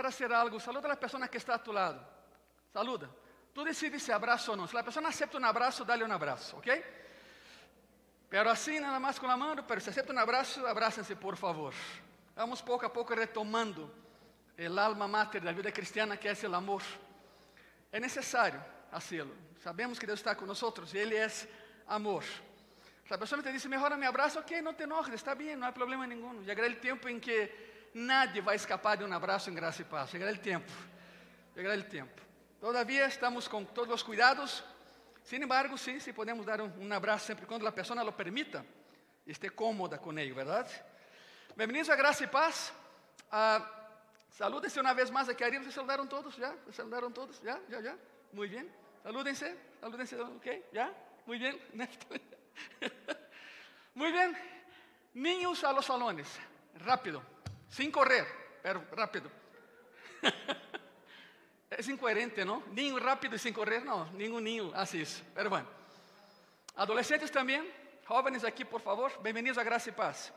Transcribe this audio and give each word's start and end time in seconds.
a 0.00 0.08
hacer 0.08 0.32
algo, 0.32 0.58
saluda 0.58 0.86
a 0.86 0.88
la 0.90 1.00
persona 1.00 1.28
que 1.28 1.38
está 1.38 1.54
a 1.54 1.62
tu 1.62 1.72
lado. 1.72 2.00
Saluda. 2.72 3.08
Tú 3.52 3.62
decides 3.62 4.02
si 4.02 4.10
abrazo 4.10 4.52
o 4.52 4.56
no. 4.56 4.66
Si 4.66 4.74
la 4.74 4.82
persona 4.82 5.08
acepta 5.08 5.38
un 5.38 5.44
abrazo, 5.44 5.84
dale 5.84 6.04
un 6.04 6.10
abrazo, 6.10 6.56
¿ok? 6.56 6.68
Pero 8.28 8.50
así 8.50 8.80
nada 8.80 8.98
más 8.98 9.20
con 9.20 9.28
la 9.28 9.36
mano, 9.36 9.64
pero 9.66 9.80
si 9.80 9.90
acepta 9.90 10.12
un 10.12 10.18
abrazo, 10.18 10.66
abrácense 10.66 11.14
por 11.14 11.36
favor. 11.36 11.72
Vamos 12.34 12.60
poco 12.62 12.86
a 12.86 12.92
poco 12.92 13.14
retomando 13.14 13.92
el 14.56 14.76
alma 14.78 15.06
mater 15.06 15.42
da 15.42 15.52
vida 15.52 15.70
cristiana 15.70 16.16
que 16.16 16.28
é 16.28 16.34
o 16.34 16.54
amor. 16.54 16.82
É 17.92 18.00
necessário 18.00 18.60
hacerlo. 18.90 19.34
Sabemos 19.62 19.98
que 19.98 20.06
Deus 20.06 20.18
está 20.18 20.34
com 20.34 20.46
nós 20.46 20.60
e 20.92 20.98
Ele 20.98 21.16
é 21.16 21.28
amor. 21.86 22.24
Se 23.06 23.14
a 23.14 23.18
pessoa 23.18 23.42
te 23.42 23.52
diz, 23.52 23.64
melhor 23.66 23.96
me 23.96 24.06
abraço, 24.06 24.38
ok, 24.38 24.62
não 24.62 24.74
te 24.74 24.82
enojes, 24.82 25.14
está 25.14 25.34
bem, 25.34 25.54
não 25.54 25.68
há 25.68 25.72
problema 25.72 26.06
nenhum. 26.06 26.42
Chegará 26.44 26.66
o 26.68 26.76
tempo 26.76 27.08
em 27.08 27.20
que 27.20 27.73
nadie 27.94 28.40
vai 28.40 28.56
escapar 28.56 28.96
de 28.96 29.04
um 29.04 29.12
abraço 29.12 29.48
em 29.48 29.54
graça 29.54 29.80
e 29.80 29.84
paz. 29.84 30.10
Chegará 30.10 30.32
o 30.32 30.38
tempo. 30.38 30.70
Chegará 31.54 31.80
o 31.80 31.82
tempo. 31.84 32.20
Todavia 32.60 33.06
estamos 33.06 33.46
com 33.46 33.64
todos 33.64 33.94
os 33.94 34.02
cuidados. 34.02 34.64
Sin 35.22 35.36
embargo, 35.36 35.78
sim, 35.78 35.98
se 36.00 36.12
podemos 36.12 36.44
dar 36.44 36.60
um, 36.60 36.92
abraço 36.92 37.24
sempre 37.24 37.46
quando 37.46 37.66
a 37.66 37.72
pessoa 37.72 38.02
lo 38.02 38.12
permita, 38.12 38.66
esteja 39.26 39.54
cómoda 39.54 39.96
com 39.96 40.12
ele, 40.18 40.34
verdade? 40.34 40.70
Bem-vindos 41.56 41.88
a 41.88 41.96
Graça 41.96 42.24
e 42.24 42.26
Paz. 42.26 42.74
Ah, 43.30 43.84
Salúdense 44.34 44.80
uma 44.80 44.92
vez 44.92 45.10
mais 45.10 45.28
aqui 45.28 45.44
arriba. 45.44 45.62
Vocês 45.62 45.74
saludaram 45.74 46.06
todos? 46.06 46.34
Já? 46.34 46.50
¿Vocês 46.64 46.74
saludaram 46.74 47.10
todos? 47.10 47.40
Já? 47.40 47.60
Já? 47.68 47.80
Já? 47.80 47.96
Muito 48.32 48.50
bem. 48.50 48.68
Salúdense. 49.02 49.56
Salúdense. 49.80 50.16
Ok? 50.16 50.64
Já? 50.72 50.92
Muito 51.24 51.42
bem. 51.72 51.88
Muito 53.94 54.18
bem. 54.18 54.36
Niños 55.14 55.62
a 55.62 55.70
los 55.70 55.86
salones. 55.86 56.28
Rápido. 56.80 57.33
Sin 57.74 57.90
correr, 57.90 58.24
pero 58.62 58.84
rápido. 58.92 59.28
es 61.70 61.88
incoherente, 61.88 62.44
¿no? 62.44 62.62
Niño 62.70 63.00
rápido 63.00 63.34
y 63.34 63.38
sin 63.40 63.52
correr, 63.52 63.84
no. 63.84 64.04
Ningún 64.12 64.44
niño 64.44 64.70
hace 64.76 65.02
eso. 65.02 65.24
Pero 65.34 65.50
bueno. 65.50 65.66
Adolescentes 66.76 67.32
también. 67.32 67.68
Jóvenes 68.06 68.44
aquí, 68.44 68.64
por 68.64 68.80
favor. 68.80 69.20
Bienvenidos 69.24 69.58
a 69.58 69.64
Gracia 69.64 69.90
y 69.90 69.92
Paz. 69.92 70.32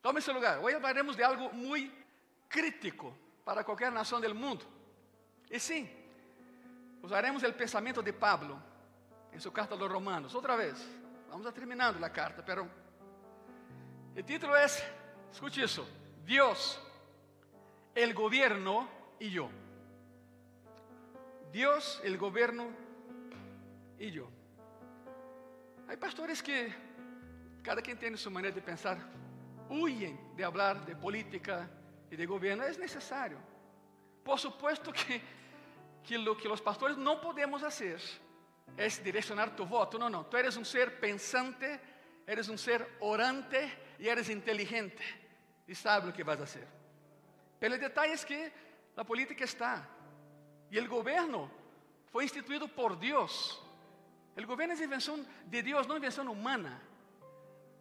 Tome 0.00 0.22
seu 0.22 0.32
lugar. 0.32 0.58
Hoje 0.58 0.76
hablaremos 0.76 1.18
de 1.18 1.24
algo 1.24 1.50
muito 1.52 1.94
crítico 2.48 3.14
para 3.44 3.62
qualquer 3.62 3.92
nação 3.92 4.22
do 4.22 4.34
mundo. 4.34 4.64
E 5.50 5.60
sim, 5.60 5.86
usaremos 7.02 7.42
o 7.42 7.52
pensamento 7.52 8.00
de 8.00 8.14
Pablo 8.14 8.58
em 9.34 9.38
sua 9.38 9.52
carta 9.52 9.74
aos 9.74 9.92
Romanos. 9.92 10.34
Outra 10.34 10.56
vez, 10.56 10.78
vamos 11.28 11.46
a 11.46 11.52
terminando 11.52 12.02
a 12.02 12.08
carta, 12.08 12.42
pero 12.42 12.66
o 14.16 14.22
título 14.22 14.56
é, 14.56 14.66
escute 15.32 15.62
isso: 15.62 15.86
Deus, 16.24 16.78
el 17.94 18.14
gobierno 18.14 18.88
e 19.18 19.34
eu. 19.36 19.50
Deus, 21.52 22.00
el 22.04 22.16
gobierno 22.16 22.70
e 23.98 24.16
eu. 24.16 24.30
Há 25.88 25.96
pastores 25.96 26.42
que, 26.42 26.72
cada 27.62 27.80
quem 27.80 27.96
tem 27.96 28.16
sua 28.16 28.30
maneira 28.30 28.54
de 28.54 28.60
pensar, 28.60 28.98
huyen 29.70 30.18
de 30.36 30.44
hablar 30.44 30.84
de 30.84 30.94
política 30.94 31.68
y 32.10 32.16
de 32.16 32.26
gobierno. 32.26 32.64
Es 32.64 32.78
necesario. 32.78 33.38
Por 34.22 34.38
supuesto 34.38 34.92
que, 34.92 35.22
que 36.04 36.18
lo 36.18 36.36
que 36.36 36.48
los 36.48 36.60
pastores 36.60 36.96
no 36.96 37.20
podemos 37.20 37.62
hacer 37.62 38.00
es 38.76 39.02
direccionar 39.02 39.56
tu 39.56 39.64
voto. 39.64 39.98
No, 39.98 40.10
no. 40.10 40.26
Tú 40.26 40.36
eres 40.36 40.56
un 40.56 40.64
ser 40.64 41.00
pensante, 41.00 41.80
eres 42.26 42.48
un 42.48 42.58
ser 42.58 42.96
orante 43.00 43.87
y 43.98 44.08
eres 44.08 44.28
inteligente 44.28 45.02
y 45.66 45.74
sabes 45.74 46.06
lo 46.06 46.12
que 46.12 46.22
vas 46.22 46.40
a 46.40 46.44
hacer. 46.44 46.66
Pero 47.58 47.74
el 47.74 47.80
detalle 47.80 48.12
es 48.12 48.24
que 48.24 48.52
la 48.96 49.04
política 49.04 49.44
está 49.44 49.86
y 50.70 50.78
el 50.78 50.88
gobierno 50.88 51.50
fue 52.10 52.24
instituido 52.24 52.68
por 52.68 52.98
Dios. 52.98 53.62
El 54.36 54.46
gobierno 54.46 54.74
es 54.74 54.80
invención 54.80 55.26
de 55.46 55.62
Dios, 55.62 55.88
no 55.88 55.96
invención 55.96 56.28
humana. 56.28 56.80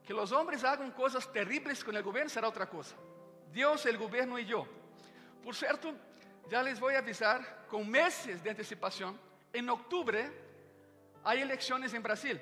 Que 0.03 0.14
os 0.14 0.31
homens 0.31 0.64
hagam 0.64 0.90
coisas 0.91 1.28
terríveis 1.31 1.84
com 1.84 1.91
o 1.91 2.03
governo 2.03 2.30
será 2.30 2.47
outra 2.47 2.66
coisa. 2.66 2.96
Deus, 3.52 3.86
o 3.86 3.97
governo 3.97 4.40
e 4.40 4.50
eu. 4.50 4.68
Por 5.44 5.53
certo, 5.53 5.94
já 6.50 6.62
les 6.62 6.80
vou 6.80 6.90
avisar 6.90 7.66
com 7.70 7.84
meses 7.84 8.41
de 8.41 8.50
antecipação. 8.50 9.20
Em 9.53 9.70
outubro 9.70 10.18
há 11.24 11.36
eleições 11.36 11.94
em 11.94 12.00
Brasil. 12.00 12.40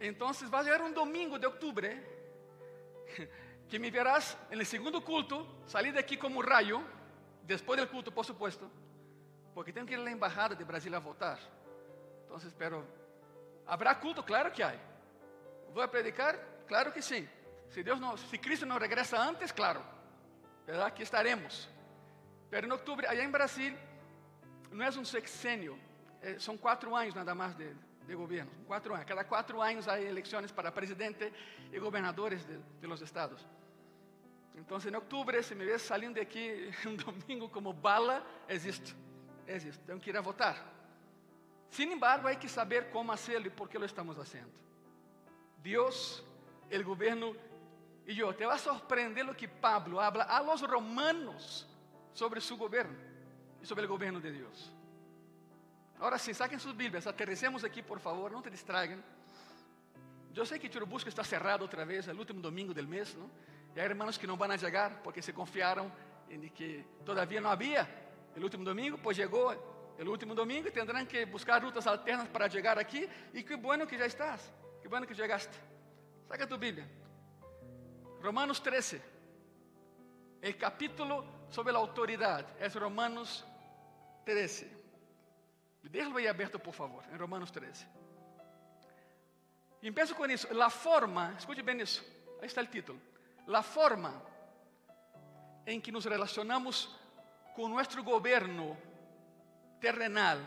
Então, 0.00 0.32
vai 0.32 0.64
chegar 0.64 0.80
um 0.80 0.92
domingo 0.92 1.38
de 1.38 1.46
outubro 1.46 1.86
que 3.68 3.78
me 3.78 3.90
verás 3.90 4.36
no 4.50 4.64
segundo 4.64 5.02
culto 5.02 5.46
salir 5.66 5.92
daqui 5.92 6.16
como 6.16 6.40
um 6.40 6.42
raio, 6.42 6.82
depois 7.42 7.78
do 7.78 7.86
culto, 7.86 8.10
por 8.10 8.24
supuesto, 8.24 8.70
porque 9.54 9.72
tenho 9.72 9.86
que 9.86 9.92
ir 9.92 10.00
à 10.00 10.10
embajada 10.10 10.56
de 10.56 10.64
Brasil 10.64 10.94
a 10.96 10.98
votar. 10.98 11.38
Então, 12.24 12.38
espero. 12.38 12.86
Habrá 13.66 13.94
culto? 13.94 14.22
Claro 14.22 14.50
que 14.50 14.62
há. 14.62 14.74
Vou 15.74 15.86
predicar? 15.86 16.38
Claro 16.66 16.92
que 16.92 17.02
sim. 17.02 17.28
Se 17.68 17.82
Deus 17.82 18.00
não, 18.00 18.16
se 18.16 18.38
Cristo 18.38 18.64
não 18.64 18.78
regressa 18.78 19.18
antes, 19.18 19.52
claro, 19.52 19.84
verdade? 20.66 20.88
Aqui 20.88 21.02
estaremos. 21.02 21.68
Pero 22.48 22.66
em 22.66 22.72
outubro, 22.72 23.06
allá 23.06 23.22
em 23.22 23.30
Brasil, 23.30 23.76
não 24.72 24.84
é 24.84 24.88
um 24.88 25.04
sexênio, 25.04 25.78
é, 26.22 26.38
são 26.38 26.56
quatro 26.56 26.96
anos 26.96 27.14
nada 27.14 27.34
mais 27.34 27.54
de, 27.54 27.72
de 28.10 28.16
governo. 28.16 28.50
Quatro 28.66 28.92
anos. 28.92 29.06
Cada 29.06 29.24
quatro 29.24 29.62
anos 29.62 29.86
há 29.86 30.00
eleições 30.00 30.50
para 30.50 30.72
presidente 30.72 31.32
e 31.72 31.78
governadores 31.78 32.44
de, 32.44 32.58
de 32.80 32.86
los 32.86 33.00
estados. 33.00 33.46
Então, 34.56 34.78
em 34.78 34.94
outubro, 34.96 35.40
se 35.42 35.54
me 35.54 35.64
vês 35.64 35.82
saindo 35.82 36.14
de 36.14 36.20
aqui 36.20 36.70
um 36.86 36.96
domingo 36.96 37.48
como 37.48 37.72
bala, 37.72 38.26
existe. 38.48 38.96
Existe. 39.46 39.80
Tenho 39.84 40.00
que 40.00 40.10
ir 40.10 40.16
a 40.16 40.20
votar. 40.20 40.56
Sin 41.70 41.92
embargo, 41.92 42.26
há 42.26 42.34
que 42.34 42.48
saber 42.48 42.90
como 42.90 43.12
fazê-lo 43.12 43.46
e 43.46 43.50
por 43.50 43.68
que 43.68 43.78
lo 43.78 43.86
estamos 43.86 44.16
fazendo. 44.16 44.50
Dios, 45.62 46.24
el 46.68 46.82
gobierno 46.82 47.32
y 48.06 48.14
yo. 48.14 48.34
Te 48.34 48.44
va 48.44 48.54
a 48.54 48.58
sorprender 48.58 49.24
lo 49.24 49.36
que 49.36 49.46
Pablo 49.46 50.00
habla 50.00 50.24
a 50.24 50.42
los 50.42 50.62
romanos 50.62 51.68
sobre 52.12 52.40
su 52.40 52.56
gobierno 52.56 52.98
y 53.62 53.66
sobre 53.66 53.82
el 53.82 53.88
gobierno 53.88 54.18
de 54.18 54.32
Dios. 54.32 54.72
Ahora 56.00 56.18
sí, 56.18 56.32
saquen 56.32 56.58
sus 56.58 56.74
Biblias, 56.74 57.06
aterricemos 57.06 57.62
aquí 57.62 57.82
por 57.82 58.00
favor, 58.00 58.32
no 58.32 58.40
te 58.40 58.50
distraigan. 58.50 59.04
Yo 60.32 60.46
sé 60.46 60.58
que 60.58 60.70
Churubusco 60.70 61.08
está 61.08 61.22
cerrado 61.22 61.66
otra 61.66 61.84
vez, 61.84 62.08
el 62.08 62.18
último 62.18 62.40
domingo 62.40 62.72
del 62.72 62.86
mes, 62.86 63.14
¿no? 63.16 63.28
Y 63.76 63.80
hay 63.80 63.86
hermanos 63.86 64.18
que 64.18 64.26
no 64.26 64.36
van 64.36 64.52
a 64.52 64.56
llegar 64.56 65.02
porque 65.02 65.20
se 65.20 65.34
confiaron 65.34 65.92
en 66.28 66.48
que 66.50 66.86
todavía 67.04 67.40
no 67.40 67.50
había 67.50 67.86
el 68.34 68.42
último 68.42 68.64
domingo, 68.64 68.96
pues 68.96 69.16
llegó 69.16 69.52
el 69.98 70.08
último 70.08 70.34
domingo 70.34 70.68
y 70.68 70.72
tendrán 70.72 71.06
que 71.06 71.26
buscar 71.26 71.62
rutas 71.62 71.86
alternas 71.86 72.28
para 72.28 72.46
llegar 72.46 72.78
aquí. 72.78 73.06
Y 73.34 73.42
qué 73.42 73.56
bueno 73.56 73.86
que 73.86 73.98
ya 73.98 74.06
estás. 74.06 74.50
Que 74.80 74.88
bueno 74.88 75.06
que 75.06 75.14
chegaste. 75.14 75.56
Saca 76.26 76.46
tu 76.46 76.56
Bíblia. 76.56 76.88
Romanos 78.22 78.62
13. 78.62 79.02
El 80.40 80.56
capítulo 80.56 81.24
sobre 81.50 81.74
a 81.74 81.78
autoridade 81.78 82.46
é 82.58 82.68
Romanos 82.68 83.44
13. 84.24 84.79
Deixa-lo 85.82 86.18
aí 86.18 86.28
aberto, 86.28 86.58
por 86.58 86.72
favor, 86.72 87.04
em 87.12 87.16
Romanos 87.16 87.50
13. 87.50 87.86
E 89.82 89.88
empeço 89.88 90.14
com 90.14 90.26
isso. 90.26 90.52
La 90.54 90.70
forma, 90.70 91.34
escute 91.38 91.62
bem 91.62 91.80
isso. 91.80 92.04
Aí 92.40 92.46
está 92.46 92.62
o 92.62 92.66
título. 92.66 93.00
La 93.46 93.62
forma 93.62 94.22
em 95.66 95.80
que 95.80 95.90
nos 95.90 96.04
relacionamos 96.04 96.94
com 97.54 97.68
nosso 97.68 98.02
governo 98.02 98.76
terrenal. 99.80 100.38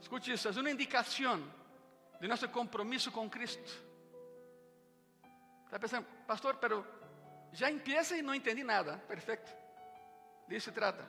Escute 0.00 0.32
isso, 0.32 0.48
é 0.48 0.50
uma 0.52 0.70
indicação 0.70 1.42
de 2.20 2.28
nosso 2.28 2.48
compromisso 2.48 3.10
com 3.10 3.28
Cristo. 3.28 3.70
Está 5.64 5.78
pensando, 5.78 6.06
pastor, 6.26 6.56
pero 6.56 6.84
já 7.52 7.70
empieza 7.70 8.16
e 8.16 8.22
não 8.22 8.34
entendi 8.34 8.62
nada. 8.62 8.98
Perfeito. 9.08 9.50
Disso 10.48 10.66
se 10.66 10.72
trata. 10.72 11.08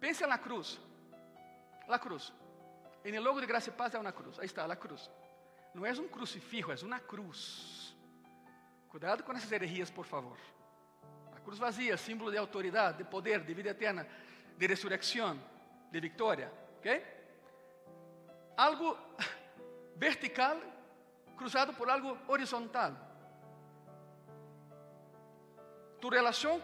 Pensa 0.00 0.26
na 0.26 0.38
cruz. 0.38 0.80
La 1.86 1.98
cruz. 1.98 2.32
Em 3.04 3.18
logo 3.18 3.40
de 3.40 3.46
graça 3.46 3.68
e 3.68 3.72
paz 3.72 3.94
é 3.94 3.98
uma 3.98 4.12
cruz. 4.12 4.38
Aí 4.38 4.46
está, 4.46 4.64
a 4.64 4.76
cruz. 4.76 5.10
Não 5.74 5.84
é 5.84 5.92
um 5.92 6.08
crucifijo, 6.08 6.72
é 6.72 6.76
uma 6.84 7.00
cruz. 7.00 7.94
Cuidado 8.88 9.22
com 9.24 9.32
essas 9.32 9.50
heresias, 9.50 9.90
por 9.90 10.06
favor. 10.06 10.38
A 11.34 11.40
cruz 11.40 11.58
vazia, 11.58 11.96
símbolo 11.96 12.30
de 12.30 12.38
autoridade, 12.38 12.98
de 12.98 13.04
poder, 13.04 13.44
de 13.44 13.52
vida 13.52 13.70
eterna, 13.70 14.06
de 14.56 14.66
ressurreição, 14.66 15.38
de 15.90 16.00
vitória. 16.00 16.50
Ok? 16.78 17.04
Algo 18.56 18.96
vertical 19.96 20.60
cruzado 21.36 21.72
por 21.74 21.90
algo 21.90 22.16
horizontal. 22.28 22.96
Tu 26.00 26.08
relación 26.08 26.62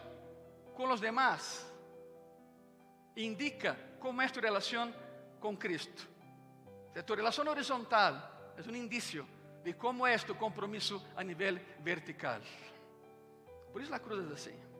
con 0.75 0.87
los 0.89 1.01
demás 1.01 1.67
indica 3.15 3.75
cómo 3.99 4.21
es 4.21 4.31
tu 4.31 4.39
relación 4.39 4.93
con 5.41 5.57
Cristo. 5.57 6.03
tu 7.05 7.15
relación 7.15 7.49
horizontal 7.49 8.53
es 8.57 8.65
un 8.67 8.75
indicio 8.77 9.25
de 9.63 9.75
cómo 9.75 10.07
es 10.07 10.23
tu 10.23 10.37
compromiso 10.37 11.03
a 11.17 11.23
nivel 11.23 11.59
vertical. 11.83 12.41
Por 13.73 13.81
eso 13.81 13.91
la 13.91 13.99
cruz 13.99 14.25
es 14.25 14.31
así. 14.31 14.71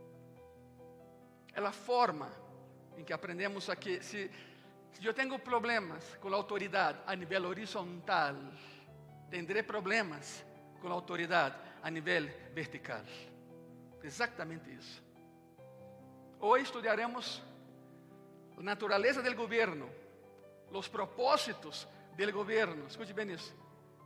é 1.54 1.60
a 1.60 1.72
forma 1.72 2.32
em 2.98 3.04
que 3.04 3.14
aprendemos 3.14 3.70
a 3.70 3.76
que 3.76 4.02
se, 4.02 4.32
se 4.94 5.06
eu 5.06 5.14
tenho 5.14 5.38
problemas 5.40 6.16
com 6.22 6.30
a 6.30 6.36
autoridade 6.36 7.00
a 7.06 7.16
nível 7.16 7.46
horizontal, 7.46 8.36
tendré 9.30 9.64
problemas 9.64 10.44
com 10.80 10.88
a 10.88 10.94
autoridade 10.94 11.56
a 11.84 11.90
nível 11.90 12.30
vertical. 12.54 13.04
Exatamente 14.04 14.72
isso. 14.74 15.04
Hoje 16.40 16.64
estudaremos 16.64 17.42
a 18.58 18.64
natureza 18.64 19.22
do 19.22 19.36
governo, 19.36 19.90
os 20.72 20.88
propósitos 20.88 21.88
do 22.16 22.32
governo. 22.32 22.88
Escute 22.88 23.14
bem 23.14 23.32
isso. 23.32 23.54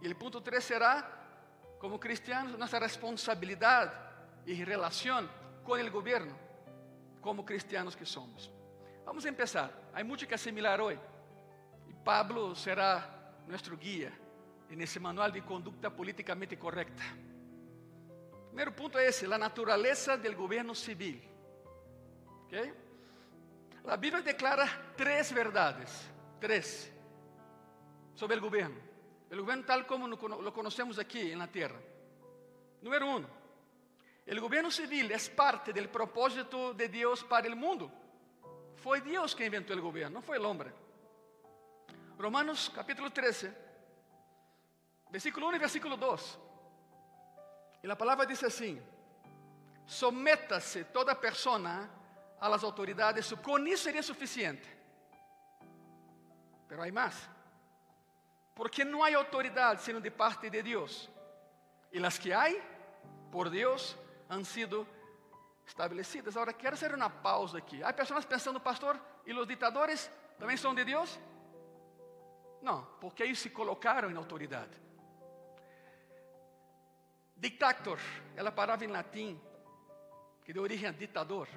E 0.02 0.08
o 0.08 0.16
ponto 0.16 0.42
3 0.42 0.64
será, 0.64 1.04
como 1.80 2.00
cristianos, 2.00 2.58
nossa 2.58 2.80
responsabilidade 2.80 3.92
e 4.46 4.54
relação 4.54 5.30
com 5.64 5.74
o 5.74 5.92
governo, 5.92 6.38
como 7.22 7.44
cristianos 7.44 7.96
que 7.96 8.06
somos. 8.06 8.52
Vamos 9.06 9.24
começar. 9.24 9.72
Há 9.94 10.04
muito 10.04 10.28
que 10.28 10.34
assimilar 10.34 10.82
hoje. 10.82 11.00
E 11.88 11.94
Pablo 11.94 12.56
será 12.56 13.08
nosso 13.48 13.76
guia 13.78 14.12
nesse 14.70 15.00
manual 15.00 15.32
de 15.32 15.42
conduta 15.42 15.90
politicamente 15.90 16.56
correta. 16.56 17.04
Primeiro 18.48 18.72
ponto 18.72 18.98
é 18.98 19.08
esse: 19.08 19.26
a 19.26 19.38
natureza 19.38 20.18
do 20.18 20.36
governo 20.36 20.74
civil. 20.74 21.22
¿Okay? 22.46 22.74
A 23.88 23.98
Bíblia 23.98 24.24
declara 24.24 24.68
três 24.98 25.32
verdades, 25.32 26.10
três, 26.40 26.92
sobre 28.16 28.38
o 28.38 28.42
governo. 28.42 28.82
O 29.32 29.36
governo 29.38 29.64
tal 29.64 29.86
como 29.86 30.08
lo 30.08 30.52
conhecemos 30.52 30.98
aqui 31.00 31.36
na 31.36 31.48
Terra. 31.48 31.82
Número 32.82 33.06
um, 33.08 33.26
o 34.28 34.42
governo 34.42 34.72
civil 34.72 35.08
é 35.12 35.18
parte 35.36 35.74
do 35.74 35.90
propósito 35.90 36.74
de 36.74 36.88
Deus 36.88 37.24
para 37.24 37.52
o 37.52 37.56
mundo. 37.56 37.92
Foi 38.78 39.02
Deus 39.02 39.34
que 39.34 39.46
inventou 39.46 39.78
o 39.78 39.82
governo, 39.82 40.16
não 40.16 40.22
foi 40.22 40.38
o 40.38 40.48
homem. 40.48 40.72
Romanos 42.20 42.70
capítulo 42.70 43.10
13, 43.10 43.52
versículo 45.12 45.48
1 45.50 45.56
e 45.56 45.60
versículo 45.60 45.98
2. 45.98 46.40
E 47.84 47.92
a 47.92 47.96
palavra 47.96 48.26
diz 48.26 48.44
assim: 48.44 48.82
Someta-se 49.86 50.86
toda 50.86 51.14
persona 51.14 51.90
a 52.40 52.50
las 52.50 52.64
autoridades, 52.64 53.34
con 53.44 53.68
isso 53.68 53.84
seria 53.84 54.02
suficiente. 54.02 54.75
Pero 56.68 56.84
há 56.84 56.92
mais. 56.92 57.30
Porque 58.54 58.86
não 58.86 59.04
há 59.04 59.16
autoridade 59.16 59.82
sino 59.82 60.00
de 60.00 60.10
parte 60.10 60.50
de 60.50 60.62
Deus. 60.64 61.10
E 61.92 62.04
as 62.04 62.18
que 62.18 62.32
há, 62.34 62.48
por 63.32 63.50
Deus, 63.50 63.98
han 64.30 64.44
sido 64.44 64.88
estabelecidas. 65.66 66.36
Agora, 66.36 66.54
quero 66.54 66.78
fazer 66.78 66.94
uma 66.94 67.10
pausa 67.10 67.58
aqui. 67.58 67.84
Há 67.84 67.92
pessoas 67.94 68.26
pensando, 68.26 68.60
pastor, 68.60 69.00
e 69.26 69.34
os 69.34 69.48
ditadores 69.48 70.12
também 70.40 70.58
são 70.58 70.74
de 70.74 70.84
Deus? 70.84 71.20
Não, 72.62 72.86
porque 73.00 73.24
eles 73.24 73.40
se 73.40 73.50
colocaram 73.50 74.10
em 74.10 74.16
autoridade. 74.16 74.76
Dictator 77.36 78.00
é 78.36 78.42
a 78.42 78.52
palavra 78.52 78.86
em 78.86 78.90
latim 78.90 79.40
que 80.44 80.54
deu 80.54 80.64
origem 80.64 80.88
a 80.88 80.92
ditador. 80.92 81.48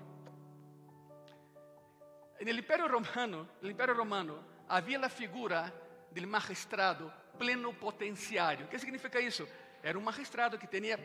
No 2.41 2.51
Império 2.51 2.87
Romano, 2.87 3.49
no 3.61 3.71
Império 3.71 3.97
Romano 3.97 4.45
havia 4.69 5.05
a 5.05 5.09
figura 5.09 5.73
do 6.11 6.27
magistrado 6.27 7.13
plenopotenciário. 7.39 8.67
O 8.67 8.69
que 8.69 8.79
significa 8.79 9.21
isso? 9.21 9.49
Era 9.83 9.99
um 9.99 10.03
magistrado 10.03 10.59
que 10.59 10.67
tinha 10.67 10.99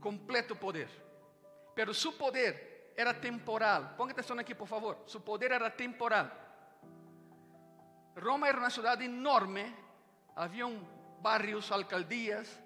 completo 0.00 0.54
poder, 0.54 0.88
pero 1.74 1.92
su 1.94 2.12
poder 2.12 2.92
era 2.96 3.14
temporal. 3.14 3.94
Ponga 3.96 4.12
atenção 4.12 4.38
aqui, 4.38 4.54
por 4.54 4.68
favor. 4.68 4.98
Su 5.06 5.20
poder 5.20 5.50
era 5.50 5.70
temporal. 5.70 6.30
Roma 8.16 8.48
era 8.48 8.58
uma 8.58 8.70
cidade 8.70 9.04
enorme, 9.04 9.74
haviam 10.36 10.86
barrios, 11.20 11.70
alcaldías, 11.70 12.60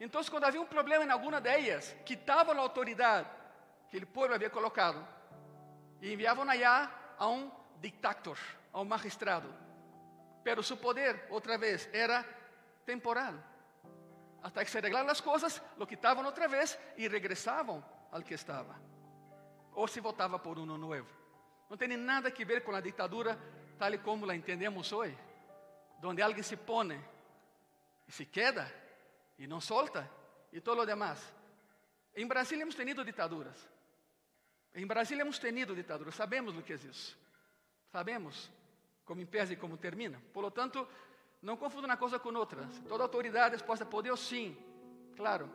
então, 0.00 0.24
quando 0.24 0.44
havia 0.44 0.62
um 0.62 0.66
problema 0.66 1.04
em 1.04 1.10
alguma 1.10 1.42
delas, 1.42 1.94
quitavam 2.06 2.58
a 2.58 2.62
autoridade 2.62 3.28
que 3.90 3.98
o 3.98 4.06
povo 4.06 4.32
havia 4.32 4.48
colocado 4.48 5.06
e 6.00 6.14
enviavam 6.14 6.48
allá 6.48 6.90
a 7.18 7.28
um 7.28 7.52
dictator, 7.78 8.38
a 8.72 8.84
magistrado. 8.84 9.52
Pero 10.42 10.62
seu 10.62 10.76
poder, 10.76 11.26
outra 11.30 11.58
vez, 11.58 11.88
era 11.92 12.24
temporal. 12.84 13.34
Hasta 14.42 14.64
que 14.64 14.70
se 14.70 14.78
arreglaram 14.78 15.10
as 15.10 15.20
coisas, 15.20 15.62
lo 15.76 15.86
quitavam 15.86 16.24
outra 16.24 16.48
vez 16.48 16.78
e 16.96 17.08
regressavam 17.08 17.84
ao 18.10 18.22
que 18.22 18.34
estava. 18.34 18.74
Ou 19.72 19.86
se 19.86 20.00
votava 20.00 20.38
por 20.38 20.58
um 20.58 20.66
novo. 20.66 21.06
Não 21.68 21.76
tem 21.76 21.96
nada 21.96 22.28
a 22.28 22.44
ver 22.44 22.64
com 22.64 22.74
a 22.74 22.80
ditadura 22.80 23.38
tal 23.78 23.98
como 24.00 24.26
la 24.26 24.34
entendemos 24.34 24.92
hoje, 24.92 25.16
onde 26.02 26.20
alguém 26.20 26.42
se 26.42 26.56
põe 26.56 27.02
e 28.06 28.12
se 28.12 28.26
queda 28.26 28.70
e 29.38 29.46
não 29.46 29.60
solta, 29.60 30.10
e 30.52 30.60
todo 30.60 30.82
o 30.82 30.86
demás. 30.86 31.32
Em 32.14 32.26
Brasil 32.26 32.60
hemos 32.60 32.74
tenido 32.74 33.04
ditaduras. 33.04 33.56
Em 34.74 34.86
Brasil 34.86 35.18
hemos 35.18 35.38
tenido 35.38 35.74
ditaduras. 35.74 36.14
Sabemos 36.14 36.56
o 36.56 36.62
que 36.62 36.72
é 36.72 36.76
isso. 36.76 37.18
Sabemos 37.90 38.50
como 39.10 39.22
empieza 39.22 39.52
e 39.52 39.56
como 39.56 39.76
termina. 39.76 40.22
Por 40.32 40.40
lo 40.40 40.52
tanto, 40.52 40.86
não 41.42 41.56
confunda 41.56 41.88
uma 41.88 41.96
coisa 41.96 42.16
com 42.16 42.32
outra. 42.32 42.68
Toda 42.86 43.02
autoridade 43.02 43.56
é 43.56 43.58
posta 43.58 43.84
por 43.84 44.04
Deus, 44.04 44.20
sim, 44.20 44.56
claro. 45.16 45.50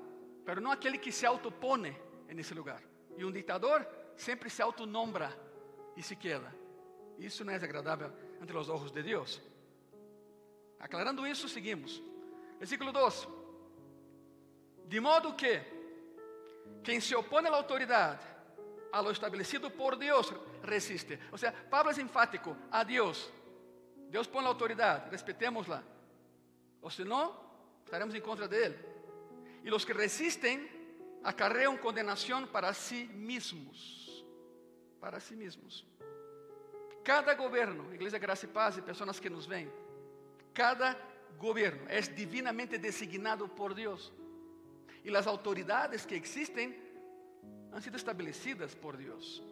Mas 0.46 0.62
não 0.62 0.72
aquele 0.72 0.98
que 0.98 1.10
se 1.10 1.25
autopone 1.25 1.98
nesse 2.28 2.54
lugar. 2.54 2.84
E 3.16 3.24
um 3.24 3.31
ditador 3.31 3.88
sempre 4.18 4.50
se 4.50 4.62
autonombra 4.62 5.31
e 5.96 6.04
se 6.04 6.18
queda. 6.18 6.54
Isso 7.18 7.46
não 7.46 7.54
é 7.54 7.56
agradável 7.56 8.12
ante 8.42 8.52
os 8.52 8.68
olhos 8.68 8.92
de 8.92 9.02
Deus. 9.02 9.42
Aclarando 10.78 11.25
isso, 11.25 11.48
seguimos. 11.48 12.04
Versículo 12.60 12.92
2. 12.92 13.25
De 14.86 15.00
modo 15.00 15.34
que 15.34 15.62
quem 16.84 17.00
se 17.00 17.16
opõe 17.16 17.48
à 17.48 17.56
autoridade, 17.56 18.19
a 18.92 19.00
lo 19.00 19.12
estabelecido 19.12 19.72
por 19.72 19.96
Deus, 19.96 20.34
resiste. 20.62 21.18
Ou 21.31 21.38
seja, 21.38 21.54
Pablo 21.69 21.94
é 21.94 22.02
enfático 22.02 22.54
a 22.69 22.84
Deus. 22.84 23.31
Deus 24.15 24.27
põe 24.27 24.45
a 24.45 24.47
autoridade, 24.47 25.09
respetémosla. 25.09 25.83
Ou 26.81 26.89
senão, 26.89 27.38
estaremos 27.83 28.15
em 28.15 28.21
contra 28.21 28.47
dele. 28.47 28.77
E 29.62 29.69
os 29.73 29.83
que 29.83 29.91
resistem 29.91 30.69
acarream 31.21 31.75
condenação 31.75 32.47
para 32.47 32.71
si 32.73 33.09
mesmos. 33.13 33.77
Para 35.01 35.19
si 35.19 35.35
mesmos. 35.35 35.85
Cada 37.04 37.33
governo, 37.33 37.94
Igreja 37.94 38.18
Graça 38.18 38.45
e 38.45 38.47
Paz 38.47 38.78
e 38.78 38.81
pessoas 38.81 39.19
que 39.19 39.30
nos 39.30 39.45
veem, 39.45 39.69
cada 40.54 40.97
governo 41.37 41.83
é 41.90 41.99
divinamente 41.99 42.78
designado 42.78 43.49
por 43.49 43.73
Deus 43.73 44.13
e 45.04 45.13
as 45.13 45.28
autoridades 45.28 46.06
que 46.06 46.16
existem 46.16 46.68
han 47.73 47.81
sido 47.81 47.97
establecidas 47.97 48.73
por 48.73 48.95
Deus. 48.95 49.44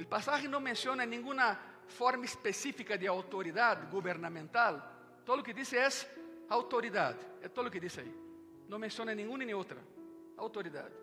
O 0.00 0.06
passagem 0.06 0.48
não 0.48 0.58
menciona 0.58 1.04
nenhuma 1.04 1.71
forma 1.86 2.24
específica 2.24 2.96
de 2.96 3.06
autoridade 3.06 3.86
governamental. 3.86 4.82
Todo 5.24 5.40
o 5.40 5.42
que 5.42 5.52
diz 5.52 5.72
é 5.72 5.88
autoridade. 6.48 7.18
É 7.40 7.48
todo 7.48 7.66
o 7.66 7.70
que 7.70 7.80
diz 7.80 7.98
aí. 7.98 8.14
Não 8.68 8.78
menciona 8.78 9.14
nenhuma 9.14 9.38
nem 9.38 9.54
outra. 9.54 9.78
Autoridade. 10.36 10.94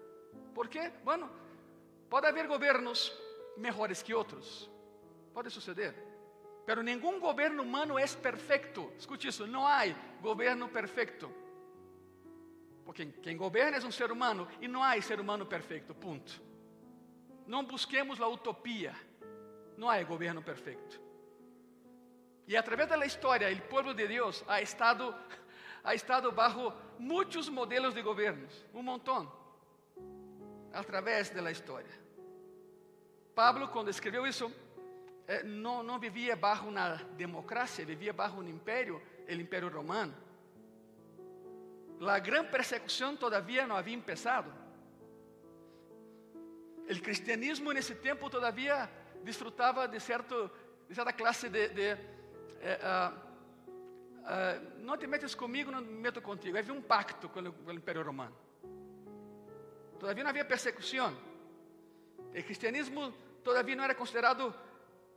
Por 0.53 0.67
quê? 0.67 0.91
Bueno, 1.03 1.29
pode 2.09 2.27
haver 2.27 2.47
governos 2.47 3.13
melhores 3.57 4.01
que 4.01 4.13
outros. 4.13 4.69
Pode 5.33 5.49
suceder. 5.49 5.95
Pero 6.65 6.83
nenhum 6.83 7.19
governo 7.19 7.63
humano 7.63 7.97
é 7.97 8.07
perfeito. 8.07 8.91
Escute 8.97 9.27
isso, 9.27 9.47
não 9.47 9.65
há 9.65 9.87
governo 10.21 10.69
perfeito. 10.69 11.33
Porque 12.85 13.05
quem 13.05 13.37
governa 13.37 13.77
é 13.77 13.85
um 13.85 13.91
ser 13.91 14.11
humano 14.11 14.47
e 14.59 14.67
não 14.67 14.83
há 14.83 14.99
ser 15.01 15.19
humano 15.19 15.45
perfeito, 15.45 15.93
ponto. 15.93 16.41
Não 17.45 17.63
busquemos 17.63 18.19
a 18.21 18.27
utopia, 18.27 18.95
não 19.79 19.89
há 19.89 20.01
governo 20.03 20.41
perfeito. 20.41 21.01
E 22.47 22.57
através 22.57 22.89
da 22.89 23.05
história, 23.05 23.51
o 23.51 23.61
povo 23.73 23.93
de 23.93 24.07
Deus 24.07 24.43
ha 24.47 24.61
estado, 24.61 25.15
ha 25.83 25.95
estado 25.95 26.31
bajo 26.31 26.73
muitos 26.99 27.47
modelos 27.47 27.93
de 27.93 28.01
governos, 28.01 28.53
um 28.73 28.83
montão, 28.83 29.31
através 30.73 31.29
da 31.29 31.51
história. 31.51 31.93
Pablo, 33.33 33.69
quando 33.69 33.89
escreveu 33.89 34.27
isso, 34.27 34.51
eh, 35.27 35.43
não, 35.43 35.81
não 35.81 35.97
vivia 35.97 36.35
bajo 36.35 36.67
uma 36.67 36.95
democracia, 37.15 37.85
vivia 37.85 38.11
bajo 38.11 38.37
um 38.41 38.47
império, 38.47 39.01
o 39.27 39.31
império 39.31 39.69
romano 39.69 40.13
la 41.99 42.19
gran 42.19 42.49
persecución 42.49 43.17
todavía 43.17 43.67
no 43.67 43.75
había 43.75 43.93
empezado. 43.93 44.51
El 46.87 47.01
cristianismo 47.01 47.71
en 47.71 47.77
ese 47.77 47.95
tiempo 47.95 48.29
todavía 48.29 48.89
disfrutaba 49.23 49.87
de, 49.87 49.99
cierto, 49.99 50.51
de 50.87 50.93
cierta 50.93 51.13
clase 51.13 51.49
de... 51.49 51.69
de 51.69 51.93
uh, 51.93 53.29
não 54.79 54.97
te 54.97 55.07
metes 55.07 55.33
comigo, 55.33 55.71
não 55.71 55.81
me 55.81 56.01
meto 56.01 56.21
contigo. 56.21 56.57
Havia 56.57 56.73
um 56.73 56.81
pacto 56.81 57.29
com 57.29 57.39
o, 57.39 57.51
com 57.51 57.71
o 57.71 57.73
Império 57.73 58.03
Romano. 58.03 58.35
Todavia 59.99 60.23
não 60.23 60.29
havia 60.29 60.45
persecução. 60.45 61.15
El 62.33 62.43
cristianismo 62.43 63.11
todavía 63.43 63.75
no 63.75 63.83
era 63.83 63.95
considerado 63.95 64.53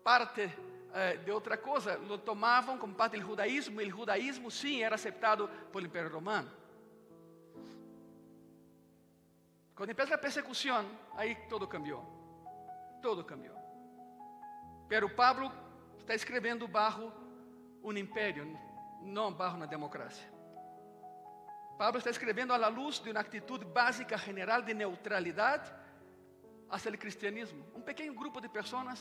parte 0.03 0.51
eh, 0.95 1.19
de 1.19 1.31
outra 1.31 1.57
coisa, 1.57 1.97
lo 1.97 2.19
tomavam 2.19 2.79
como 2.79 2.95
parte 2.95 3.19
do 3.19 3.23
judaísmo, 3.23 3.81
e 3.81 3.87
o 3.87 3.91
judaísmo 3.91 4.51
sim 4.51 4.83
era 4.83 4.95
aceptado 4.95 5.49
pelo 5.73 5.87
Império 5.87 6.11
Romano. 6.11 6.51
Quando 9.75 9.91
empieza 9.91 10.15
a 10.15 10.19
persecução, 10.19 10.87
aí 11.17 11.35
todo 11.49 11.67
cambiou. 11.67 12.05
Todo 13.01 13.25
cambiou. 13.25 13.62
Pero 14.93 15.09
Pablo 15.09 15.51
está 16.01 16.15
escrevendo 16.15 16.69
barro 16.69 17.11
um 17.83 17.97
império, 17.97 18.45
não 19.01 19.33
barro 19.33 19.57
na 19.57 19.65
democracia. 19.65 20.31
Pablo 21.79 21.97
está 21.97 22.11
escrevendo 22.11 22.53
à 22.53 22.69
luz 22.69 22.99
de 22.99 23.11
uma 23.11 23.21
atitude 23.21 23.65
básica 23.65 24.19
general 24.19 24.61
de 24.61 24.75
neutralidade 24.75 25.73
hacia 26.69 26.91
o 26.91 26.99
cristianismo. 26.99 27.65
Um 27.75 27.81
pequeno 27.81 28.13
grupo 28.13 28.39
de 28.39 28.51
pessoas, 28.51 29.01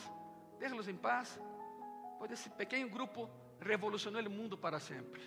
déjalos 0.60 0.88
em 0.88 0.96
paz, 0.96 1.38
Pois 2.18 2.32
esse 2.32 2.50
pequeno 2.52 2.88
grupo 2.88 3.30
revolucionou 3.60 4.22
o 4.22 4.30
mundo 4.30 4.58
para 4.58 4.80
sempre. 4.80 5.22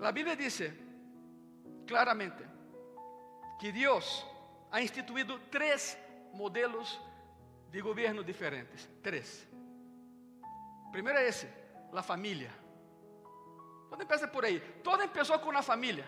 A 0.00 0.12
Bíblia 0.12 0.34
diz 0.34 0.62
claramente 1.86 2.42
que 3.60 3.70
Deus 3.70 4.24
ha 4.70 4.80
instituído 4.80 5.38
três 5.50 5.98
modelos 6.32 6.98
de 7.70 7.80
governo 7.80 8.24
diferentes. 8.24 8.88
Três. 9.02 9.46
Primeiro 10.90 11.18
é 11.18 11.28
esse, 11.28 11.48
a 11.92 12.02
família. 12.02 12.52
Todo 13.88 14.02
empieza 14.02 14.28
por 14.28 14.44
aí. 14.44 14.60
Todo 14.82 15.08
começou 15.08 15.38
com 15.38 15.50
a 15.50 15.62
família. 15.62 16.04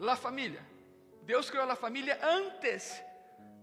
A 0.00 0.16
família. 0.16 0.64
Deus 1.22 1.50
criou 1.50 1.70
a 1.70 1.76
família 1.76 2.18
antes 2.22 3.02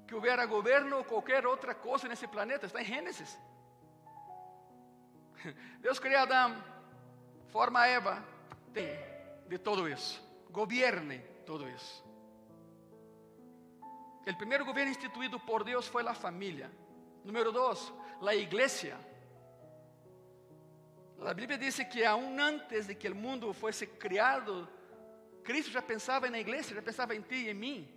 que 0.08 0.16
houvera 0.16 0.46
governo 0.46 0.98
ou 0.98 1.04
qualquer 1.04 1.46
outra 1.46 1.76
coisa 1.76 2.08
nesse 2.08 2.28
planeta. 2.28 2.66
Está 2.66 2.82
em 2.82 2.86
Gênesis. 2.86 3.38
Deus 5.82 6.00
cria 6.00 6.22
Adão, 6.22 6.64
forma 7.48 7.86
Eva, 7.86 8.24
tem 8.74 8.88
de 9.48 9.58
todo 9.58 9.88
isso. 9.88 10.24
Gobierne 10.50 11.20
todo 11.46 11.68
isso. 11.70 12.07
O 14.30 14.36
primeiro 14.36 14.66
governo 14.66 14.92
instituído 14.92 15.40
por 15.40 15.64
Deus 15.64 15.88
foi 15.88 16.06
a 16.06 16.14
família. 16.14 16.70
Número 17.24 17.52
dois, 17.52 17.94
a 18.22 18.36
igreja. 18.36 18.98
A 21.26 21.34
Bíblia 21.34 21.58
diz 21.58 21.78
que 21.92 22.04
aún 22.04 22.38
antes 22.40 22.88
de 22.88 22.96
que 22.96 23.10
o 23.10 23.16
mundo 23.16 23.54
fosse 23.54 23.88
criado, 23.88 24.68
Cristo 25.44 25.72
já 25.72 25.82
pensava 25.82 26.30
na 26.30 26.40
igreja, 26.40 26.76
já 26.76 26.82
pensava 26.82 27.16
em 27.16 27.22
ti 27.22 27.36
e 27.36 27.50
em 27.50 27.54
mim. 27.54 27.94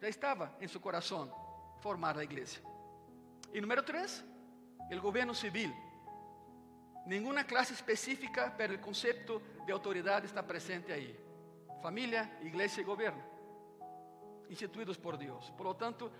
Já 0.00 0.08
estava 0.08 0.54
em 0.60 0.68
seu 0.68 0.80
coração 0.80 1.32
formar 1.80 2.16
a 2.18 2.22
igreja. 2.22 2.60
E 3.52 3.60
número 3.60 3.82
três, 3.82 4.22
o 4.90 5.00
governo 5.00 5.34
civil. 5.34 5.74
Nenhuma 7.06 7.42
classe 7.42 7.72
específica, 7.72 8.52
pero 8.56 8.74
o 8.74 8.78
conceito 8.78 9.42
de 9.64 9.72
autoridade 9.72 10.26
está 10.26 10.42
presente 10.42 10.92
aí. 10.92 11.18
Família, 11.82 12.30
igreja 12.42 12.80
e 12.80 12.84
governo, 12.84 13.22
instituídos 14.50 14.98
por 14.98 15.16
Deus. 15.16 15.50
Por 15.56 15.64
lo 15.64 15.74
tanto, 15.74 16.10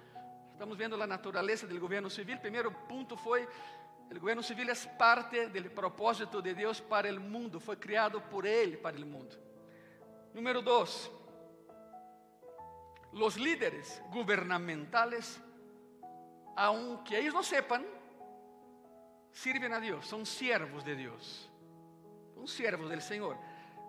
estamos 0.52 0.78
vendo 0.78 1.00
a 1.02 1.06
natureza 1.06 1.66
do 1.66 1.78
governo 1.78 2.08
civil. 2.08 2.38
Primeiro 2.38 2.72
ponto 2.88 3.16
foi: 3.16 3.46
o 4.10 4.18
governo 4.18 4.42
civil 4.42 4.70
é 4.70 4.74
parte 4.96 5.48
do 5.48 5.70
propósito 5.70 6.40
de 6.40 6.54
Deus 6.54 6.80
para 6.80 7.12
o 7.12 7.20
mundo, 7.20 7.60
foi 7.60 7.76
criado 7.76 8.20
por 8.22 8.46
Ele 8.46 8.76
para 8.76 8.96
o 8.96 9.06
mundo. 9.06 9.36
Número 10.32 10.62
dois, 10.62 11.10
os 13.12 13.36
líderes 13.36 14.00
gubernamentales, 14.10 15.40
aunque 16.56 17.14
eles 17.14 17.34
não 17.34 17.42
sepan, 17.42 17.84
sirven 19.32 19.72
a 19.72 19.80
Dios, 19.80 20.06
son 20.06 20.24
siervos 20.24 20.84
de 20.84 20.94
Dios, 20.94 21.50
son 22.34 22.46
siervos 22.46 22.88
del 22.88 23.02
Señor. 23.02 23.36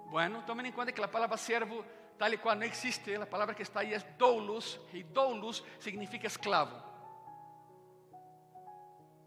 Bueno, 0.10 0.44
tomen 0.46 0.66
en 0.66 0.74
cuenta 0.74 0.92
que 0.92 1.02
la 1.02 1.10
palabra 1.10 1.38
siervo, 1.38 1.86
tal 2.22 2.36
y 2.36 2.38
cual 2.38 2.60
no 2.60 2.66
existe, 2.66 3.18
la 3.18 3.28
palabra 3.28 3.56
que 3.56 3.64
está 3.64 3.80
ahí 3.80 3.96
es 3.96 4.06
doulos, 4.16 4.80
y 4.94 5.02
doulos 5.02 5.66
significa 5.80 6.28
esclavo. 6.28 6.80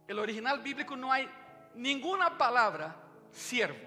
El 0.07 0.17
original 0.21 0.61
bíblico 0.61 0.95
no 0.95 1.11
hay 1.11 1.29
ninguna 1.75 2.39
palabra 2.39 2.95
siervo. 3.33 3.81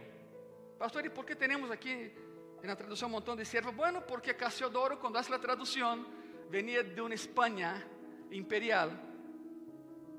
Pastor, 0.78 1.06
¿y 1.06 1.10
por 1.10 1.26
qué 1.26 1.38
tenemos 1.38 1.72
aquí 1.72 1.90
en 1.94 2.68
la 2.68 2.76
traducción 2.76 3.08
un 3.08 3.14
montón 3.14 3.38
de 3.38 3.46
siervos? 3.46 3.74
Bueno, 3.74 4.06
porque 4.06 4.36
Casiodoro, 4.36 5.00
cuando 5.00 5.20
hace 5.20 5.32
la 5.32 5.40
traducción, 5.40 6.06
venía 6.50 6.84
de 6.84 7.02
una 7.02 7.16
España 7.16 7.88
imperial 8.30 8.92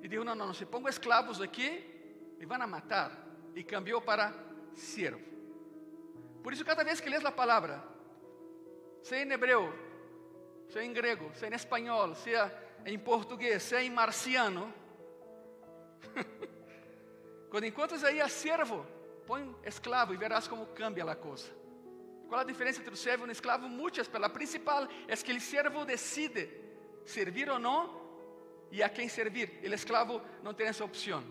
y 0.01 0.09
dijo: 0.09 0.25
No, 0.25 0.35
no, 0.35 0.47
no, 0.47 0.55
si 0.55 0.65
pongo 0.65 0.89
esclavos 0.89 1.43
aquí, 1.43 1.69
me 2.39 2.47
van 2.47 2.63
a 2.63 2.67
matar. 2.67 3.13
E 3.55 3.63
cambiou 3.65 4.01
para 4.01 4.33
siervo. 4.73 5.21
Por 6.43 6.55
isso, 6.55 6.65
cada 6.65 6.83
vez 6.83 7.03
que 7.03 7.11
lês 7.11 7.23
a 7.23 7.31
palavra, 7.31 7.98
seja 9.03 9.25
em 9.25 9.33
hebreu, 9.33 9.73
seja 10.69 10.85
em 10.85 10.93
grego, 10.93 11.31
seja 11.35 11.53
em 11.53 11.57
espanhol, 11.57 12.15
seja 12.15 12.53
em 12.85 12.99
português, 12.99 13.63
seja 13.63 13.83
em 13.83 13.91
marciano, 13.91 14.73
quando 17.51 17.65
encontras 17.65 18.05
aí 18.05 18.21
a 18.21 18.29
servo, 18.29 18.87
põe 19.27 19.55
escravo 19.65 20.15
e 20.15 20.17
verás 20.17 20.49
como 20.49 20.67
cambia 20.67 21.05
a 21.05 21.17
coisa. 21.17 21.59
Qual 22.29 22.41
a 22.41 22.45
diferença 22.45 22.81
entre 22.81 22.93
o 22.93 22.97
servo 22.97 23.25
e 23.25 23.29
o 23.29 23.33
escravo? 23.33 23.69
Muitas, 23.69 24.09
mas 24.09 24.23
a 24.23 24.29
principal 24.29 24.87
é 25.07 25.17
que 25.17 25.33
o 25.33 25.41
servo 25.41 25.85
decide 25.85 26.51
servir 27.07 27.49
ou 27.49 27.59
não 27.59 27.99
e 28.71 28.83
a 28.83 28.89
quem 28.89 29.09
servir. 29.09 29.59
O 29.63 29.75
escravo 29.75 30.21
não 30.43 30.53
tem 30.53 30.67
essa 30.67 30.85
opção. 30.85 31.25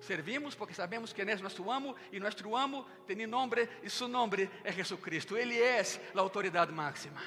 Servimos 0.00 0.54
porque 0.54 0.74
sabemos 0.74 1.12
que 1.12 1.20
Ele 1.20 1.32
é 1.32 1.36
nosso 1.36 1.70
amo 1.70 1.96
e 2.12 2.20
nosso 2.20 2.54
amo 2.54 2.84
tem 3.06 3.26
nome 3.26 3.68
e 3.82 3.90
seu 3.90 4.08
nome 4.08 4.50
é 4.62 4.72
Jesucristo. 4.72 5.36
Ele 5.36 5.60
é 5.60 5.80
a 6.14 6.20
autoridade 6.20 6.72
máxima. 6.72 7.20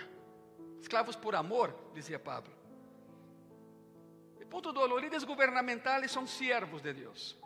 Esclavos 0.79 1.15
por 1.15 1.35
amor, 1.35 1.75
dizia 1.93 2.19
Pablo. 2.19 2.53
E 4.39 4.45
ponto 4.45 4.71
2: 4.71 4.91
os 4.91 5.01
líderes 5.01 5.23
governamentais 5.23 6.11
são 6.11 6.25
siervos 6.25 6.81
de 6.81 6.93
Deus. 6.93 7.37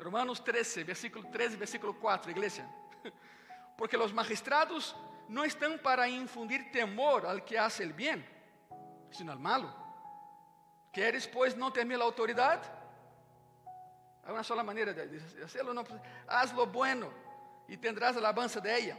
Romanos 0.00 0.40
13, 0.40 0.82
versículo 0.84 1.24
13, 1.30 1.56
versículo 1.56 1.94
4, 1.94 2.30
igreja. 2.30 2.66
Porque 3.76 3.96
os 3.96 4.12
magistrados 4.12 4.96
não 5.28 5.44
estão 5.44 5.78
para 5.78 6.08
infundir 6.08 6.70
temor 6.70 7.26
al 7.26 7.44
que 7.44 7.56
hace 7.56 7.82
el 7.82 7.92
bien, 7.92 8.24
sino 9.10 9.32
al 9.32 9.38
malo. 9.38 9.72
¿Queres, 10.92 11.26
pois, 11.26 11.54
não 11.54 11.70
temer 11.70 12.00
a 12.00 12.04
autoridade? 12.04 12.70
Há 14.24 14.32
uma 14.32 14.44
sola 14.44 14.62
maneira 14.62 14.94
de 14.94 15.42
hacerlo, 15.42 15.74
não, 15.74 15.84
hazlo 16.28 16.64
bueno 16.66 17.12
e 17.68 17.76
tendrás 17.76 18.16
alabanza 18.16 18.60
de 18.60 18.72
ella. 18.72 18.98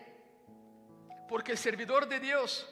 Porque 1.28 1.52
el 1.52 1.58
servidor 1.58 2.06
de 2.06 2.20
Deus 2.20 2.68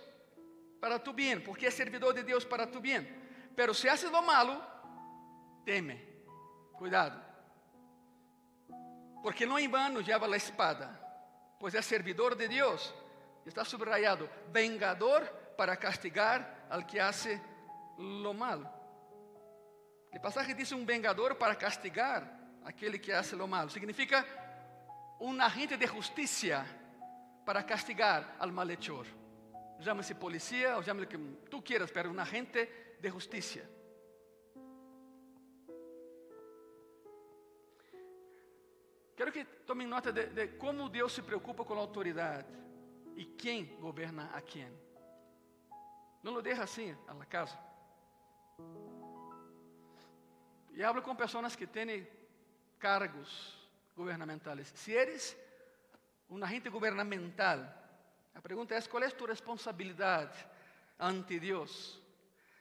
para 0.79 0.99
tu 0.99 1.13
bien, 1.13 1.41
porque 1.41 1.67
é 1.67 1.71
servidor 1.71 2.13
de 2.13 2.23
Deus 2.23 2.45
para 2.45 2.69
tu 2.69 2.81
bien. 2.81 3.07
Pero 3.55 3.73
se 3.73 3.89
haces 3.89 4.11
lo 4.11 4.21
malo, 4.21 4.61
teme, 5.63 6.03
cuidado. 6.73 7.21
Porque 9.21 9.45
não 9.45 9.59
em 9.59 9.69
vano 9.69 10.01
lleva 10.01 10.25
a 10.25 10.35
espada, 10.35 10.89
pois 11.59 11.75
é 11.75 11.81
servidor 11.81 12.35
de 12.35 12.47
Deus. 12.47 12.93
Está 13.45 13.63
subrayado, 13.63 14.29
vengador 14.51 15.23
para 15.55 15.77
castigar 15.77 16.65
al 16.69 16.85
que 16.85 16.99
hace 16.99 17.41
lo 17.97 18.33
malo. 18.33 18.67
O 20.13 20.19
passagem 20.19 20.55
diz 20.55 20.71
um 20.71 20.85
vengador 20.85 21.35
para 21.35 21.55
castigar 21.55 22.40
aquele 22.63 22.99
que 22.99 23.11
hace 23.11 23.35
lo 23.35 23.47
malo. 23.47 23.69
Significa 23.69 24.25
um 25.19 25.39
agente 25.41 25.77
de 25.77 25.87
justiça 25.87 26.65
para 27.45 27.63
castigar 27.63 28.35
al 28.39 28.51
malhechor. 28.51 29.05
Llame-se 29.79 30.15
policía 30.15 30.77
ou 30.77 30.83
llame-se 30.83 31.07
que 31.07 31.17
tu 31.49 31.61
quieras, 31.61 31.91
pero 31.91 32.11
um 32.11 32.19
agente 32.19 32.95
de 32.99 33.09
justiça. 33.09 33.61
Quero 39.15 39.31
que 39.31 39.45
tomem 39.65 39.87
nota 39.87 40.11
de, 40.11 40.27
de, 40.27 40.47
como 40.57 40.89
Deus 40.89 41.13
se 41.13 41.21
preocupa 41.21 41.63
com 41.63 41.75
a 41.75 41.77
autoridade 41.77 42.47
e 43.15 43.25
quem 43.25 43.77
governa 43.79 44.31
a 44.33 44.41
quem. 44.41 44.71
Não 46.23 46.33
lo 46.33 46.41
deixa 46.41 46.63
assim 46.63 46.95
a 47.07 47.13
la 47.13 47.25
casa. 47.25 47.57
E 50.73 50.83
hablo 50.83 51.01
com 51.01 51.15
pessoas 51.15 51.55
que 51.55 51.67
têm 51.67 52.07
cargos 52.81 53.55
gubernamentales. 53.95 54.73
Si 54.75 54.93
eres 54.93 55.37
un 56.27 56.43
agente 56.43 56.69
gubernamental, 56.69 57.77
la 58.33 58.41
pregunta 58.41 58.75
es, 58.75 58.87
¿cuál 58.87 59.03
es 59.03 59.15
tu 59.15 59.25
responsabilidad 59.27 60.33
ante 60.97 61.39
Dios? 61.39 62.01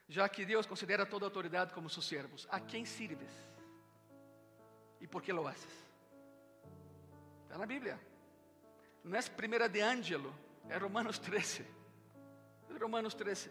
Ya 0.06 0.28
que 0.28 0.44
Dios 0.44 0.66
considera 0.66 1.08
toda 1.08 1.26
autoridad 1.26 1.72
como 1.72 1.88
sus 1.88 2.04
siervos. 2.04 2.46
¿A 2.50 2.60
quién 2.60 2.86
sirves? 2.86 3.32
¿Y 5.00 5.06
por 5.06 5.22
qué 5.22 5.32
lo 5.32 5.48
haces? 5.48 5.72
Está 7.42 7.54
en 7.54 7.60
la 7.60 7.66
Biblia. 7.66 7.98
No 9.04 9.16
es 9.16 9.30
primera 9.30 9.68
de 9.68 9.82
Ángelo, 9.82 10.30
es 10.68 10.78
Romanos 10.78 11.20
13. 11.20 11.66
Es 12.68 12.78
Romanos 12.78 13.16
13. 13.16 13.50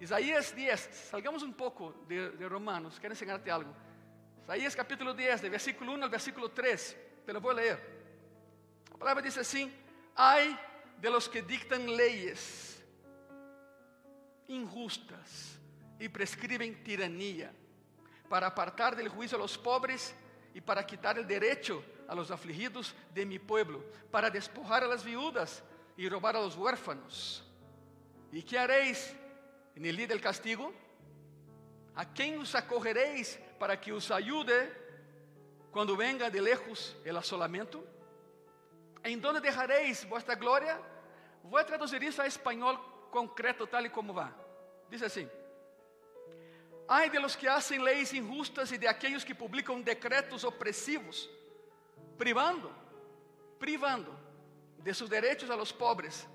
Isaías 0.00 0.54
10, 0.54 1.08
salgamos 1.10 1.42
un 1.42 1.54
poco 1.54 2.04
de, 2.06 2.30
de 2.30 2.48
Romanos, 2.48 2.98
quiero 3.00 3.14
enseñarte 3.14 3.50
algo. 3.50 3.74
Isaías 4.46 4.76
capítulo 4.76 5.12
10, 5.12 5.42
de 5.42 5.48
versículo 5.50 5.92
1 5.94 6.04
al 6.04 6.10
versículo 6.10 6.52
3, 6.52 6.96
te 7.26 7.32
lo 7.32 7.40
voy 7.40 7.50
a 7.50 7.54
leer. 7.56 7.80
La 8.92 8.96
palabra 8.96 9.20
dice 9.20 9.40
así, 9.40 9.68
hay 10.14 10.56
de 11.00 11.10
los 11.10 11.28
que 11.28 11.42
dictan 11.42 11.84
leyes 11.96 12.80
injustas 14.46 15.58
y 15.98 16.08
prescriben 16.08 16.80
tiranía 16.84 17.52
para 18.28 18.46
apartar 18.46 18.94
del 18.94 19.08
juicio 19.08 19.36
a 19.36 19.40
los 19.40 19.58
pobres 19.58 20.14
y 20.54 20.60
para 20.60 20.86
quitar 20.86 21.18
el 21.18 21.26
derecho 21.26 21.82
a 22.06 22.14
los 22.14 22.30
afligidos 22.30 22.94
de 23.12 23.26
mi 23.26 23.40
pueblo, 23.40 23.84
para 24.12 24.30
despojar 24.30 24.84
a 24.84 24.86
las 24.86 25.04
viudas 25.04 25.64
y 25.96 26.08
robar 26.08 26.36
a 26.36 26.40
los 26.40 26.54
huérfanos. 26.54 27.42
¿Y 28.30 28.44
qué 28.44 28.60
haréis 28.60 29.12
en 29.74 29.84
el 29.86 29.96
día 29.96 30.06
del 30.06 30.20
castigo? 30.20 30.72
¿A 31.96 32.04
quién 32.12 32.38
os 32.38 32.54
acogeréis 32.54 33.40
para 33.58 33.80
que 33.80 33.92
os 33.92 34.10
ayude 34.10 34.72
cuando 35.70 35.96
venga 35.96 36.30
de 36.30 36.40
lejos 36.40 36.96
el 37.04 37.16
asolamiento? 37.16 37.84
¿En 39.02 39.20
dónde 39.20 39.40
dejaréis 39.40 40.08
vuestra 40.08 40.34
gloria? 40.34 40.80
Voy 41.42 41.60
a 41.60 41.66
traducir 41.66 42.02
eso 42.02 42.22
a 42.22 42.26
español 42.26 42.78
concreto, 43.10 43.66
tal 43.66 43.86
y 43.86 43.90
como 43.90 44.12
va. 44.12 44.32
Dice 44.90 45.06
así. 45.06 45.28
Hay 46.88 47.08
de 47.10 47.20
los 47.20 47.36
que 47.36 47.48
hacen 47.48 47.84
leyes 47.84 48.12
injustas 48.14 48.70
y 48.72 48.78
de 48.78 48.88
aquellos 48.88 49.24
que 49.24 49.34
publican 49.34 49.84
decretos 49.84 50.44
opresivos, 50.44 51.28
privando, 52.16 52.70
privando 53.58 54.16
de 54.78 54.94
sus 54.94 55.10
derechos 55.10 55.50
a 55.50 55.56
los 55.56 55.72
pobres, 55.72 56.26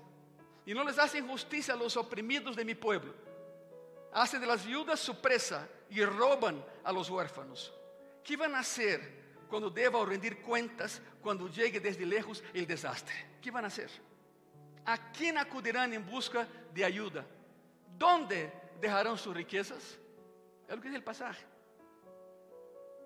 y 0.66 0.74
no 0.74 0.84
les 0.84 0.98
hacen 0.98 1.26
justicia 1.26 1.74
a 1.74 1.76
los 1.76 1.96
oprimidos 1.96 2.54
de 2.54 2.64
mi 2.64 2.74
pueblo. 2.74 3.14
Hacen 4.12 4.40
de 4.40 4.46
las 4.46 4.64
viudas 4.64 5.00
su 5.00 5.20
presa 5.20 5.66
y 5.92 6.04
roban 6.04 6.64
a 6.84 6.92
los 6.92 7.10
huérfanos. 7.10 7.72
¿Qué 8.24 8.36
van 8.36 8.54
a 8.54 8.60
hacer 8.60 9.44
cuando 9.48 9.68
deban 9.68 10.06
rendir 10.06 10.40
cuentas 10.40 11.02
cuando 11.20 11.48
llegue 11.48 11.80
desde 11.80 12.06
lejos 12.06 12.42
el 12.54 12.66
desastre? 12.66 13.14
¿Qué 13.42 13.50
van 13.50 13.64
a 13.64 13.68
hacer? 13.68 13.90
¿A 14.86 15.12
quién 15.12 15.36
acudirán 15.36 15.92
en 15.92 16.04
busca 16.06 16.48
de 16.72 16.84
ayuda? 16.84 17.26
¿Dónde 17.98 18.50
dejarán 18.80 19.18
sus 19.18 19.34
riquezas? 19.36 19.98
É 20.66 20.74
o 20.74 20.80
que 20.80 20.88
diz 20.88 20.98
o 20.98 21.04
pasaje. 21.04 21.44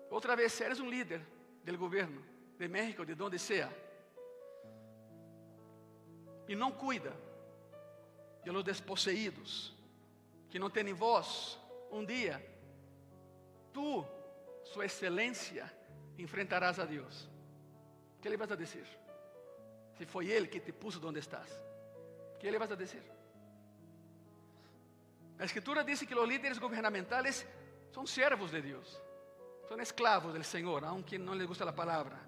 Outra 0.09 0.35
vez, 0.37 0.53
se 0.53 0.63
eres 0.63 0.79
um 0.79 0.89
líder 0.89 1.19
do 1.65 1.77
governo 1.77 2.23
de 2.57 2.67
México, 2.69 3.05
de 3.05 3.13
donde 3.13 3.37
sea, 3.37 3.69
e 6.47 6.55
não 6.55 6.71
cuida 6.71 7.13
de 8.45 8.51
los 8.51 8.63
desposeídos, 8.63 9.75
que 10.49 10.57
não 10.57 10.69
têm 10.69 10.93
voz, 10.93 11.59
um 11.91 12.05
dia, 12.05 12.41
tu, 13.77 14.03
sua 14.63 14.85
excelência, 14.85 15.71
enfrentarás 16.17 16.79
a 16.79 16.85
Deus. 16.85 17.29
O 18.17 18.19
que 18.19 18.27
lhe 18.27 18.35
vas 18.35 18.51
a 18.51 18.55
dizer? 18.55 18.87
Se 19.95 20.03
foi 20.07 20.31
Ele 20.31 20.47
que 20.47 20.59
te 20.59 20.73
puso 20.73 20.97
onde 21.07 21.19
estás, 21.19 21.47
o 22.33 22.39
que 22.39 22.49
lhe 22.49 22.57
vas 22.57 22.71
a 22.71 22.75
dizer? 22.75 23.03
La 25.37 25.45
escritura 25.45 25.83
dice 25.83 26.07
que 26.07 26.15
los 26.15 26.27
líderes 26.27 26.59
gubernamentales 26.59 27.45
son 27.91 28.07
siervos 28.07 28.51
de 28.51 28.63
Dios, 28.63 28.99
son 29.69 29.79
esclavos 29.79 30.33
del 30.33 30.43
Señor, 30.43 30.83
aunque 30.83 31.19
no 31.19 31.35
les 31.35 31.47
gusta 31.47 31.63
la 31.63 31.75
palabra. 31.75 32.19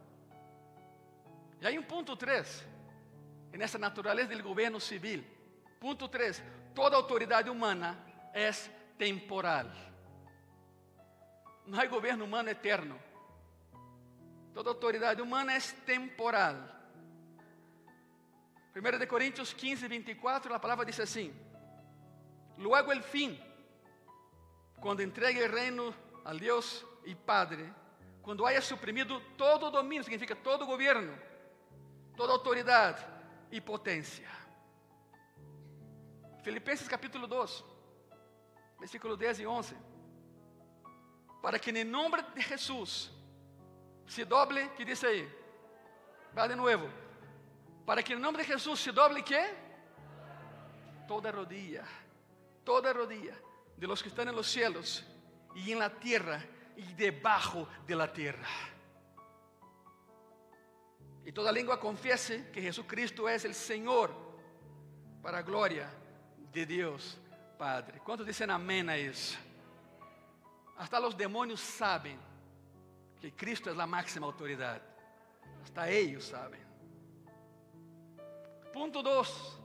Y 1.59 1.65
hay 1.65 1.79
un 1.79 1.85
punto 1.85 2.15
3 2.15 2.65
en 3.53 3.61
esta 3.63 3.79
naturaleza 3.79 4.29
del 4.29 4.43
gobierno 4.43 4.79
civil. 4.79 5.25
Punto 5.79 6.11
3, 6.11 6.43
toda 6.75 6.95
autoridad 6.97 7.47
humana 7.47 8.31
es 8.35 8.69
temporal. 8.99 9.89
No 11.69 11.79
hay 11.79 11.87
gobierno 11.87 12.25
humano 12.25 12.49
eterno. 12.49 12.97
Toda 14.55 14.71
autoridade 14.71 15.21
humana 15.21 15.53
é 15.53 15.59
temporal. 15.85 16.55
1 18.75 19.07
Coríntios 19.07 19.53
15, 19.53 19.87
24, 19.87 20.55
a 20.55 20.59
palavra 20.59 20.83
diz 20.83 20.99
assim: 20.99 21.31
Luego 22.57 22.91
el 22.91 23.03
fin, 23.03 23.39
cuando 24.81 25.03
entregue 25.03 25.45
el 25.45 25.51
reino 25.51 25.93
al 26.25 26.39
Dios 26.39 26.83
y 27.05 27.13
Padre, 27.13 27.71
cuando 28.23 28.47
haya 28.47 28.61
suprimido 28.61 29.21
todo 29.37 29.69
dominio, 29.69 30.03
significa 30.03 30.35
todo 30.35 30.65
gobierno, 30.65 31.13
toda 32.17 32.33
autoridad 32.33 32.97
y 33.51 33.61
potencia. 33.61 34.27
Filipenses 36.43 36.89
capítulo 36.89 37.27
2, 37.27 37.65
versículo 38.79 39.15
10 39.15 39.41
y 39.41 39.45
11. 39.45 39.88
Para 41.41 41.59
que 41.59 41.69
en 41.69 41.77
el 41.77 41.91
nombre 41.91 42.23
de 42.35 42.43
Jesús 42.43 43.11
se 44.05 44.25
doble, 44.25 44.71
¿qué 44.75 44.85
dice 44.85 45.07
ahí? 45.07 45.33
Va 46.37 46.47
de 46.47 46.55
nuevo. 46.55 46.87
Para 47.85 48.03
que 48.03 48.13
en 48.13 48.17
el 48.17 48.23
nombre 48.23 48.43
de 48.43 48.53
Jesús 48.53 48.79
se 48.79 48.91
doble, 48.91 49.23
¿qué? 49.23 49.45
Toda 51.07 51.31
rodilla 51.31 51.85
toda 52.69 52.93
rodilla 52.93 53.33
de 53.77 53.87
los 53.87 54.03
que 54.03 54.09
están 54.09 54.27
en 54.29 54.35
los 54.35 54.45
cielos 54.45 55.03
y 55.55 55.71
en 55.71 55.79
la 55.79 55.89
tierra 55.89 56.39
y 56.77 56.93
debajo 56.93 57.67
de 57.87 57.95
la 57.95 58.13
tierra. 58.13 58.47
Y 61.25 61.31
toda 61.31 61.51
lengua 61.51 61.79
confiese 61.79 62.51
que 62.51 62.61
Jesucristo 62.61 63.27
es 63.27 63.43
el 63.43 63.55
Señor 63.55 64.11
para 65.23 65.41
gloria 65.41 65.89
de 66.53 66.63
Dios 66.63 67.17
Padre. 67.57 68.01
¿Cuántos 68.05 68.27
dicen 68.27 68.51
amén 68.51 68.87
a 68.87 68.97
eso? 68.97 69.39
Hasta 70.79 70.99
los 70.99 71.15
demonios 71.15 71.59
saben 71.59 72.17
que 73.19 73.33
Cristo 73.35 73.69
es 73.69 73.75
la 73.75 73.85
máxima 73.85 74.25
autoridad. 74.25 74.81
Hasta 75.61 75.89
ellos 75.89 76.23
saben. 76.23 76.65
Punto 78.71 79.03
2 79.03 79.59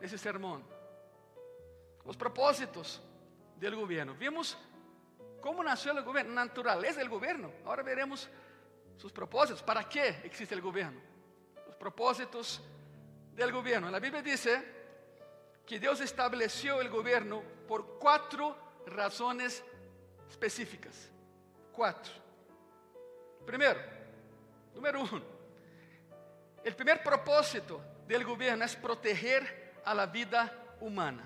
de 0.00 0.06
ese 0.06 0.16
sermón 0.16 0.64
os 2.08 2.16
propósitos 2.16 3.02
do 3.60 3.76
governo. 3.76 4.14
Vimos 4.14 4.56
como 5.42 5.62
nasceu 5.62 5.92
o 5.92 6.02
governo, 6.02 6.32
natureza 6.32 7.04
do 7.04 7.10
governo. 7.10 7.52
Agora 7.60 7.82
veremos 7.82 8.26
seus 8.96 9.12
propósitos. 9.12 9.62
¿Para 9.62 9.84
que 9.84 10.24
existe 10.24 10.56
o 10.56 10.62
governo? 10.62 10.98
Os 11.68 11.76
propósitos 11.76 12.62
do 13.36 13.52
governo. 13.52 13.94
A 13.94 14.00
Bíblia 14.00 14.22
diz 14.22 14.48
que 15.66 15.78
Deus 15.78 16.00
estabeleceu 16.00 16.80
o 16.80 16.88
governo 16.88 17.44
por 17.68 18.00
quatro 18.00 18.67
razões 18.88 19.62
específicas. 20.28 21.10
Quatro. 21.72 22.12
Primeiro, 23.46 23.80
número 24.74 25.00
um, 25.02 25.22
o 26.66 26.74
primeiro 26.74 27.00
propósito 27.00 27.80
do 28.06 28.24
governo 28.24 28.62
é 28.62 28.68
proteger 28.68 29.72
a 29.84 29.92
la 29.92 30.06
vida 30.06 30.52
humana. 30.80 31.24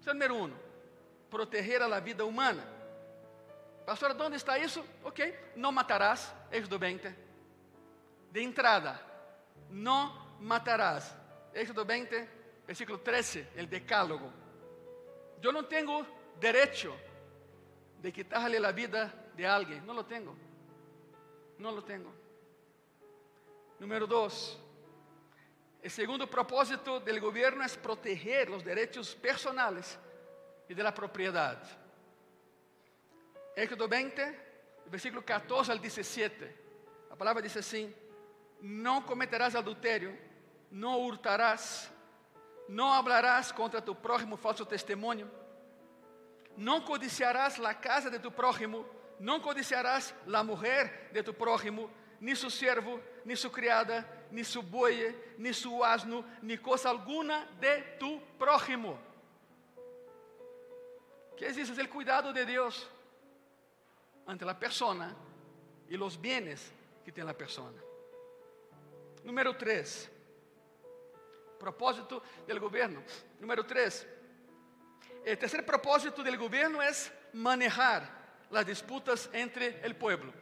Isso 0.00 0.10
é 0.10 0.12
o 0.12 0.14
número 0.14 0.34
um. 0.36 0.52
Proteger 1.30 1.82
a 1.82 1.86
la 1.86 2.00
vida 2.00 2.24
humana. 2.24 2.62
Pastor, 3.86 4.16
onde 4.20 4.36
está 4.36 4.58
isso? 4.58 4.84
Ok. 5.04 5.38
Não 5.54 5.72
matarás. 5.72 6.32
Êxodo 6.50 6.78
20. 6.78 7.14
De 8.32 8.42
entrada. 8.42 9.00
Não 9.70 10.26
matarás. 10.40 11.14
Êxodo 11.54 11.84
20, 11.84 12.28
versículo 12.66 12.98
13, 12.98 13.46
el 13.56 13.66
decálogo. 13.66 14.30
Eu 15.42 15.52
não 15.52 15.62
tenho 15.62 16.06
direito 16.40 16.94
de 18.00 18.12
quitarle 18.12 18.58
a 18.64 18.72
vida 18.72 19.12
de 19.34 19.44
alguém. 19.44 19.80
Não 19.82 19.94
lo 19.94 20.04
tenho. 20.04 20.36
Não 21.58 21.70
lo 21.70 21.82
tenho. 21.82 22.12
Número 23.78 24.06
2. 24.06 24.58
El 25.82 25.90
segundo 25.90 26.26
propósito 26.26 26.98
del 27.00 27.20
gobierno 27.20 27.64
es 27.64 27.76
proteger 27.76 28.48
los 28.48 28.64
derechos 28.64 29.14
personales 29.14 29.98
y 30.68 30.74
de 30.74 30.82
la 30.82 30.92
propiedad. 30.92 31.62
Éxodo 33.54 33.88
20, 33.88 34.46
versículo 34.86 35.24
14 35.24 35.72
al 35.72 35.80
17. 35.80 36.56
La 37.08 37.16
palabra 37.16 37.40
dice 37.40 37.60
así, 37.60 37.94
no 38.60 39.06
cometerás 39.06 39.54
adulterio, 39.54 40.16
no 40.70 40.98
hurtarás, 40.98 41.90
no 42.68 42.92
hablarás 42.92 43.52
contra 43.52 43.84
tu 43.84 43.94
prójimo 43.94 44.36
falso 44.36 44.66
testimonio, 44.66 45.30
no 46.56 46.84
codiciarás 46.84 47.58
la 47.58 47.80
casa 47.80 48.10
de 48.10 48.18
tu 48.18 48.32
prójimo, 48.32 48.86
no 49.18 49.42
codiciarás 49.42 50.14
la 50.26 50.42
mujer 50.42 51.10
de 51.12 51.22
tu 51.22 51.34
prójimo, 51.34 51.90
ni 52.20 52.34
su 52.34 52.50
siervo, 52.50 53.00
ni 53.24 53.36
su 53.36 53.50
criada, 53.50 54.26
ni 54.30 54.44
su 54.44 54.62
buey, 54.62 55.16
ni 55.38 55.52
su 55.52 55.84
asno, 55.84 56.24
ni 56.42 56.58
cosa 56.58 56.90
alguna 56.90 57.46
de 57.60 57.96
tu 57.98 58.20
prójimo. 58.38 58.98
¿Qué 61.36 61.48
es 61.48 61.56
eso? 61.58 61.72
Es 61.72 61.78
el 61.78 61.90
cuidado 61.90 62.32
de 62.32 62.46
Dios 62.46 62.88
ante 64.26 64.44
la 64.44 64.58
persona 64.58 65.14
y 65.88 65.96
los 65.96 66.20
bienes 66.20 66.72
que 67.04 67.12
tiene 67.12 67.28
la 67.28 67.36
persona. 67.36 67.80
Número 69.22 69.56
tres, 69.56 70.10
propósito 71.58 72.22
del 72.46 72.58
gobierno. 72.58 73.02
Número 73.40 73.64
tres, 73.66 74.06
el 75.26 75.36
tercer 75.36 75.66
propósito 75.66 76.22
del 76.22 76.38
gobierno 76.38 76.80
es 76.80 77.12
manejar 77.32 78.08
las 78.48 78.64
disputas 78.64 79.28
entre 79.32 79.80
el 79.84 79.96
pueblo. 79.96 80.32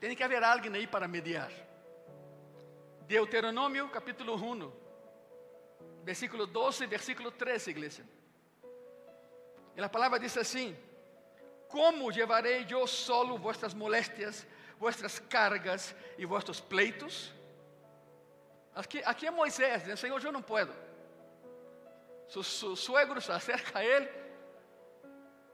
Tiene 0.00 0.16
que 0.16 0.24
haber 0.24 0.42
alguien 0.42 0.74
ahí 0.74 0.86
para 0.86 1.06
mediar. 1.06 1.50
Deuteronomio 3.06 3.92
capítulo 3.92 4.36
1, 4.36 4.72
versículo 6.02 6.46
12 6.46 6.84
y 6.84 6.86
versículo 6.86 7.30
13, 7.30 7.70
iglesia. 7.70 8.04
E 9.76 9.82
a 9.82 9.88
palavra 9.90 10.18
diz 10.18 10.34
assim: 10.38 10.74
Como 11.68 12.10
llevarei 12.10 12.64
eu 12.70 12.86
solo 12.86 13.36
vuestras 13.36 13.74
molestias, 13.74 14.46
vuestras 14.78 15.18
cargas 15.18 15.94
e 16.16 16.24
vuestros 16.24 16.58
pleitos? 16.58 17.34
Aqui, 18.74 19.02
aqui 19.04 19.26
é 19.26 19.30
Moisés, 19.30 19.82
dizendo: 19.82 19.98
Senhor, 19.98 20.24
eu 20.24 20.32
não 20.32 20.40
puedo. 20.40 20.72
Su, 22.26 22.42
su 22.42 22.76
suegro 22.76 23.20
se 23.20 23.32
acerca 23.32 23.78
a 23.78 23.84
ele 23.84 24.10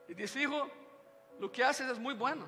e 0.08 0.14
diz: 0.14 0.34
Hijo, 0.36 0.68
lo 1.38 1.50
que 1.50 1.62
haces 1.64 1.88
es 1.88 1.98
muy 1.98 2.14
bueno. 2.14 2.46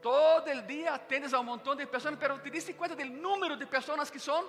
Todo 0.00 0.46
el 0.46 0.66
día 0.66 0.94
atendes 0.94 1.32
a 1.32 1.40
un 1.40 1.46
montón 1.46 1.76
de 1.78 1.86
personas, 1.86 2.18
pero 2.18 2.40
te 2.40 2.50
diste 2.50 2.76
cuenta 2.76 2.94
del 2.94 3.20
número 3.20 3.56
de 3.56 3.66
personas 3.66 4.10
que 4.10 4.18
son. 4.18 4.44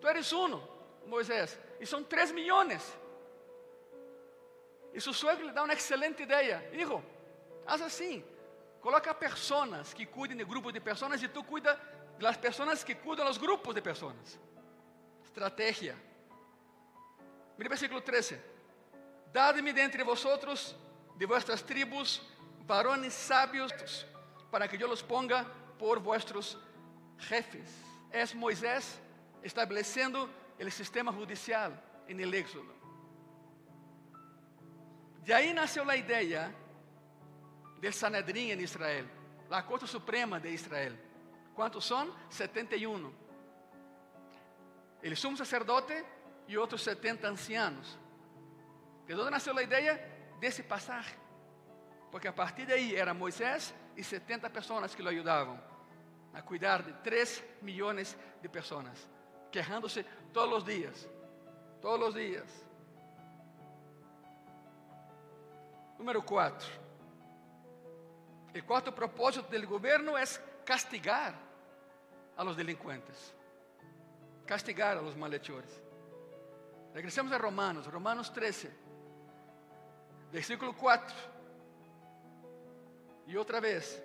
Tú 0.00 0.06
eres 0.06 0.32
uno, 0.32 0.62
Moisés, 1.06 1.58
y 1.80 1.86
son 1.86 2.04
tres 2.08 2.32
millones. 2.32 2.82
E 4.92 5.00
seu 5.00 5.12
suegro 5.12 5.46
lhe 5.46 5.52
dá 5.52 5.62
uma 5.62 5.72
excelente 5.72 6.22
ideia. 6.22 6.68
Hijo, 6.72 7.02
haz 7.66 7.80
assim. 7.82 8.24
Coloca 8.80 9.14
pessoas 9.14 9.92
que 9.92 10.06
cuidem 10.06 10.36
de 10.36 10.44
grupos 10.44 10.72
de 10.72 10.80
pessoas 10.80 11.22
e 11.22 11.28
tu 11.28 11.44
cuida 11.44 11.78
das 12.18 12.36
pessoas 12.36 12.82
que 12.82 12.94
cuidam 12.94 13.26
dos 13.26 13.38
grupos 13.38 13.74
de 13.74 13.82
pessoas. 13.82 14.38
Estratégia. 15.24 15.96
Mire 17.58 17.68
versículo 17.68 18.00
13. 18.00 18.40
Dad-me 19.32 19.72
dentre 19.72 20.04
vosotros, 20.04 20.76
de 21.16 21.26
vuestras 21.26 21.62
tribos, 21.62 22.22
varones 22.66 23.12
sabios, 23.12 23.72
para 24.50 24.68
que 24.68 24.82
eu 24.82 24.88
los 24.88 25.02
ponga 25.02 25.44
por 25.78 25.98
vuestros 25.98 26.56
jefes. 27.18 27.68
Es 28.12 28.34
Moisés 28.34 28.98
estabelecendo 29.42 30.30
o 30.58 30.70
sistema 30.70 31.12
judicial 31.12 31.72
en 32.06 32.20
el 32.20 32.32
Éxodo. 32.32 32.72
De 35.24 35.34
aí 35.34 35.52
nasceu 35.52 35.88
a 35.90 35.96
ideia 35.96 36.54
del 37.80 37.92
Sanedrim 37.92 38.50
em 38.50 38.60
Israel, 38.60 39.06
a 39.50 39.62
Corte 39.62 39.86
Suprema 39.86 40.40
de 40.40 40.50
Israel. 40.50 40.96
Quantos 41.54 41.84
são? 41.84 42.14
71. 42.30 43.12
El 45.02 45.16
sumo 45.16 45.36
sacerdote 45.36 46.04
e 46.48 46.56
outros 46.56 46.82
70 46.82 47.28
ancianos. 47.28 47.98
De 49.06 49.14
onde 49.14 49.30
nasceu 49.30 49.56
a 49.56 49.62
ideia 49.62 49.94
desse 50.40 50.62
passagem? 50.62 51.16
Porque 52.10 52.26
a 52.26 52.32
partir 52.32 52.66
daí 52.66 52.96
era 52.96 53.12
Moisés 53.12 53.74
e 53.94 54.02
70 54.02 54.48
pessoas 54.50 54.94
que 54.94 55.02
o 55.02 55.08
ajudavam 55.08 55.60
a 56.32 56.40
cuidar 56.42 56.82
de 56.82 56.92
3 56.94 57.44
milhões 57.62 58.16
de 58.40 58.48
pessoas, 58.48 59.08
quejándose 59.52 60.04
todos 60.32 60.58
os 60.58 60.64
dias, 60.64 61.08
todos 61.80 62.08
os 62.08 62.14
dias. 62.14 62.66
Número 65.98 66.22
4. 66.22 66.68
El 68.54 68.64
cuarto 68.64 68.94
propósito 68.94 69.48
del 69.50 69.66
gobierno 69.66 70.16
es 70.16 70.40
castigar 70.64 71.34
a 72.36 72.44
los 72.44 72.56
delincuentes, 72.56 73.34
castigar 74.46 74.96
a 74.96 75.02
los 75.02 75.16
malhechores. 75.16 75.87
Regresemos 76.98 77.30
a 77.30 77.38
Romanos, 77.38 77.86
Romanos 77.86 78.32
13, 78.32 78.72
versículo 80.32 80.76
4. 80.76 81.16
Y 83.28 83.36
otra 83.36 83.60
vez, 83.60 84.02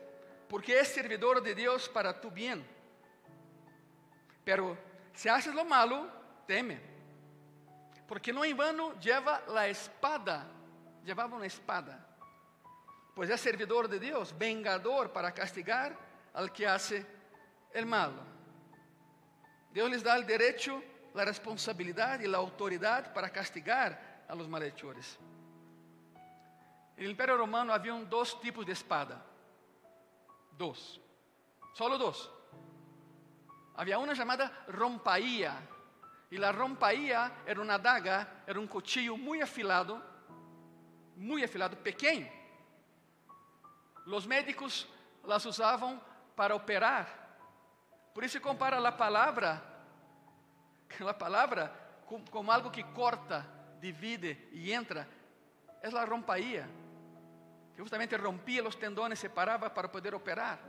porque 0.48 0.80
es 0.80 0.90
servidor 0.90 1.42
de 1.42 1.56
Dios 1.56 1.90
para 1.90 2.22
tu 2.22 2.30
bien. 2.30 2.64
Pero 4.46 4.78
si 5.12 5.28
haces 5.28 5.56
lo 5.56 5.66
malo, 5.66 6.08
teme, 6.46 6.80
porque 8.08 8.32
no 8.32 8.46
en 8.46 8.56
vano 8.56 8.94
lleva 9.00 9.42
la 9.48 9.68
espada 9.68 10.46
llevaba 11.04 11.36
una 11.36 11.48
espada, 11.48 11.98
pues 13.16 13.28
es 13.28 13.42
servidor 13.42 13.88
de 13.88 14.00
Dios, 14.00 14.38
vengador 14.38 15.12
para 15.12 15.34
castigar 15.34 15.98
al 16.32 16.54
que 16.54 16.68
hace 16.68 17.04
el 17.74 17.88
malo. 17.88 18.22
Dios 19.72 19.90
les 19.90 20.04
da 20.04 20.16
el 20.16 20.28
derecho, 20.28 20.80
la 21.14 21.26
responsabilidad 21.26 22.20
y 22.20 22.28
la 22.28 22.38
autoridad 22.38 23.14
para 23.14 23.30
castigar 23.30 24.24
a 24.28 24.36
los 24.36 24.48
malhechores. 24.48 25.18
En 26.96 27.06
el 27.06 27.12
Imperio 27.12 27.38
Romano 27.38 27.74
había 27.74 27.94
dos 27.94 28.40
tipos 28.40 28.66
de 28.66 28.74
espada. 28.74 29.24
Dos. 30.58 31.02
Solo 31.74 31.98
dos. 31.98 32.32
Había 33.76 33.98
una 33.98 34.14
llamada 34.14 34.66
rompaía. 34.68 35.70
Y 36.30 36.38
la 36.38 36.52
rompaía 36.52 37.44
era 37.46 37.62
una 37.62 37.78
daga, 37.78 38.44
era 38.48 38.60
un 38.60 38.68
cuchillo 38.68 39.16
muy 39.18 39.42
afilado 39.42 40.14
muito 41.16 41.46
afilado, 41.46 41.76
pequeno. 41.78 42.28
Os 44.06 44.26
médicos 44.26 44.88
las 45.26 45.46
usavam 45.46 46.00
para 46.36 46.56
operar. 46.56 47.08
Por 48.14 48.24
isso 48.24 48.40
compara 48.42 48.78
a 48.78 48.92
palavra, 48.92 49.62
a 51.08 51.14
palavra 51.14 51.74
como 52.30 52.52
algo 52.52 52.70
que 52.70 52.84
corta, 52.84 53.46
divide 53.80 54.50
e 54.52 54.72
entra. 54.72 55.08
É 55.82 55.88
a 55.88 56.06
rompaía, 56.06 56.70
que 57.76 57.82
justamente 57.82 58.16
rompia 58.16 58.66
os 58.66 58.76
tendões, 58.76 59.20
separava 59.20 59.70
para 59.70 59.90
poder 59.90 60.14
operar. 60.16 60.60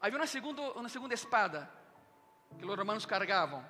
Havia 0.00 0.18
uma 0.18 0.26
segunda, 0.26 0.62
uma 0.72 0.88
segunda 0.88 1.14
espada 1.14 1.70
que 2.58 2.64
os 2.64 2.76
romanos 2.76 3.06
carregavam. 3.06 3.64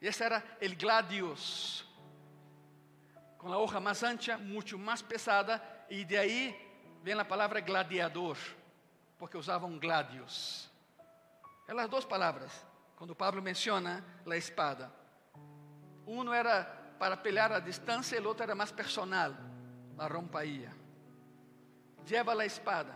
E 0.00 0.06
essa 0.06 0.24
era 0.24 0.44
el 0.60 0.76
gladius, 0.76 1.84
com 3.38 3.52
a 3.52 3.58
hoja 3.58 3.80
mais 3.80 4.02
ancha, 4.02 4.38
muito 4.38 4.78
mais 4.78 5.02
pesada, 5.02 5.60
e 5.88 6.04
de 6.04 6.16
aí 6.16 6.54
vem 7.02 7.18
a 7.18 7.24
palavra 7.24 7.60
gladiador, 7.60 8.36
porque 9.18 9.36
usavam 9.36 9.78
gladios. 9.78 10.70
É 11.66 11.72
as 11.72 11.88
duas 11.88 12.04
palavras, 12.04 12.52
quando 13.00 13.16
Pablo 13.16 13.40
menciona 13.40 14.04
a 14.30 14.36
espada. 14.36 14.92
Um 16.06 16.34
era 16.34 16.64
para 16.98 17.16
pelear 17.16 17.50
a 17.50 17.58
distância, 17.58 18.14
e 18.14 18.20
o 18.20 18.28
outro 18.28 18.42
era 18.42 18.54
mais 18.54 18.70
personal, 18.70 19.34
a 19.96 20.06
rompaía. 20.06 20.70
Lleva 22.06 22.34
a 22.34 22.44
espada. 22.44 22.94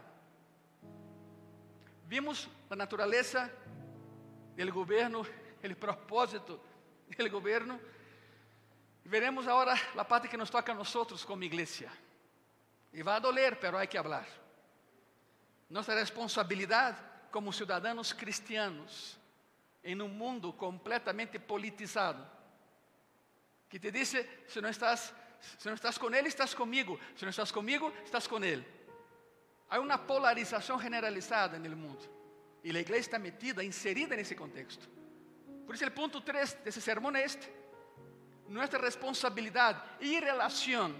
Vimos 2.04 2.50
a 2.68 2.76
natureza 2.76 3.50
do 4.54 4.72
governo, 4.74 5.22
o 5.22 5.76
propósito 5.76 6.60
do 7.08 7.30
governo 7.30 7.80
Veremos 9.06 9.46
agora 9.48 9.74
a 9.96 10.04
parte 10.04 10.28
que 10.28 10.36
nos 10.36 10.50
toca 10.50 10.72
a 10.72 10.74
nós 10.74 11.24
como 11.24 11.44
igreja. 11.44 11.90
E 12.92 13.02
vai 13.02 13.20
doler, 13.22 13.58
pero 13.58 13.78
hay 13.78 13.86
que 13.86 13.96
hablar. 13.96 14.26
Nossa 15.70 15.94
responsabilidade 15.94 16.98
como 17.30 17.54
cidadãos 17.54 18.12
cristianos 18.12 19.18
em 19.84 20.00
um 20.00 20.08
mundo 20.08 20.52
completamente 20.52 21.38
politizado, 21.38 22.26
que 23.68 23.78
te 23.78 23.90
diz: 23.90 24.14
se 24.48 24.60
não 24.60 24.70
estás, 24.70 25.14
se 25.58 25.66
não 25.66 25.74
estás 25.74 25.98
com 25.98 26.12
ele, 26.14 26.28
estás 26.28 26.54
comigo. 26.54 26.98
Se 27.16 27.24
não 27.24 27.30
estás 27.30 27.50
comigo, 27.52 27.92
estás 28.04 28.26
com 28.26 28.42
ele. 28.42 28.66
Há 29.68 29.78
uma 29.78 29.98
polarização 29.98 30.80
generalizada 30.80 31.58
no 31.58 31.76
mundo. 31.76 32.08
E 32.62 32.74
a 32.74 32.80
igreja 32.80 33.00
está 33.00 33.18
metida, 33.18 33.62
inserida 33.62 34.16
nesse 34.16 34.34
contexto. 34.34 34.88
Por 35.66 35.74
isso, 35.74 35.86
o 35.86 35.90
ponto 35.90 36.20
3 36.20 36.54
desse 36.64 36.80
sermão 36.80 37.14
é 37.14 37.24
este 37.24 37.64
nuestra 38.48 38.78
responsabilidad 38.78 39.82
y 40.00 40.20
relación 40.20 40.94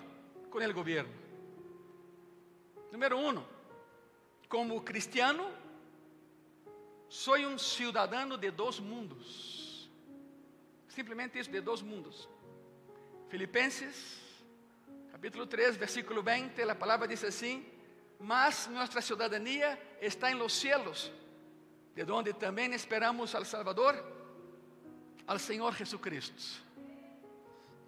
con 0.51 0.63
el 0.63 0.73
gobierno. 0.73 1.13
Número 2.93 3.19
uno, 3.19 3.45
como 4.49 4.85
cristiano, 4.85 5.49
soy 7.15 7.45
un 7.45 7.61
ciudadano 7.61 8.37
de 8.37 8.51
dos 8.51 8.81
mundos. 8.81 9.89
Simplesmente 10.89 11.39
isso, 11.39 11.49
de 11.49 11.61
dos 11.61 11.81
mundos. 11.81 12.29
Filipenses, 13.29 14.21
capítulo 15.13 15.47
3, 15.47 15.77
versículo 15.77 16.25
20, 16.25 16.61
a 16.63 16.75
palavra 16.75 17.07
diz 17.07 17.23
assim: 17.23 17.65
Mas 18.19 18.67
nossa 18.67 19.01
cidadania 19.01 19.79
está 20.01 20.29
em 20.29 20.35
los 20.35 20.55
cielos, 20.55 21.13
de 21.95 22.03
onde 22.11 22.33
também 22.33 22.75
esperamos 22.75 23.33
al 23.37 23.47
Salvador, 23.47 23.95
al 25.25 25.39
Senhor 25.39 25.73
Jesucristo. 25.73 26.65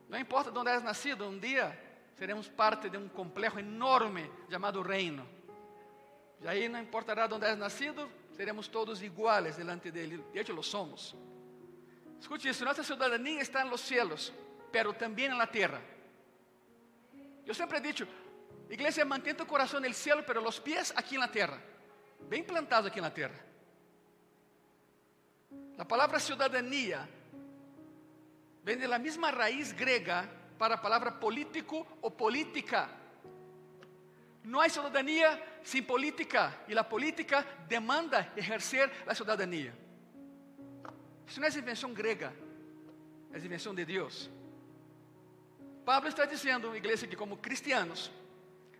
Não 0.08 0.20
importa 0.20 0.52
de 0.52 0.58
onde 0.58 0.70
és 0.70 0.84
nascido, 0.84 1.26
um 1.26 1.36
dia 1.36 1.76
seremos 2.14 2.48
parte 2.48 2.88
de 2.88 2.96
um 2.96 3.08
complexo 3.08 3.58
enorme 3.58 4.30
chamado 4.48 4.82
reino. 4.82 5.28
E 6.40 6.46
aí 6.46 6.68
não 6.68 6.80
importará 6.80 7.26
de 7.26 7.34
onde 7.34 7.46
és 7.46 7.58
nascido, 7.58 8.08
seremos 8.36 8.70
todos 8.70 9.02
iguais 9.02 9.56
delante 9.56 9.90
dele. 9.90 10.18
De 10.32 10.40
hecho, 10.40 10.52
lo 10.52 10.62
somos. 10.62 11.16
Escute 12.20 12.48
isso: 12.48 12.64
nossa 12.64 12.84
cidadania 12.84 13.40
está 13.40 13.64
nos 13.64 13.80
cielos, 13.80 14.32
pero 14.70 14.92
también 14.92 15.32
en 15.32 15.38
la 15.38 15.46
tierra. 15.46 15.80
Yo 17.44 17.54
siempre 17.54 17.78
he 17.78 17.80
dicho, 17.80 18.06
iglesia, 18.68 19.04
mantén 19.04 19.36
tu 19.36 19.46
corazón 19.46 19.84
en 19.84 19.90
el 19.90 19.94
cielo, 19.94 20.24
pero 20.26 20.40
los 20.40 20.60
pies 20.60 20.92
aquí 20.96 21.14
en 21.14 21.20
la 21.20 21.30
tierra, 21.30 21.60
bien 22.28 22.44
plantados 22.44 22.90
aquí 22.90 22.98
en 22.98 23.04
la 23.04 23.14
tierra. 23.14 23.40
La 25.76 25.86
palabra 25.86 26.18
ciudadanía 26.18 27.08
vem 28.64 28.78
da 28.78 28.98
mesma 28.98 29.30
raiz 29.30 29.72
grega 29.72 30.28
para 30.58 30.74
a 30.74 30.78
palavra 30.78 31.12
político 31.20 31.86
ou 32.02 32.10
política. 32.10 32.90
Não 34.46 34.60
há 34.60 34.68
cidadania 34.68 35.28
sem 35.62 35.82
política 35.82 36.42
e 36.68 36.78
a 36.78 36.84
política 36.84 37.44
demanda 37.66 38.18
exercer 38.36 38.90
a 39.06 39.14
cidadania. 39.14 39.76
Isso 41.26 41.40
não 41.40 41.48
é 41.48 41.50
invenção 41.50 41.92
grega, 41.92 42.32
é 43.32 43.38
invenção 43.38 43.74
de 43.74 43.84
Deus. 43.84 44.30
Pablo 45.84 46.08
está 46.08 46.24
dizendo, 46.24 46.74
igreja, 46.76 47.06
que 47.06 47.16
como 47.16 47.36
cristianos, 47.36 48.10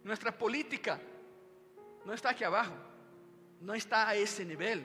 nossa 0.05 0.31
política 0.31 1.01
não 2.05 2.15
está 2.15 2.31
aqui 2.31 2.45
abaixo, 2.45 2.73
não 3.61 3.75
está 3.75 4.07
a 4.07 4.17
esse 4.17 4.45
nível, 4.45 4.85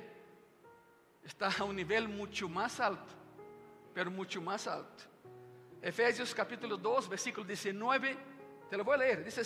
está 1.23 1.49
a 1.59 1.63
um 1.63 1.71
nível 1.71 2.09
muito 2.09 2.49
mais 2.49 2.79
alto 2.79 3.21
pero 3.93 4.09
mucho 4.09 4.41
más 4.41 4.67
alto. 4.67 5.09
Efesios 5.81 6.33
capítulo 6.33 6.77
2, 6.77 7.07
versículo 7.07 7.45
19, 7.45 8.17
te 8.69 8.77
lo 8.77 8.83
voy 8.83 8.95
a 8.95 8.97
leer, 8.97 9.23
dice 9.23 9.43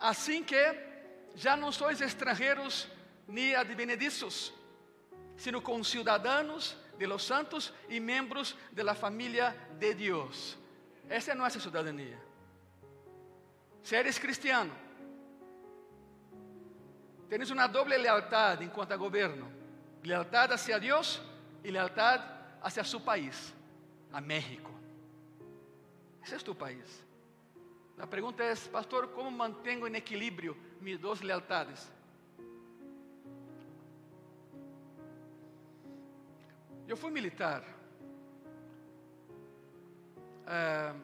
así 0.00 0.42
que 0.42 1.30
ya 1.36 1.56
no 1.56 1.70
sois 1.70 2.00
extranjeros 2.00 2.88
ni 3.28 3.54
advenedizos, 3.54 4.52
sino 5.36 5.62
conciudadanos 5.62 6.76
de 6.98 7.06
los 7.06 7.22
santos 7.22 7.72
y 7.88 8.00
miembros 8.00 8.56
de 8.72 8.84
la 8.84 8.94
familia 8.94 9.54
de 9.78 9.94
Dios. 9.94 10.58
Esa 11.08 11.32
es 11.32 11.38
nuestra 11.38 11.62
ciudadanía. 11.62 12.18
Si 13.82 13.94
eres 13.94 14.20
cristiano, 14.20 14.72
tienes 17.28 17.50
una 17.50 17.68
doble 17.68 17.98
lealtad 17.98 18.60
en 18.60 18.70
cuanto 18.70 18.94
a 18.94 18.96
gobierno, 18.96 19.48
lealtad 20.02 20.52
hacia 20.52 20.78
Dios 20.78 21.22
y 21.62 21.70
lealtad 21.70 22.20
hacia 22.62 22.84
su 22.84 23.02
país, 23.02 23.54
a 24.12 24.20
México. 24.20 24.70
Ese 26.22 26.36
es 26.36 26.44
tu 26.44 26.54
país. 26.54 27.04
La 28.00 28.06
pregunta 28.06 28.50
es, 28.50 28.66
pastor, 28.66 29.12
¿cómo 29.12 29.30
mantengo 29.30 29.86
en 29.86 29.94
equilibrio 29.94 30.56
mis 30.80 30.98
dos 30.98 31.22
lealtades? 31.22 31.92
Eu 36.88 36.96
fui 36.96 37.10
militar. 37.10 37.62
É, 40.46 40.94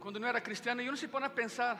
quando 0.00 0.20
não 0.20 0.28
era 0.28 0.40
cristiano, 0.42 0.82
e 0.82 0.88
uno 0.88 0.98
se 0.98 1.08
põe 1.08 1.24
a 1.24 1.30
pensar: 1.30 1.76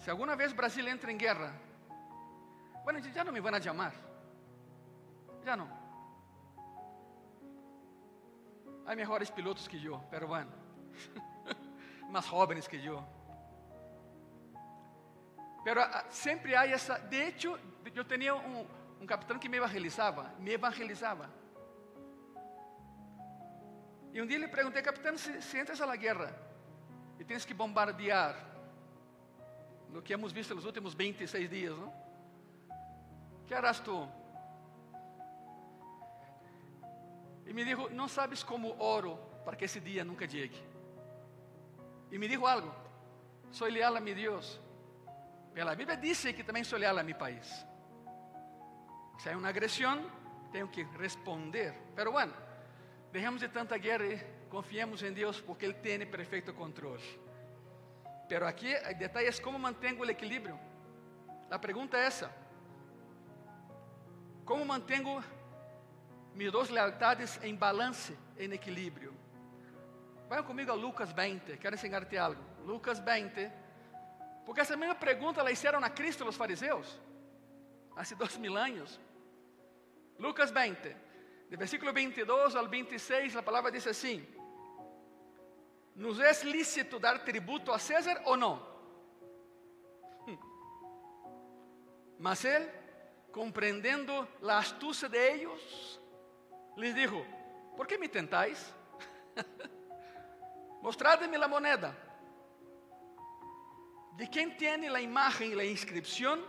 se 0.00 0.10
alguma 0.10 0.34
vez 0.34 0.52
Brasil 0.52 0.86
entra 0.88 1.12
em 1.12 1.16
guerra, 1.16 1.54
bueno, 2.82 3.00
já 3.00 3.22
não 3.22 3.32
me 3.32 3.40
vão 3.40 3.54
a 3.54 3.60
chamar. 3.60 3.94
Já 5.44 5.56
não. 5.56 5.75
Há 8.86 8.94
melhores 8.94 9.30
pilotos 9.30 9.66
que 9.66 9.84
eu, 9.84 10.00
pero 10.10 10.28
bueno. 10.28 10.52
Mais 12.08 12.24
jovens 12.24 12.68
que 12.68 12.76
eu. 12.76 13.04
Pero 15.64 15.80
ah, 15.80 16.04
sempre 16.08 16.54
há 16.54 16.66
essa. 16.66 16.98
De 16.98 17.16
hecho, 17.16 17.58
eu 17.92 18.04
tinha 18.04 18.34
um, 18.36 18.66
um 19.00 19.06
capitão 19.06 19.38
que 19.38 19.48
me 19.48 19.56
evangelizava. 19.56 20.32
Me 20.38 20.52
evangelizava. 20.52 21.28
E 24.12 24.22
um 24.22 24.26
dia 24.26 24.38
lhe 24.38 24.48
perguntei, 24.48 24.80
capitão, 24.80 25.18
se, 25.18 25.42
se 25.42 25.58
entras 25.58 25.80
a 25.80 25.86
la 25.86 25.96
guerra 25.96 26.32
e 27.18 27.24
tens 27.24 27.44
que 27.44 27.52
bombardear, 27.52 28.34
no 29.90 30.00
que 30.00 30.12
hemos 30.12 30.32
visto 30.32 30.54
nos 30.54 30.64
últimos 30.64 30.94
26 30.94 31.50
dias, 31.50 31.76
não? 31.76 31.92
Que 33.46 33.54
harás 33.54 33.80
tu? 33.80 34.08
E 37.46 37.52
me 37.52 37.64
dijo, 37.64 37.88
não 37.90 38.08
sabes 38.08 38.42
como 38.42 38.76
oro 38.82 39.18
para 39.44 39.56
que 39.56 39.64
esse 39.64 39.80
dia 39.80 40.04
nunca 40.04 40.28
chegue. 40.28 40.60
E 42.10 42.18
me 42.18 42.26
dijo 42.28 42.46
algo, 42.46 42.74
sou 43.50 43.68
leal 43.68 43.96
a 43.96 44.00
mi 44.00 44.14
Deus. 44.14 44.60
Pela 45.54 45.74
Bíblia 45.74 45.96
diz 45.96 46.22
que 46.22 46.44
também 46.44 46.64
sou 46.64 46.78
leal 46.78 46.98
a 46.98 47.02
mi 47.02 47.14
país. 47.14 47.66
Se 49.18 49.30
há 49.30 49.36
uma 49.36 49.48
agressão, 49.48 50.10
tenho 50.52 50.68
que 50.68 50.82
responder. 50.98 51.72
Pero 51.94 52.12
bueno, 52.12 52.34
deixemos 53.12 53.40
de 53.40 53.48
tanta 53.48 53.78
guerra 53.78 54.06
e 54.06 54.48
confiemos 54.48 55.02
em 55.02 55.12
Deus 55.12 55.40
porque 55.40 55.64
Ele 55.64 55.74
tem 55.74 56.04
perfeito 56.06 56.52
controle. 56.52 57.02
Pero 58.28 58.46
aqui 58.46 58.74
o 58.74 58.98
detalhe 58.98 59.28
é 59.28 59.32
como 59.40 59.58
mantenho 59.58 60.00
o 60.00 60.10
equilíbrio. 60.10 60.58
A 61.50 61.58
pergunta 61.58 61.96
é 61.96 62.06
essa: 62.06 62.30
Como 64.44 64.64
mantenho 64.64 65.22
mis 66.36 66.52
dos 66.52 66.68
lealtades 66.68 67.40
em 67.42 67.56
balance, 67.56 68.16
em 68.38 68.52
equilíbrio. 68.52 69.14
Vai 70.28 70.42
comigo 70.42 70.70
a 70.70 70.74
Lucas 70.74 71.10
20, 71.12 71.56
quero 71.56 71.74
ensinar-te 71.74 72.18
algo. 72.18 72.42
Lucas 72.62 73.00
20, 73.00 73.50
porque 74.44 74.60
essa 74.60 74.76
mesma 74.76 74.94
pergunta 74.94 75.42
la 75.42 75.50
hicieron 75.50 75.82
a 75.82 75.90
Cristo 75.90 76.28
os 76.28 76.36
fariseus, 76.36 77.00
há 77.96 78.02
dois 78.14 78.36
mil 78.36 78.56
anos. 78.56 79.00
Lucas 80.18 80.50
20, 80.50 80.96
de 81.48 81.56
versículo 81.56 81.92
22 81.92 82.54
ao 82.54 82.68
26, 82.68 83.36
a 83.36 83.42
palavra 83.42 83.70
diz 83.70 83.86
assim: 83.86 84.26
Nos 85.94 86.20
é 86.20 86.32
lícito 86.44 86.98
dar 86.98 87.24
tributo 87.24 87.72
a 87.72 87.78
César 87.78 88.20
ou 88.26 88.36
não? 88.36 88.76
Mas 92.18 92.44
ele, 92.44 92.68
compreendendo 93.32 94.26
a 94.42 94.58
astúcia 94.58 95.08
de 95.08 95.18
ellos, 95.18 96.00
les 96.76 96.94
dijo, 96.94 97.24
¿por 97.76 97.86
qué 97.86 97.98
me 97.98 98.08
tentáis? 98.08 98.72
Mostradme 100.82 101.38
la 101.38 101.48
moneda. 101.48 101.94
¿De 104.16 104.28
quién 104.28 104.56
tiene 104.56 104.88
la 104.88 105.00
imagen 105.00 105.52
y 105.52 105.54
la 105.54 105.64
inscripción? 105.64 106.40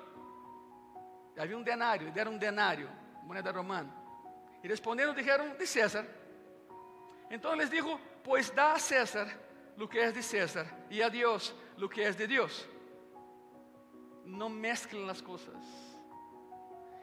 Había 1.37 1.55
un 1.55 1.63
denario, 1.63 2.11
deram 2.11 2.33
um 2.33 2.37
denário, 2.37 2.89
moneda 3.23 3.51
romana. 3.51 3.93
E 4.63 4.67
respondendo, 4.67 5.13
dijeron, 5.13 5.57
de 5.57 5.67
César. 5.67 6.05
Então 7.29 7.53
les 7.55 7.69
dijo, 7.69 7.99
pues 8.23 8.53
dá 8.53 8.73
a 8.73 8.79
César 8.79 9.27
lo 9.75 9.87
que 9.87 10.01
es 10.01 10.13
de 10.13 10.23
César 10.23 10.65
e 10.89 11.03
a 11.03 11.09
Dios 11.09 11.53
lo 11.77 11.87
que 11.87 12.01
es 12.01 12.15
de 12.15 12.25
Dios. 12.25 12.67
Não 14.25 14.49
mezclen 14.49 15.09
as 15.09 15.21
coisas. 15.21 15.86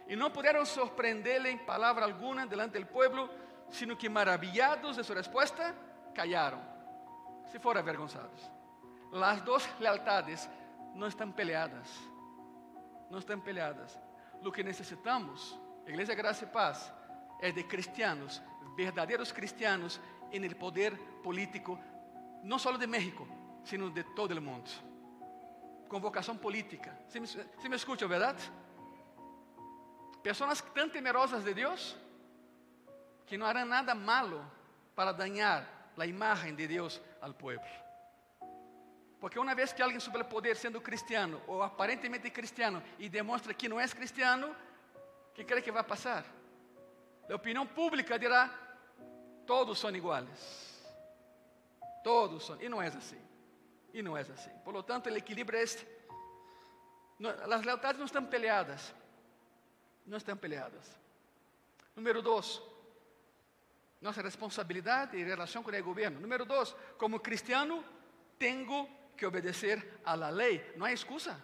Y 0.07 0.17
no 0.17 0.33
pudieron 0.33 0.67
sorprenderle 0.67 1.51
en 1.51 1.65
palabra 1.65 2.05
alguna 2.05 2.47
delante 2.47 2.79
del 2.79 2.87
pueblo, 2.87 3.31
sino 3.71 3.97
que 3.97 4.11
maravillados 4.11 4.97
de 4.97 5.05
su 5.05 5.15
respuesta, 5.15 5.75
callaron, 6.15 6.61
se 7.51 7.59
fueron 7.59 7.83
avergonzados. 7.83 8.51
Las 9.13 9.45
dos 9.45 9.69
lealtades 9.79 10.49
no 10.95 11.07
están 11.07 11.33
peleadas, 11.33 11.89
no 13.11 13.19
están 13.19 13.43
peleadas. 13.43 13.99
Lo 14.43 14.53
que 14.53 14.63
necesitamos, 14.63 15.59
Iglesia 15.87 16.15
Gracia 16.15 16.47
y 16.49 16.53
Paz, 16.53 16.93
es 17.41 17.55
de 17.55 17.67
cristianos, 17.67 18.43
verdaderos 18.77 19.33
cristianos 19.33 20.01
en 20.31 20.45
el 20.45 20.57
poder 20.57 20.99
político, 21.23 21.79
no 22.43 22.59
solo 22.59 22.77
de 22.77 22.87
México, 22.87 23.27
sino 23.63 23.89
de 23.91 24.05
todo 24.05 24.33
el 24.33 24.41
mundo. 24.41 24.71
Con 25.89 26.03
vocación 26.03 26.39
política. 26.39 26.99
¿Sí 27.09 27.21
me, 27.21 27.29
me 27.69 27.77
escucha, 27.77 28.07
verdad? 28.07 28.37
Pessoas 30.25 30.63
tão 30.73 30.89
temerosas 30.89 31.45
de 31.45 31.53
Deus 31.53 31.95
que 33.27 33.37
não 33.37 33.45
harão 33.45 33.67
nada 33.67 33.95
malo 33.95 34.43
para 34.97 35.13
dañar 35.13 35.69
a 35.99 36.07
imagem 36.07 36.55
de 36.55 36.67
Deus 36.67 36.99
ao 37.21 37.35
povo. 37.35 37.61
Porque 39.21 39.39
uma 39.39 39.55
vez 39.55 39.71
que 39.75 39.83
alguém 39.83 40.01
sobre 40.01 40.23
o 40.23 40.25
poder 40.25 40.57
sendo 40.57 40.81
cristiano 40.81 41.43
ou 41.47 41.63
aparentemente 41.63 42.31
cristiano 42.31 42.83
e 42.99 43.07
demonstra 43.11 43.53
que 43.53 43.69
não 43.69 43.79
é 43.79 43.87
cristiano, 43.87 44.57
que 45.35 45.45
cree 45.45 45.61
que 45.61 45.71
vai 45.71 45.85
passar? 45.85 46.25
A 47.29 47.35
opinião 47.35 47.67
pública 47.67 48.19
dirá: 48.19 48.51
todos 49.47 49.79
são 49.79 49.95
iguais. 49.95 50.83
Todos 52.03 52.47
são. 52.47 52.59
E 52.63 52.69
não 52.71 52.81
é 52.81 52.89
assim. 52.89 53.21
E 53.93 54.01
não 54.01 54.17
é 54.17 54.23
assim. 54.23 54.51
Por 54.65 54.73
lo 54.73 54.83
tanto, 54.83 55.11
o 55.11 55.17
equilíbrio 55.17 55.59
é 55.59 55.63
este. 55.63 55.87
As 57.53 57.63
lealdades 57.63 57.99
não 57.99 58.07
estão 58.07 58.25
peleadas 58.25 58.95
não 60.07 60.19
estão 60.19 60.37
peleadas. 60.37 60.99
Número 61.97 62.21
dois, 62.21 62.61
nossa 64.01 64.21
responsabilidade 64.21 65.17
em 65.17 65.25
relação 65.25 65.63
com 65.63 65.71
o 65.71 65.83
governo. 65.83 66.21
Número 66.21 66.45
dois, 66.45 66.75
como 66.99 67.21
cristiano, 67.21 67.85
tenho 68.39 68.89
que 69.17 69.25
obedecer 69.25 70.01
la 70.05 70.29
lei. 70.29 70.75
Não 70.77 70.85
há 70.87 70.93
excusa. 70.93 71.41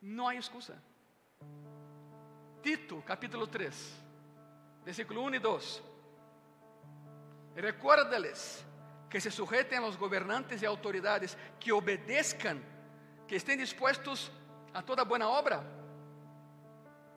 Não 0.00 0.28
há 0.28 0.34
excusa. 0.34 0.82
Tito, 2.62 3.02
capítulo 3.06 3.46
3, 3.46 3.74
versículo 4.84 5.22
1 5.24 5.34
e 5.34 5.38
2. 5.38 5.82
Recuérdales 7.56 8.64
que 9.08 9.20
se 9.20 9.30
sujeten 9.30 9.78
a 9.78 9.86
los 9.86 9.96
gobernantes 9.96 10.60
y 10.62 10.66
autoridades, 10.66 11.38
que 11.60 11.72
obedezcan, 11.72 12.60
que 13.28 13.36
estén 13.36 13.58
dispuestos 13.58 14.32
a 14.72 14.82
toda 14.82 15.04
buena 15.04 15.28
obra. 15.28 15.62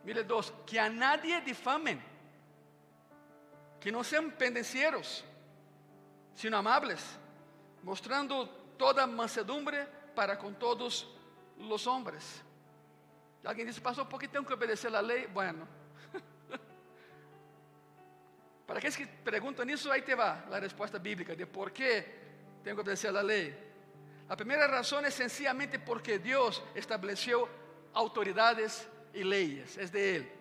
Mire 0.08 0.24
dos, 0.24 0.54
que 0.66 0.80
a 0.80 0.90
nadie 0.90 1.42
difamen, 1.42 2.02
que 3.78 3.92
no 3.92 4.06
sean 4.06 4.32
pendencieros, 4.32 5.26
sino 6.34 6.56
amables, 6.56 7.04
mostrando 7.84 8.48
toda 8.78 9.06
mansedumbre 9.06 9.86
para 10.16 10.40
con 10.40 10.56
todos 10.56 11.14
los 11.58 11.86
hombres. 11.88 12.42
Alguien 13.44 13.68
dice, 13.68 13.82
pastor, 13.82 14.08
¿por 14.08 14.22
qué 14.22 14.30
tengo 14.30 14.46
que 14.46 14.54
obedecer 14.54 14.94
la 14.94 15.02
ley? 15.02 15.26
Bueno, 15.26 15.68
para 18.66 18.80
aqueles 18.80 18.96
que 18.96 19.08
perguntam 19.08 19.70
isso, 19.70 19.92
aí 19.92 20.04
te 20.04 20.16
va 20.16 20.46
a 20.50 20.60
resposta 20.62 21.00
bíblica 21.00 21.36
de 21.36 21.46
por 21.46 21.74
que 21.74 22.62
tenho 22.64 22.78
que 22.78 22.82
obedecer 22.82 23.14
a 23.14 23.22
lei. 23.22 23.54
A 24.30 24.38
primeira 24.38 24.68
razão 24.68 25.00
é 25.00 25.12
sencillamente 25.12 25.78
porque 25.78 26.18
Deus 26.18 26.64
estabeleceu 26.76 27.50
autoridades 27.94 28.88
e 29.18 29.24
leis, 29.24 29.78
é 29.78 29.86
de 29.86 30.00
Ele. 30.00 30.32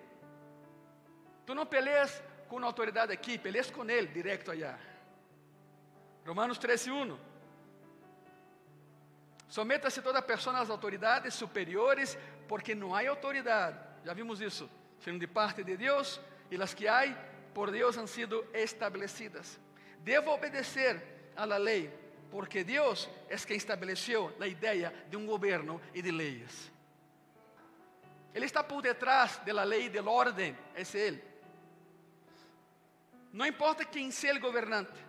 Tu 1.47 1.55
não 1.55 1.65
peleas 1.65 2.23
com 2.49 2.57
uma 2.57 2.67
autoridade 2.67 3.13
aqui, 3.13 3.39
peleas 3.39 3.71
com 3.71 3.89
Ele 3.89 4.07
direto 4.07 4.51
allá. 4.51 4.79
Romanos 6.27 6.59
13:1. 6.59 7.17
Someta-se 9.49 10.03
toda 10.03 10.21
pessoa 10.21 10.59
às 10.59 10.69
autoridades 10.69 11.35
superiores, 11.35 12.19
porque 12.49 12.75
não 12.75 12.95
há 12.95 13.09
autoridade, 13.09 13.79
já 14.05 14.13
vimos 14.13 14.41
isso, 14.41 14.69
sendo 15.01 15.19
de 15.19 15.27
parte 15.27 15.63
de 15.65 15.77
Deus, 15.77 16.21
e 16.51 16.61
as 16.61 16.75
que 16.75 16.87
há 16.87 17.03
por 17.55 17.71
Dios 17.71 17.97
han 17.97 18.07
sido 18.07 18.45
establecidas. 18.53 19.59
Debo 20.05 20.35
obedecer 20.35 21.33
a 21.37 21.47
la 21.47 21.59
ley 21.59 21.91
porque 22.31 22.65
Dios 22.65 23.09
es 23.31 23.47
quien 23.47 23.57
estableció 23.57 24.35
la 24.39 24.47
idea 24.47 24.93
de 25.11 25.17
un 25.17 25.27
gobierno 25.27 25.81
y 25.95 26.03
de 26.03 26.13
leyes. 26.13 26.71
Él 28.37 28.43
está 28.43 28.69
por 28.69 28.83
detrás 28.83 29.43
de 29.47 29.51
la 29.51 29.65
ley 29.65 29.89
del 29.89 30.07
orden, 30.07 30.55
es 30.75 30.95
Él. 30.95 31.25
Importa 33.33 33.87
quién 33.87 34.13
sea 34.13 34.31
el 34.33 34.41
gobernante, 34.41 35.01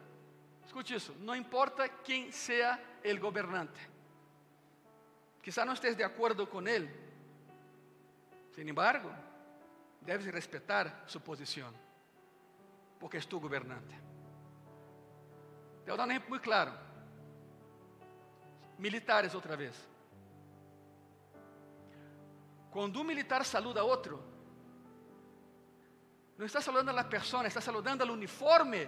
escuche 0.65 0.95
eso, 0.95 1.13
no 1.19 1.35
importa 1.35 1.89
quién 2.01 2.31
sea 2.31 2.79
el 3.03 3.19
gobernante. 3.19 3.81
Quizá 5.41 5.65
no 5.65 5.73
estés 5.73 5.97
de 5.97 6.05
acuerdo 6.05 6.49
con 6.49 6.69
Él, 6.69 6.89
sin 8.55 8.69
embargo, 8.69 9.11
debes 9.99 10.31
respetar 10.31 11.03
su 11.05 11.19
posición 11.19 11.75
porque 12.97 13.17
és 13.17 13.25
tu 13.25 13.41
governante. 13.41 13.93
Um 15.85 15.91
exemplo 15.91 16.29
muito 16.29 16.43
claro. 16.43 16.71
Militares, 18.79 19.35
outra 19.35 19.57
vez. 19.57 19.75
Quando 22.77 23.01
um 23.01 23.03
militar 23.03 23.43
saluda 23.43 23.83
outro, 23.83 24.23
não 26.37 26.45
está 26.45 26.61
saludando 26.61 26.99
a 26.99 27.03
pessoa, 27.03 27.47
está 27.47 27.59
saludando 27.59 28.03
ao 28.03 28.09
uniforme 28.11 28.87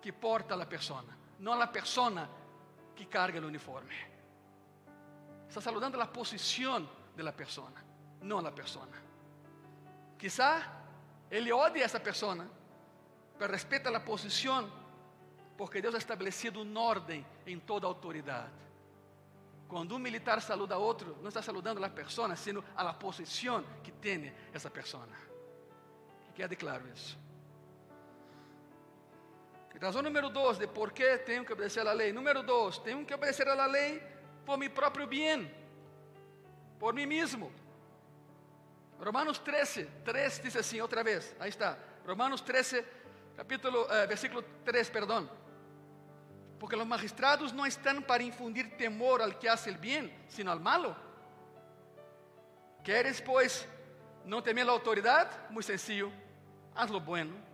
que 0.00 0.10
porta 0.10 0.54
a 0.54 0.64
pessoa, 0.64 1.04
não 1.38 1.60
a 1.60 1.66
pessoa 1.66 2.26
que 2.94 3.04
carga 3.04 3.38
o 3.38 3.48
uniforme. 3.48 3.94
Está 5.46 5.60
saludando 5.60 6.00
a 6.00 6.06
posição 6.06 6.88
da 7.14 7.30
pessoa, 7.34 7.70
não 8.22 8.38
a 8.38 8.50
pessoa. 8.50 8.88
Quizá 10.18 10.66
ele 11.30 11.52
odie 11.52 11.82
essa 11.82 12.00
pessoa, 12.00 12.48
pero 13.38 13.52
respeta 13.52 13.94
a 13.94 14.00
posição, 14.00 14.72
porque 15.58 15.82
Deus 15.82 15.94
ha 15.94 15.98
establecido 15.98 16.62
um 16.62 16.78
ordem 16.78 17.26
em 17.46 17.58
toda 17.58 17.86
autoridade. 17.86 18.54
Quando 19.68 19.96
um 19.96 19.98
militar 19.98 20.40
saluda 20.40 20.78
outro, 20.78 21.16
não 21.20 21.28
está 21.28 21.42
saludando 21.42 21.84
a 21.84 21.88
pessoa, 21.88 22.34
sino 22.36 22.64
a 22.76 22.92
posição 22.92 23.64
que 23.82 23.90
tem 23.90 24.32
essa 24.52 24.70
pessoa. 24.70 25.06
Que 26.26 26.32
quede 26.34 26.56
claro 26.56 26.86
isso. 26.88 27.18
Razão 29.80 30.00
número 30.00 30.30
dois 30.30 30.56
de 30.56 30.66
por 30.66 30.90
que 30.90 31.18
tenho 31.18 31.44
que 31.44 31.52
obedecer 31.52 31.86
a 31.86 31.92
lei. 31.92 32.10
Número 32.12 32.42
dois, 32.42 32.78
tenho 32.78 33.04
que 33.04 33.14
obedecer 33.14 33.46
a 33.46 33.66
lei 33.66 34.02
por 34.44 34.56
meu 34.56 34.70
próprio 34.70 35.06
bem, 35.06 35.52
por 36.78 36.94
mim 36.94 37.04
mesmo. 37.04 37.52
Romanos 38.98 39.38
13, 39.38 39.84
3 40.04 40.40
diz 40.42 40.56
assim, 40.56 40.80
outra 40.80 41.02
vez, 41.04 41.34
aí 41.38 41.50
está. 41.50 41.78
Romanos 42.06 42.40
13, 42.40 42.82
capítulo, 43.36 43.86
eh, 43.90 44.06
versículo 44.06 44.42
3, 44.64 44.88
perdón. 44.88 45.28
Porque 46.58 46.76
los 46.76 46.86
magistrados 46.86 47.52
no 47.52 47.66
están 47.66 48.02
para 48.02 48.22
infundir 48.22 48.76
temor 48.76 49.20
al 49.20 49.38
que 49.38 49.48
hace 49.48 49.70
el 49.70 49.78
bien, 49.78 50.12
sino 50.28 50.50
al 50.50 50.60
malo. 50.60 50.96
¿Quieres 52.82 53.20
pues 53.20 53.66
no 54.24 54.42
temer 54.42 54.66
la 54.66 54.72
autoridad? 54.72 55.50
Muy 55.50 55.62
sencillo, 55.62 56.10
haz 56.74 56.90
lo 56.90 57.00
bueno 57.00 57.46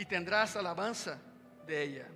y 0.00 0.04
tendrás 0.06 0.56
alabanza 0.56 1.18
de 1.66 1.82
ella. 1.82 2.06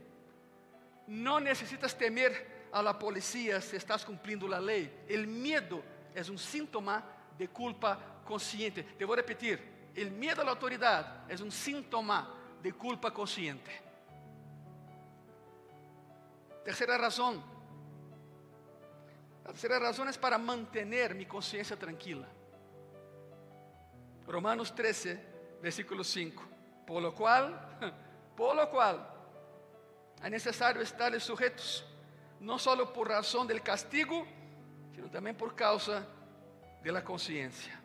No 1.07 1.39
necesitas 1.39 1.97
temer 1.97 2.69
a 2.73 2.83
la 2.83 2.99
policía 2.99 3.61
si 3.61 3.77
estás 3.77 4.05
cumpliendo 4.05 4.49
la 4.49 4.59
ley. 4.59 5.05
El 5.07 5.27
miedo 5.27 5.83
es 6.15 6.29
un 6.31 6.39
síntoma 6.39 7.05
de 7.37 7.49
culpa 7.49 8.23
consciente. 8.25 8.83
Te 8.83 9.05
voy 9.05 9.15
a 9.15 9.17
repetir, 9.17 9.91
el 9.95 10.11
miedo 10.11 10.41
a 10.41 10.45
la 10.45 10.53
autoridad 10.53 11.31
es 11.31 11.41
un 11.41 11.53
síntoma 11.53 12.35
de 12.63 12.73
culpa 12.73 13.13
consciente. 13.13 13.84
Tercera 16.65 16.97
razón. 16.99 17.43
La 19.45 19.51
tercera 19.51 19.79
razón 19.79 20.09
es 20.09 20.17
para 20.17 20.39
mantener 20.39 21.15
mi 21.15 21.27
conciencia 21.27 21.77
tranquila. 21.77 22.27
Romanos 24.27 24.75
13, 24.75 25.59
versículo 25.61 26.03
5. 26.03 26.43
Por 26.87 27.03
lo 27.03 27.15
cual, 27.15 27.79
por 28.37 28.57
lo 28.57 28.71
cual, 28.71 29.07
es 30.23 30.31
necesario 30.31 30.81
estar 30.81 31.19
sujetos, 31.21 31.85
no 32.41 32.59
solo 32.59 32.93
por 32.93 33.09
razón 33.09 33.47
del 33.47 33.63
castigo, 33.63 34.27
sino 34.95 35.11
también 35.11 35.37
por 35.37 35.55
causa 35.55 36.07
de 36.83 36.91
la 36.91 37.05
conciencia. 37.05 37.85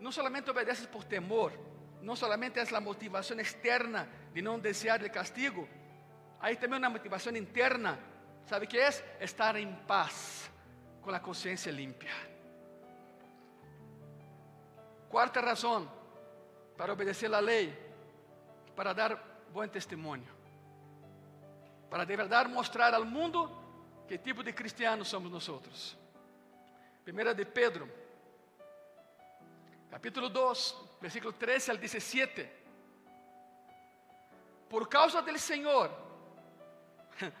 não 0.00 0.12
solamente 0.12 0.50
obedeces 0.50 0.86
por 0.86 1.04
temor, 1.04 1.52
não 2.00 2.14
solamente 2.14 2.58
é 2.58 2.76
a 2.76 2.80
motivação 2.80 3.38
externa 3.40 4.08
de 4.32 4.40
não 4.40 4.58
desear 4.58 5.02
o 5.02 5.10
castigo, 5.10 5.68
aí 6.40 6.56
também 6.56 6.78
uma 6.78 6.90
motivação 6.90 7.34
interna, 7.36 7.98
¿sabe 8.46 8.66
que 8.66 8.78
é? 8.78 8.88
Estar 9.20 9.56
em 9.56 9.72
paz, 9.86 10.50
com 11.02 11.10
a 11.10 11.20
consciência 11.20 11.70
limpia. 11.70 12.10
Quarta 15.08 15.40
razão 15.40 15.90
para 16.76 16.92
obedecer 16.92 17.32
a 17.32 17.40
lei, 17.40 17.76
para 18.76 18.92
dar 18.92 19.16
bom 19.52 19.66
testemunho, 19.66 20.28
para 21.90 22.04
de 22.04 22.16
verdade 22.16 22.48
mostrar 22.50 22.94
ao 22.94 23.04
mundo 23.04 23.50
que 24.06 24.18
tipo 24.18 24.42
de 24.42 24.52
cristianos 24.52 25.08
somos 25.08 25.30
nós. 25.30 25.96
Primeira 27.04 27.34
de 27.34 27.44
Pedro 27.44 27.88
capítulo 29.90 30.28
2, 30.28 30.76
versículo 31.00 31.32
13 31.32 31.70
al 31.70 31.78
17. 31.78 32.58
Por 34.68 34.88
causa 34.88 35.22
del 35.22 35.38
Señor, 35.38 35.90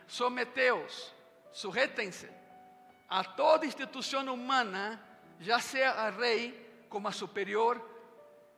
someteos, 0.06 1.14
sujétense. 1.52 2.30
A 3.08 3.34
toda 3.34 3.64
institución 3.64 4.28
humana, 4.28 5.00
ya 5.40 5.60
sea 5.60 6.06
al 6.06 6.14
rey 6.14 6.84
como 6.88 7.08
a 7.08 7.12
superior, 7.12 7.82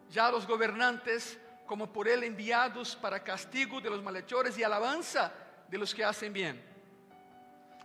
ya 0.09 0.27
a 0.27 0.33
los 0.33 0.47
gobernantes 0.47 1.39
como 1.67 1.93
por 1.93 2.09
él 2.09 2.25
enviados 2.25 2.97
para 2.97 3.23
castigo 3.23 3.81
de 3.81 3.91
los 3.91 4.03
malhechores 4.03 4.59
y 4.59 4.65
alabanza 4.65 5.33
de 5.69 5.79
los 5.79 5.95
que 5.95 6.05
hacen 6.05 6.33
bien. 6.33 6.61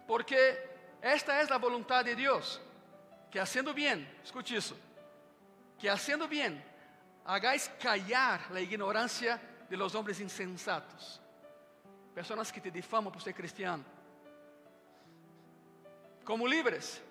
Porque 0.07 0.97
esta 1.01 1.39
es 1.41 1.49
la 1.49 1.57
voluntad 1.57 2.03
de 2.03 2.15
Dios, 2.15 2.59
que 3.29 3.39
haciendo 3.39 3.73
bien, 3.73 4.19
escuche 4.23 4.57
eso, 4.57 4.75
que 5.79 5.89
haciendo 5.89 6.27
bien 6.27 6.63
hagáis 7.25 7.69
callar 7.79 8.41
la 8.51 8.61
ignorancia 8.61 9.41
de 9.69 9.77
los 9.77 9.93
hombres 9.95 10.19
insensatos, 10.19 11.21
personas 12.15 12.49
que 12.51 12.61
te 12.61 12.71
difaman 12.71 13.11
por 13.11 13.21
ser 13.21 13.35
cristiano, 13.35 13.83
como 16.23 16.47
libres, 16.47 17.01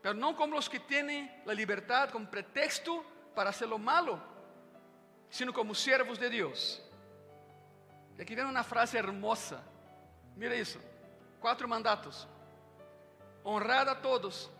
pero 0.00 0.14
no 0.14 0.34
como 0.34 0.54
los 0.56 0.70
que 0.70 0.80
tienen 0.80 1.42
la 1.44 1.52
libertad 1.52 2.08
como 2.08 2.28
pretexto 2.28 3.04
para 3.34 3.50
hacer 3.50 3.68
lo 3.68 3.78
malo, 3.78 4.18
sino 5.28 5.52
como 5.52 5.74
siervos 5.74 6.18
de 6.18 6.30
Dios. 6.30 6.82
Y 8.16 8.22
aquí 8.22 8.34
viene 8.34 8.48
una 8.48 8.64
frase 8.64 8.98
hermosa, 8.98 9.62
mira 10.34 10.54
eso, 10.54 10.80
cuatro 11.40 11.68
mandatos, 11.68 12.26
honrad 13.44 13.90
a 13.90 14.00
todos, 14.00 14.50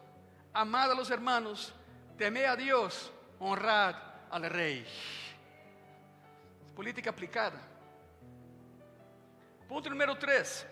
amad 0.52 0.92
a 0.92 0.94
los 0.94 1.10
hermanos, 1.10 1.72
temed 2.18 2.44
a 2.44 2.56
Dios, 2.56 3.10
honrad 3.38 3.96
al 4.30 4.50
rei. 4.50 4.86
Política 6.76 7.08
aplicada. 7.08 7.67
Ponto 9.68 9.90
número 9.90 10.16
3. 10.16 10.66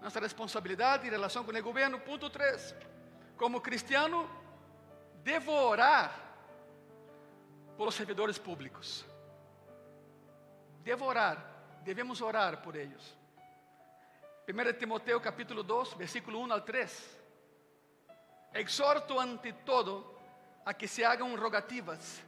Nossa 0.00 0.20
responsabilidade 0.20 1.08
em 1.08 1.10
relação 1.10 1.42
com 1.42 1.50
o 1.50 1.62
governo. 1.62 1.98
Ponto 1.98 2.30
3. 2.30 2.76
Como 3.36 3.60
cristiano, 3.60 4.30
devo 5.24 5.50
orar 5.50 6.14
pelos 7.76 7.96
servidores 7.96 8.38
públicos. 8.38 9.04
Devo 10.84 11.06
orar, 11.06 11.80
devemos 11.82 12.22
orar 12.22 12.62
por 12.62 12.76
eles. 12.76 13.18
1 14.48 14.78
Timoteo 14.78 15.20
capítulo 15.20 15.64
2, 15.64 15.96
versículo 15.96 16.38
1 16.38 16.54
al 16.54 16.64
3. 16.64 17.18
Exhorto 18.54 19.18
ante 19.18 19.52
todo 19.52 20.18
a 20.64 20.72
que 20.72 20.86
se 20.86 21.04
hagan 21.04 21.36
rogativas, 21.36 22.22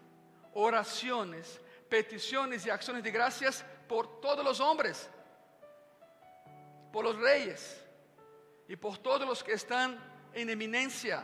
oraciones, 0.52 1.60
peticiones 1.88 2.66
y 2.66 2.70
acciones 2.70 3.04
de 3.04 3.10
gracias 3.12 3.64
por 3.92 4.22
todos 4.22 4.42
los 4.42 4.58
hombres, 4.58 5.06
por 6.90 7.04
los 7.04 7.14
reyes 7.14 7.84
y 8.66 8.74
por 8.74 8.96
todos 8.96 9.28
los 9.28 9.44
que 9.44 9.52
están 9.52 10.00
en 10.32 10.48
eminencia. 10.48 11.22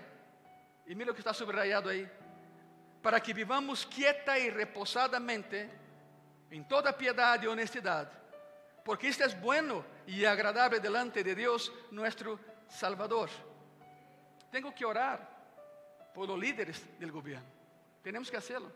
Y 0.84 0.94
mira 0.94 1.06
lo 1.06 1.14
que 1.14 1.20
está 1.20 1.32
subrayado 1.32 1.88
ahí. 1.88 2.06
Para 3.00 3.22
que 3.22 3.32
vivamos 3.32 3.86
quieta 3.86 4.38
y 4.38 4.50
reposadamente 4.50 5.70
en 6.50 6.68
toda 6.68 6.94
piedad 6.94 7.42
y 7.42 7.46
honestidad, 7.46 8.12
porque 8.84 9.08
esto 9.08 9.24
es 9.24 9.40
bueno 9.40 9.82
y 10.06 10.26
agradable 10.26 10.78
delante 10.78 11.24
de 11.24 11.34
Dios 11.34 11.72
nuestro 11.90 12.38
Salvador. 12.68 13.30
Tengo 14.52 14.74
que 14.74 14.84
orar 14.84 15.26
por 16.14 16.28
los 16.28 16.38
líderes 16.38 16.86
del 17.00 17.12
gobierno. 17.12 17.48
Tenemos 18.02 18.30
que 18.30 18.36
hacerlo. 18.36 18.70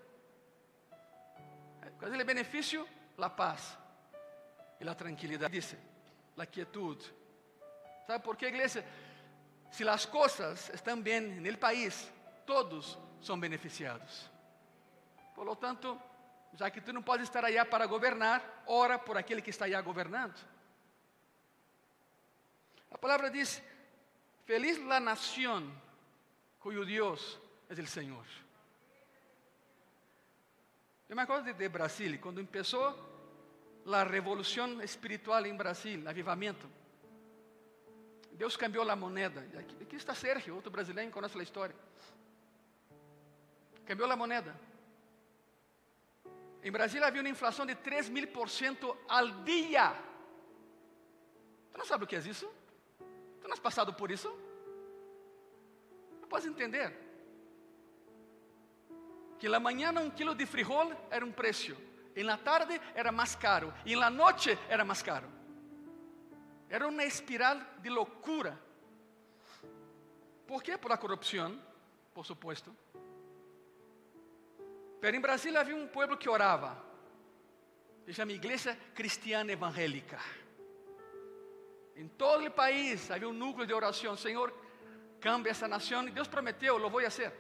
¿Cuál 1.98 2.14
es 2.14 2.18
el 2.18 2.24
beneficio? 2.24 2.86
La 3.18 3.36
paz 3.36 3.81
y 4.82 4.84
la 4.84 4.96
tranquilidad. 4.96 5.48
Dice, 5.48 5.78
la 6.34 6.44
quietud. 6.44 6.98
¿Sabe 8.04 8.18
por 8.18 8.36
qué, 8.36 8.48
iglesia? 8.48 8.84
Si 9.70 9.84
las 9.84 10.08
cosas 10.08 10.70
están 10.70 11.04
bien 11.04 11.38
en 11.38 11.46
el 11.46 11.56
país, 11.56 12.10
todos 12.44 12.98
son 13.20 13.40
beneficiados. 13.40 14.28
Por 15.36 15.46
lo 15.46 15.56
tanto, 15.56 15.98
já 16.58 16.68
que 16.68 16.80
tu 16.80 16.92
não 16.92 17.00
podes 17.00 17.28
estar 17.28 17.44
allá 17.44 17.64
para 17.64 17.86
governar, 17.86 18.64
ora 18.66 18.98
por 18.98 19.16
aquele 19.16 19.40
que 19.40 19.50
está 19.50 19.66
allá 19.66 19.80
governando. 19.80 20.34
A 22.90 22.98
palavra 22.98 23.30
diz: 23.30 23.62
Feliz 24.44 24.80
la 24.80 24.98
nación 24.98 25.72
cuyo 26.58 26.84
Dios 26.84 27.40
es 27.70 27.78
el 27.78 27.86
Señor. 27.86 28.26
Eu 31.08 31.14
me 31.14 31.22
acordo 31.22 31.44
de, 31.44 31.52
de 31.52 31.68
Brasil, 31.68 32.18
quando 32.20 32.44
começou 32.44 33.11
a 33.86 34.04
revolução 34.04 34.82
espiritual 34.82 35.44
em 35.46 35.56
Brasil, 35.56 36.08
avivamento. 36.08 36.68
Deus 38.32 38.56
cambiou 38.56 38.88
a 38.88 38.96
moneda. 38.96 39.40
Aqui, 39.58 39.76
aqui 39.82 39.96
está 39.96 40.14
Sérgio, 40.14 40.54
outro 40.54 40.70
brasileiro 40.70 41.10
que 41.10 41.14
conhece 41.14 41.38
a 41.38 41.42
história. 41.42 41.74
Cambiou 43.84 44.10
a 44.10 44.16
moneda. 44.16 44.58
Em 46.62 46.70
Brasília 46.70 47.08
havia 47.08 47.20
uma 47.20 47.28
inflação 47.28 47.66
de 47.66 47.74
3 47.74 48.08
mil 48.08 48.28
por 48.28 48.48
cento 48.48 48.96
ao 49.08 49.28
dia. 49.42 49.92
Tu 51.72 51.78
não 51.78 51.84
sabe 51.84 52.04
o 52.04 52.06
que 52.06 52.14
é 52.14 52.20
isso? 52.20 52.48
Tu 53.40 53.48
não 53.48 53.52
has 53.52 53.58
passado 53.58 53.92
por 53.92 54.10
isso? 54.10 54.28
Não 56.20 56.28
podes 56.28 56.46
entender. 56.46 56.96
Que 59.38 59.48
na 59.48 59.58
manhã 59.58 59.90
um 60.00 60.08
quilo 60.08 60.36
de 60.36 60.46
frijol 60.46 60.92
era 61.10 61.26
um 61.26 61.32
preço, 61.32 61.76
e 62.14 62.22
na 62.22 62.36
tarde 62.36 62.80
era 62.94 63.10
mais 63.10 63.34
caro, 63.34 63.72
e 63.86 63.96
na 63.96 64.10
noite 64.10 64.58
era 64.68 64.84
mais 64.84 65.02
caro. 65.02 65.28
Era 66.68 66.86
uma 66.86 67.04
espiral 67.04 67.60
de 67.80 67.88
loucura. 67.88 68.58
¿Por 70.46 70.62
quê? 70.62 70.76
Por 70.76 70.92
a 70.92 70.96
corrupção, 70.96 71.60
por 72.14 72.24
supuesto. 72.24 72.74
Pero 75.00 75.16
em 75.16 75.20
Brasília 75.20 75.60
havia 75.60 75.76
um 75.76 75.86
povo 75.86 76.16
que 76.16 76.28
orava. 76.28 76.82
Se 78.04 78.12
chama 78.12 78.32
Igreja 78.32 78.76
Cristiana 78.94 79.52
Evangélica. 79.52 80.18
Em 81.96 82.08
todo 82.08 82.46
o 82.46 82.50
país 82.50 83.10
havia 83.10 83.28
um 83.28 83.32
núcleo 83.32 83.66
de 83.66 83.74
oração. 83.74 84.16
Senhor, 84.16 84.52
cambia 85.20 85.50
essa 85.50 85.68
nação. 85.68 86.06
E 86.06 86.10
Deus 86.10 86.28
prometeu, 86.28 86.78
lo 86.78 86.90
vou 86.90 87.02
fazer. 87.02 87.32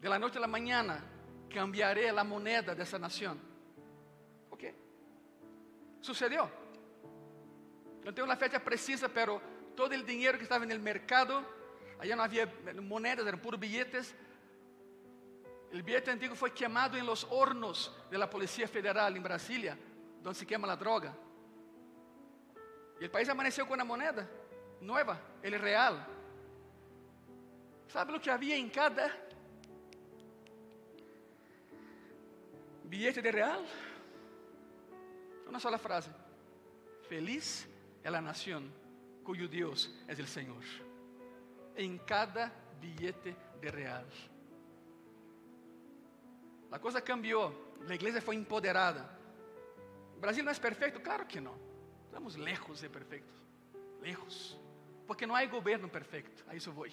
De 0.00 0.08
la 0.08 0.18
noite 0.18 0.38
a 0.38 0.40
la 0.40 0.46
mañana 0.46 1.15
cambiaré 1.56 2.10
a 2.10 2.24
moneda 2.32 2.74
dessa 2.74 2.98
nação. 2.98 3.34
Ok. 4.50 4.74
Sucedeu. 6.02 6.50
Não 8.04 8.12
tenho 8.12 8.26
uma 8.26 8.36
fecha 8.36 8.60
precisa, 8.60 9.08
pero 9.08 9.40
todo 9.74 9.92
o 9.92 10.02
dinheiro 10.02 10.36
que 10.36 10.44
estava 10.44 10.66
no 10.66 10.78
mercado, 10.78 11.34
allá 11.98 12.14
não 12.14 12.24
havia 12.24 12.46
moedas, 12.82 13.26
eram 13.26 13.38
puros 13.38 13.58
billetes 13.58 14.14
o 15.72 15.82
billete 15.82 16.10
antigo 16.10 16.34
foi 16.34 16.50
queimado 16.50 16.96
em 16.96 17.02
los 17.02 17.24
hornos 17.24 17.92
de 18.10 18.16
la 18.16 18.28
Policía 18.28 18.68
Federal 18.68 19.14
em 19.14 19.20
Brasília, 19.20 19.76
onde 20.24 20.38
se 20.38 20.46
queima 20.46 20.70
a 20.72 20.76
droga. 20.76 21.14
E 23.00 23.04
o 23.06 23.10
país 23.10 23.28
amaneceu 23.28 23.66
com 23.66 23.74
uma 23.74 23.84
moneda 23.84 24.30
nova, 24.80 25.20
ele 25.42 25.58
real. 25.58 25.94
¿Sabe 27.88 28.14
o 28.14 28.20
que 28.20 28.30
havia 28.30 28.56
em 28.56 28.68
cada 28.68 29.25
billete 32.86 33.20
de 33.20 33.30
real? 33.30 33.64
Uma 35.46 35.60
sola 35.60 35.78
frase: 35.78 36.10
Feliz 37.08 37.68
é 38.02 38.08
a 38.08 38.20
nação 38.20 38.70
cuyo 39.24 39.48
Deus 39.48 39.90
é 40.06 40.12
o 40.12 40.26
Senhor. 40.26 40.64
Em 41.76 41.98
cada 41.98 42.52
billete 42.80 43.36
de 43.60 43.70
real. 43.70 44.06
A 46.70 46.78
coisa 46.78 47.00
cambiou, 47.00 47.52
a 47.88 47.94
igreja 47.94 48.20
foi 48.20 48.34
empoderada. 48.34 49.08
O 50.16 50.20
Brasil 50.20 50.42
não 50.42 50.52
é 50.52 50.54
perfeito? 50.54 51.00
Claro 51.00 51.26
que 51.26 51.40
não. 51.40 51.56
Estamos 52.06 52.36
lejos 52.36 52.80
de 52.80 52.88
perfeitos. 52.88 53.34
Lejos. 54.00 54.58
Porque 55.06 55.26
não 55.26 55.34
há 55.34 55.44
governo 55.46 55.88
perfeito. 55.88 56.44
A 56.48 56.54
isso 56.54 56.72
vou. 56.72 56.86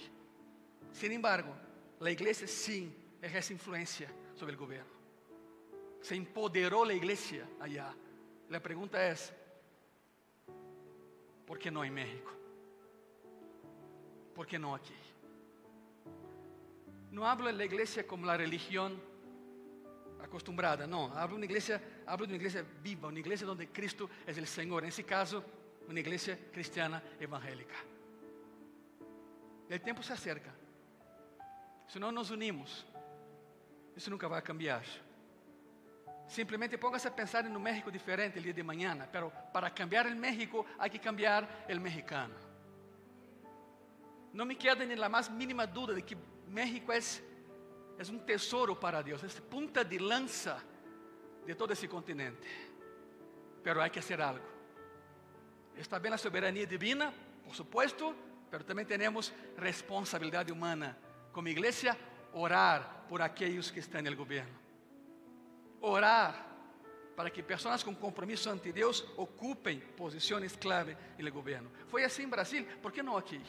Sin 0.92 1.12
embargo, 1.12 1.56
a 2.00 2.12
igreja 2.12 2.46
sim 2.46 2.94
exerce 3.22 3.54
influência 3.54 4.10
sobre 4.36 4.56
o 4.56 4.58
governo. 4.58 5.03
Se 6.04 6.16
empoderou 6.16 6.84
a 6.84 6.94
igreja 6.94 7.48
allá. 7.60 7.96
A 8.52 8.60
pergunta 8.60 8.98
é: 9.00 9.16
¿por 11.48 11.58
que 11.58 11.72
não 11.72 11.84
em 11.84 11.90
México? 11.90 12.32
¿Por 14.36 14.46
que 14.46 14.60
não 14.60 14.76
aqui? 14.76 14.98
Não 17.10 17.24
hablo 17.24 17.52
da 17.54 17.64
igreja 17.64 18.04
como 18.04 18.30
a 18.30 18.36
religião 18.36 19.00
acostumbrada, 20.20 20.86
não. 20.86 21.16
Hablo 21.18 21.38
uma 21.38 21.46
igreja, 21.46 21.82
hablo 22.06 22.28
de 22.28 22.34
uma 22.34 22.38
igreja 22.38 22.64
viva, 22.82 23.08
uma 23.08 23.20
igreja 23.20 23.50
onde 23.50 23.66
Cristo 23.68 24.10
é 24.28 24.32
o 24.32 24.46
Senhor. 24.46 24.82
Nesse 24.82 25.04
caso, 25.04 25.42
uma 25.88 26.00
igreja 26.00 26.36
cristiana 26.52 27.02
evangélica. 27.20 27.76
O 29.70 29.80
tempo 29.80 30.04
se 30.04 30.12
acerca. 30.12 30.54
Se 31.88 31.98
não 31.98 32.12
nos 32.12 32.30
unimos, 32.30 32.86
isso 33.96 34.10
nunca 34.10 34.28
vai 34.28 34.42
cambiar. 34.42 34.84
Simplesmente 36.28 36.78
póngase 36.78 37.08
a 37.08 37.12
pensar 37.12 37.46
em 37.46 37.56
um 37.56 37.60
México 37.60 37.92
diferente 37.92 38.40
el 38.40 38.44
dia 38.44 38.54
de 38.54 38.64
mañana, 38.64 39.08
pero 39.12 39.32
para 39.52 39.70
cambiar 39.70 40.08
el 40.08 40.16
México 40.16 40.66
hay 40.80 40.90
que 40.90 41.00
cambiar 41.00 41.66
el 41.68 41.80
mexicano. 41.80 42.36
Não 44.34 44.46
me 44.46 44.56
queda 44.56 44.84
nem 44.86 44.98
a 45.02 45.10
mais 45.10 45.30
mínima 45.30 45.68
dúvida 45.68 45.96
de 45.96 46.02
que 46.02 46.18
México 46.48 46.92
é 46.92 47.00
é 47.98 48.12
um 48.12 48.18
tesouro 48.18 48.76
para 48.76 49.02
Deus, 49.04 49.24
é 49.24 49.42
punta 49.42 49.86
de 49.86 50.00
lança 50.00 50.64
de 51.46 51.54
todo 51.54 51.74
esse 51.74 51.88
continente. 51.88 52.48
Pero 53.64 53.82
há 53.82 53.90
que 53.90 54.02
fazer 54.02 54.20
algo. 54.22 54.46
Está 55.78 56.00
bem 56.00 56.12
a 56.12 56.18
soberania 56.18 56.66
divina, 56.66 57.14
por 57.44 57.56
supuesto, 57.56 58.16
pero 58.50 58.64
também 58.64 58.86
temos 58.86 59.34
responsabilidade 59.58 60.52
humana. 60.52 60.98
Como 61.32 61.48
igreja, 61.48 61.98
orar 62.34 63.06
por 63.08 63.22
aqueles 63.22 63.72
que 63.72 63.80
estão 63.80 64.02
no 64.02 64.16
governo. 64.16 64.63
Orar 65.86 66.48
para 67.14 67.30
que 67.30 67.44
pessoas 67.44 67.84
com 67.84 67.94
compromisso 67.94 68.50
ante 68.50 68.72
Deus 68.72 69.06
ocupem 69.18 69.82
posições 69.98 70.56
clave 70.56 70.96
no 71.20 71.30
governo. 71.30 71.70
Foi 71.88 72.06
assim 72.06 72.24
em 72.24 72.30
Brasil, 72.30 72.66
por 72.82 72.90
que 72.94 73.04
não 73.04 73.18
aqui? 73.18 73.42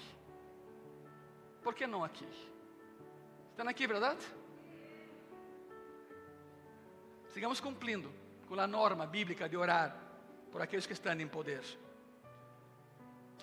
Por 1.63 1.73
que 1.75 1.87
não 1.87 2.03
aqui? 2.03 2.27
Estão 3.53 3.69
aqui, 3.69 3.87
verdade? 3.87 4.19
Sigamos 7.29 7.61
cumprindo 7.61 8.13
com 8.49 8.59
a 8.59 8.67
norma 8.67 9.07
bíblica 9.07 9.49
de 9.49 9.57
orar 9.57 9.97
por 10.51 10.61
aqueles 10.61 10.87
que 10.87 10.93
estão 10.93 11.13
em 11.13 11.29
poder. 11.29 11.63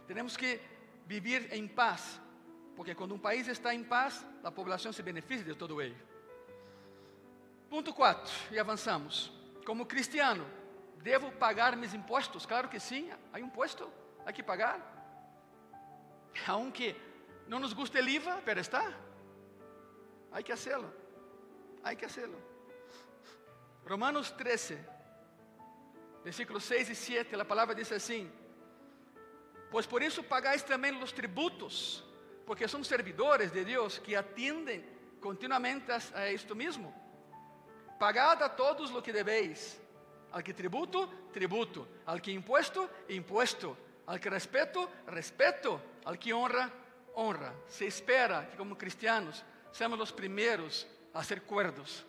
Temos 0.05 0.35
que 0.35 0.59
viver 1.05 1.53
em 1.53 1.65
paz, 1.65 2.19
porque 2.75 2.93
quando 2.93 3.15
um 3.15 3.19
país 3.19 3.47
está 3.47 3.73
em 3.73 3.85
paz, 3.85 4.25
a 4.43 4.51
população 4.51 4.91
se 4.91 5.01
beneficia 5.01 5.45
de 5.45 5.55
todo 5.55 5.81
ele. 5.81 6.10
Ponto 7.71 7.91
4, 7.91 8.31
e 8.51 8.59
avançamos. 8.59 9.31
Como 9.65 9.87
cristiano, 9.87 10.45
¿Debo 11.03 11.31
pagar 11.31 11.75
mis 11.75 11.93
impuestos? 11.93 12.45
Claro 12.45 12.69
que 12.69 12.77
hay 12.77 13.41
un 13.41 13.49
impuesto, 13.49 13.91
hay 14.25 14.33
que 14.33 14.43
pagar. 14.43 14.79
Aunque 16.47 16.95
no 17.47 17.59
nos 17.59 17.73
guste 17.73 17.99
el 17.99 18.07
IVA, 18.07 18.41
pero 18.45 18.61
está. 18.61 18.83
Hay 20.31 20.43
que 20.43 20.53
hacerlo. 20.53 20.93
Hay 21.83 21.95
que 21.95 22.05
hacerlo. 22.05 22.37
Romanos 23.83 24.35
13, 24.37 24.77
versículos 26.23 26.63
6 26.65 26.91
y 26.91 26.95
7, 26.95 27.35
la 27.35 27.47
palabra 27.47 27.73
dice 27.73 27.95
así. 27.95 28.29
Pues 29.71 29.87
por 29.87 30.03
eso 30.03 30.21
pagáis 30.21 30.63
también 30.63 30.99
los 30.99 31.13
tributos, 31.13 32.05
porque 32.45 32.67
son 32.67 32.85
servidores 32.85 33.51
de 33.51 33.65
Dios 33.65 33.99
que 33.99 34.15
atienden 34.15 35.17
continuamente 35.19 35.91
a 35.91 36.27
esto 36.27 36.53
mismo. 36.53 37.00
Pagad 38.01 38.41
a 38.41 38.55
todos 38.55 38.89
lo 38.89 39.03
que 39.03 39.13
debéis. 39.13 39.79
Al 40.31 40.43
que 40.43 40.55
tributo, 40.55 41.29
tributo. 41.31 41.87
Al 42.07 42.19
que 42.19 42.31
impuesto, 42.31 42.89
impuesto. 43.09 43.77
Al 44.07 44.19
que 44.19 44.27
respeto, 44.27 44.89
respeto. 45.05 45.79
Al 46.05 46.17
que 46.17 46.33
honra, 46.33 46.67
honra. 47.13 47.53
Se 47.67 47.85
espera 47.85 48.49
que 48.49 48.57
como 48.57 48.75
cristianos 48.75 49.45
seamos 49.71 49.99
los 49.99 50.11
primeros 50.11 50.87
a 51.13 51.23
ser 51.23 51.43
cuerdos, 51.43 52.03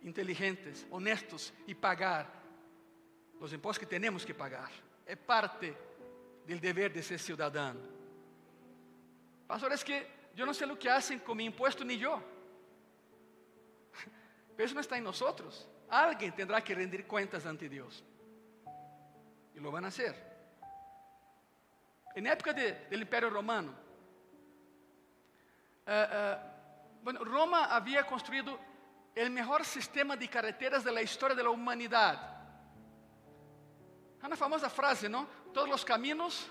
inteligentes, 0.00 0.86
honestos 0.90 1.52
y 1.66 1.74
pagar 1.74 2.26
los 3.38 3.52
impuestos 3.52 3.80
que 3.80 3.94
tenemos 3.94 4.24
que 4.24 4.32
pagar. 4.32 4.70
Es 5.04 5.18
parte 5.18 5.76
del 6.46 6.58
deber 6.58 6.90
de 6.90 7.02
ser 7.02 7.18
ciudadano. 7.18 7.80
Pastor, 9.46 9.74
es 9.74 9.84
que 9.84 10.06
yo 10.34 10.46
no 10.46 10.54
sé 10.54 10.64
lo 10.64 10.78
que 10.78 10.88
hacen 10.88 11.18
con 11.18 11.36
mi 11.36 11.44
impuesto 11.44 11.84
ni 11.84 11.98
yo. 11.98 12.31
Pero 14.56 14.66
eso 14.66 14.74
no 14.74 14.80
está 14.80 14.96
en 14.96 15.04
nosotros. 15.04 15.68
Alguien 15.88 16.34
tendrá 16.34 16.62
que 16.62 16.74
rendir 16.74 17.06
cuentas 17.06 17.44
ante 17.46 17.68
Dios. 17.68 18.04
Y 19.54 19.60
lo 19.60 19.70
van 19.70 19.84
a 19.84 19.88
hacer. 19.88 20.32
En 22.14 22.26
época 22.26 22.52
de, 22.52 22.86
del 22.88 23.02
Imperio 23.02 23.30
Romano, 23.30 23.74
uh, 25.86 27.02
bueno, 27.02 27.24
Roma 27.24 27.66
había 27.66 28.06
construido 28.06 28.58
el 29.14 29.30
mejor 29.30 29.64
sistema 29.64 30.16
de 30.16 30.28
carreteras 30.28 30.84
de 30.84 30.92
la 30.92 31.02
historia 31.02 31.34
de 31.34 31.42
la 31.42 31.50
humanidad. 31.50 32.30
Una 34.22 34.36
famosa 34.36 34.70
frase, 34.70 35.08
¿no? 35.08 35.26
Todos 35.52 35.68
los 35.68 35.84
caminos 35.84 36.48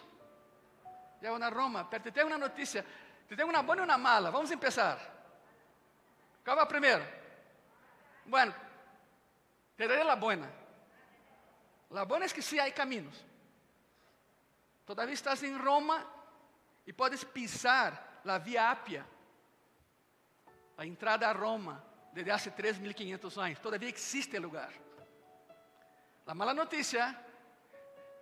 llevan 1.21 1.41
a 1.41 1.49
Roma. 1.49 1.89
Pero 1.89 2.03
te 2.03 2.11
tengo 2.11 2.27
una 2.27 2.37
noticia, 2.37 2.83
te 3.27 3.35
tengo 3.35 3.49
una 3.49 3.61
buena 3.61 3.83
y 3.83 3.85
una 3.85 3.97
mala. 3.97 4.29
Vamos 4.29 4.49
a 4.49 4.53
empezar. 4.53 4.99
¿Cuál 6.43 6.57
va 6.57 6.67
primero? 6.67 7.20
Bueno, 8.31 8.53
te 9.75 9.85
daré 9.89 10.05
la 10.05 10.15
buena. 10.15 10.49
La 11.89 12.03
buena 12.03 12.25
es 12.25 12.33
que 12.33 12.41
sí 12.41 12.57
hay 12.57 12.71
caminos. 12.71 13.13
Todavía 14.85 15.13
estás 15.13 15.43
en 15.43 15.59
Roma 15.59 16.01
y 16.85 16.93
puedes 16.93 17.25
pisar 17.25 18.21
la 18.23 18.39
Vía 18.39 18.71
Apia, 18.71 19.05
la 20.77 20.85
entrada 20.85 21.29
a 21.29 21.33
Roma 21.33 21.83
desde 22.13 22.31
hace 22.31 22.55
3.500 22.55 23.41
años. 23.41 23.59
Todavía 23.59 23.89
existe 23.89 24.39
lugar. 24.39 24.71
La 26.25 26.33
mala 26.33 26.53
noticia 26.53 27.21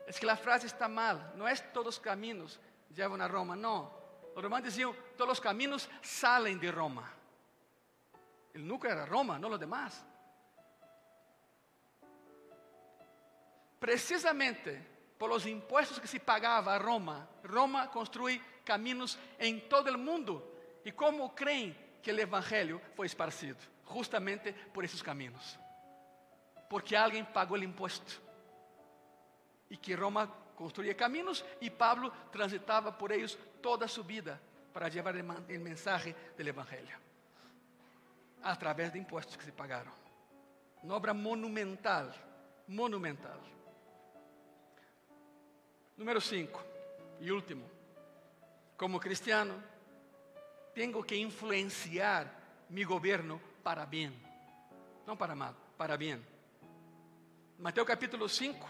es 0.08 0.20
que 0.20 0.26
la 0.26 0.38
frase 0.38 0.66
está 0.66 0.88
mal. 0.88 1.34
No 1.36 1.48
es 1.48 1.72
todos 1.72 1.86
los 1.86 2.00
caminos 2.00 2.60
llevan 2.96 3.22
a 3.22 3.28
Roma, 3.28 3.56
no. 3.56 3.94
Los 4.34 4.44
romanos 4.44 4.74
decían, 4.74 4.92
todos 5.16 5.28
los 5.28 5.40
caminos 5.40 5.88
salen 6.02 6.60
de 6.60 6.72
Roma. 6.72 7.19
El 8.54 8.68
núcleo 8.68 8.94
era 8.94 9.06
Roma, 9.06 9.38
no 9.40 9.50
los 9.50 9.60
demás. 9.60 10.06
precisamente 13.80 14.86
por 15.18 15.30
los 15.30 15.46
impuestos 15.46 16.00
que 16.00 16.08
se 16.08 16.20
pagaba 16.20 16.76
a 16.76 16.80
Roma, 16.80 17.28
Roma 17.44 17.90
construye 17.90 18.42
caminos 18.64 19.18
en 19.38 19.68
todo 19.68 19.90
el 19.90 19.98
mundo. 19.98 20.56
¿Y 20.86 20.92
cómo 20.92 21.34
creen 21.34 21.76
que 22.02 22.12
el 22.12 22.20
Evangelio 22.20 22.80
fue 22.96 23.06
esparcido? 23.06 23.58
Justamente 23.86 24.54
por 24.54 24.86
esos 24.86 25.02
caminos. 25.02 25.58
Porque 26.70 26.96
alguien 26.96 27.26
pagó 27.34 27.56
el 27.56 27.64
impuesto. 27.64 28.14
Y 29.70 29.78
que 29.78 29.96
Roma 29.96 30.32
construía 30.56 30.96
caminos 30.96 31.44
y 31.60 31.70
Pablo 31.70 32.12
transitaba 32.32 32.98
por 32.98 33.12
ellos 33.12 33.38
toda 33.62 33.88
su 33.88 34.04
vida 34.04 34.40
para 34.72 34.88
llevar 34.88 35.16
el 35.18 35.60
mensaje 35.60 36.16
del 36.38 36.50
Evangelio. 36.50 37.09
A 38.44 38.58
través 38.58 38.94
de 38.94 39.00
impuestos 39.00 39.38
que 39.38 39.44
se 39.44 39.52
pagaron. 39.52 39.94
Una 40.84 40.96
obra 40.96 41.14
monumental, 41.14 42.14
monumental. 42.68 43.40
Número 45.98 46.22
5 46.22 46.64
y 47.22 47.30
último. 47.30 47.66
Como 48.78 49.00
cristiano, 49.00 49.56
tengo 50.74 51.04
que 51.04 51.18
influenciar 51.18 52.32
mi 52.70 52.84
gobierno 52.84 53.42
para 53.62 53.86
bien. 53.86 54.14
No 55.06 55.18
para 55.18 55.36
mal, 55.36 55.54
para 55.76 55.98
bien. 55.98 56.26
Mateo 57.58 57.86
capítulo 57.86 58.30
5, 58.30 58.68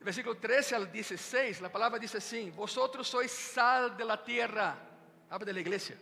versículo 0.00 0.36
13 0.36 0.76
al 0.76 0.92
16, 0.92 1.60
la 1.60 1.72
palabra 1.72 1.98
dice 1.98 2.18
así, 2.18 2.50
vosotros 2.50 3.08
sois 3.08 3.32
sal 3.32 3.96
de 3.96 4.04
la 4.04 4.22
tierra, 4.22 4.76
habla 5.28 5.44
de 5.44 5.52
la 5.52 5.60
iglesia, 5.60 5.98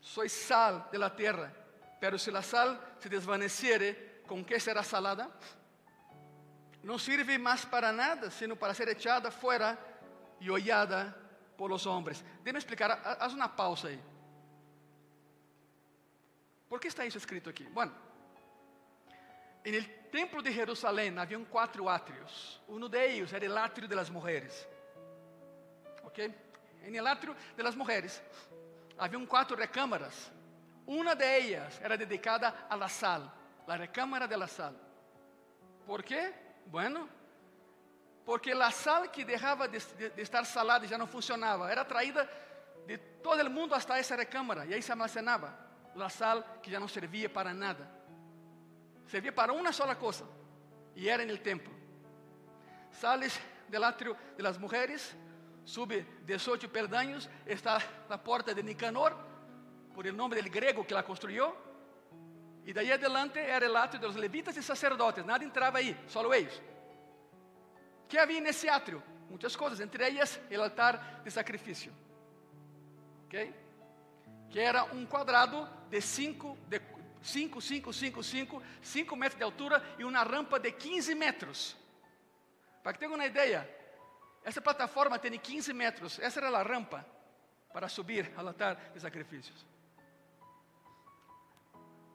sois 0.00 0.32
sal 0.32 0.88
de 0.90 0.98
la 0.98 1.14
tierra, 1.14 1.52
pero 2.00 2.18
si 2.18 2.30
la 2.30 2.42
sal 2.42 2.80
se 2.98 3.08
desvaneciere, 3.08 4.22
¿con 4.26 4.44
qué 4.44 4.58
será 4.58 4.82
salada? 4.82 5.30
no 6.82 6.98
sirve 6.98 7.38
más 7.38 7.66
para 7.66 7.92
nada, 7.92 8.30
sino 8.30 8.56
para 8.56 8.74
ser 8.74 8.88
echada 8.88 9.30
fuera 9.30 9.78
y 10.40 10.48
hollada 10.48 11.14
por 11.56 11.70
los 11.70 11.86
hombres. 11.86 12.24
Déjame 12.42 12.58
explicar, 12.58 12.90
haz 13.20 13.32
una 13.34 13.54
pausa 13.54 13.88
ahí. 13.88 14.00
¿Por 16.68 16.80
qué 16.80 16.88
está 16.88 17.04
eso 17.04 17.18
escrito 17.18 17.50
aquí? 17.50 17.64
Bueno, 17.64 17.92
en 19.64 19.74
el 19.74 20.08
templo 20.10 20.40
de 20.40 20.52
Jerusalén 20.52 21.18
había 21.18 21.38
cuatro 21.50 21.90
atrios. 21.90 22.62
Uno 22.68 22.88
de 22.88 23.12
ellos 23.12 23.32
era 23.32 23.44
el 23.44 23.58
atrio 23.58 23.88
de 23.88 23.96
las 23.96 24.10
mujeres. 24.10 24.66
¿Ok? 26.04 26.18
En 26.82 26.94
el 26.94 27.06
atrio 27.06 27.36
de 27.56 27.62
las 27.62 27.76
mujeres 27.76 28.22
había 29.00 29.26
cuatro 29.26 29.56
recámaras. 29.56 30.30
Una 30.86 31.14
de 31.14 31.38
ellas 31.38 31.80
era 31.82 31.96
dedicada 31.96 32.66
a 32.68 32.76
la 32.76 32.88
sal, 32.88 33.30
la 33.66 33.76
recámara 33.76 34.26
de 34.26 34.36
la 34.36 34.46
sal. 34.46 34.76
¿Por 35.86 36.04
qué? 36.04 36.32
Bueno, 36.66 37.08
porque 38.24 38.54
la 38.54 38.70
sal 38.70 39.10
que 39.10 39.24
dejaba 39.24 39.66
de, 39.66 39.82
de, 39.98 40.10
de 40.10 40.22
estar 40.22 40.44
salada 40.44 40.84
ya 40.86 40.98
no 40.98 41.06
funcionaba, 41.06 41.72
era 41.72 41.86
traída 41.86 42.28
de 42.86 42.98
todo 42.98 43.40
el 43.40 43.50
mundo 43.50 43.74
hasta 43.74 43.98
esa 43.98 44.16
recámara 44.16 44.66
y 44.66 44.72
ahí 44.72 44.82
se 44.82 44.92
almacenaba 44.92 45.56
la 45.94 46.10
sal 46.10 46.44
que 46.62 46.70
ya 46.70 46.78
no 46.78 46.88
servía 46.88 47.32
para 47.32 47.52
nada. 47.54 47.88
Servia 49.06 49.34
para 49.34 49.52
una 49.52 49.72
sola 49.72 49.98
cosa 49.98 50.24
y 50.94 51.08
era 51.08 51.22
el 51.22 51.40
templo. 51.40 51.72
Sales 52.90 53.40
del 53.68 53.84
atrio 53.84 54.16
de 54.36 54.42
las 54.42 54.58
mujeres, 54.58 55.14
sube 55.64 56.06
18 56.26 56.70
peldaños, 56.70 57.28
está 57.46 57.78
la 58.08 58.22
puerta 58.22 58.52
de 58.52 58.62
Nicanor, 58.62 59.16
por 59.94 60.06
el 60.06 60.16
nombre 60.16 60.40
del 60.40 60.50
griego 60.50 60.86
que 60.86 60.94
la 60.94 61.02
construyó, 61.02 61.54
y 62.64 62.72
de 62.72 62.80
ahí 62.80 62.90
adelante 62.90 63.42
era 63.42 63.66
el 63.66 63.76
atrio 63.76 64.00
de 64.00 64.06
los 64.08 64.16
levitas 64.16 64.56
y 64.56 64.62
sacerdotes, 64.62 65.24
nada 65.24 65.42
entraba 65.44 65.78
ahí, 65.78 65.98
solo 66.06 66.32
ellos. 66.32 66.60
¿Qué 68.08 68.18
había 68.18 68.38
en 68.38 68.46
ese 68.46 68.68
atrio? 68.68 69.02
Muchas 69.28 69.56
cosas, 69.56 69.78
entre 69.80 70.08
ellas 70.08 70.40
el 70.50 70.60
altar 70.60 71.22
de 71.22 71.30
sacrificio. 71.30 71.92
¿Okay? 73.26 73.54
Que 74.50 74.62
era 74.62 74.84
un 74.84 75.06
cuadrado 75.06 75.68
de 75.88 76.00
5, 76.00 76.58
de 76.68 76.80
5, 77.22 77.60
5, 77.60 77.92
5, 77.92 78.22
5, 78.22 78.62
5 78.82 79.16
metros 79.16 79.38
de 79.38 79.44
altura 79.44 79.94
y 79.98 80.02
una 80.02 80.24
rampa 80.24 80.58
de 80.58 80.74
15 80.74 81.14
metros. 81.14 81.76
Para 82.82 82.94
que 82.94 83.00
tengan 83.00 83.20
una 83.20 83.26
idea, 83.26 83.68
essa 84.42 84.60
plataforma 84.60 85.18
tem 85.18 85.38
15 85.38 85.72
metros, 85.72 86.18
essa 86.18 86.40
era 86.40 86.56
a 86.58 86.62
rampa 86.62 87.06
para 87.72 87.88
subir 87.88 88.32
ao 88.36 88.46
altar 88.46 88.76
de 88.92 89.00
sacrifícios. 89.00 89.66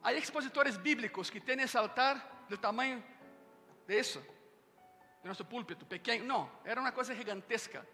Há 0.04 0.14
expositores 0.14 0.78
bíblicos 0.78 1.30
que 1.30 1.40
têm 1.40 1.62
esse 1.62 1.78
altar 1.78 2.46
do 2.48 2.58
tamanho 2.58 3.04
de 3.88 4.00
isso, 4.00 4.20
de 5.22 5.28
nosso 5.28 5.44
púlpito, 5.46 5.86
pequeno. 5.86 6.26
Não, 6.26 6.52
era 6.64 6.80
uma 6.80 6.92
coisa 6.92 7.16
gigantesca. 7.16 7.88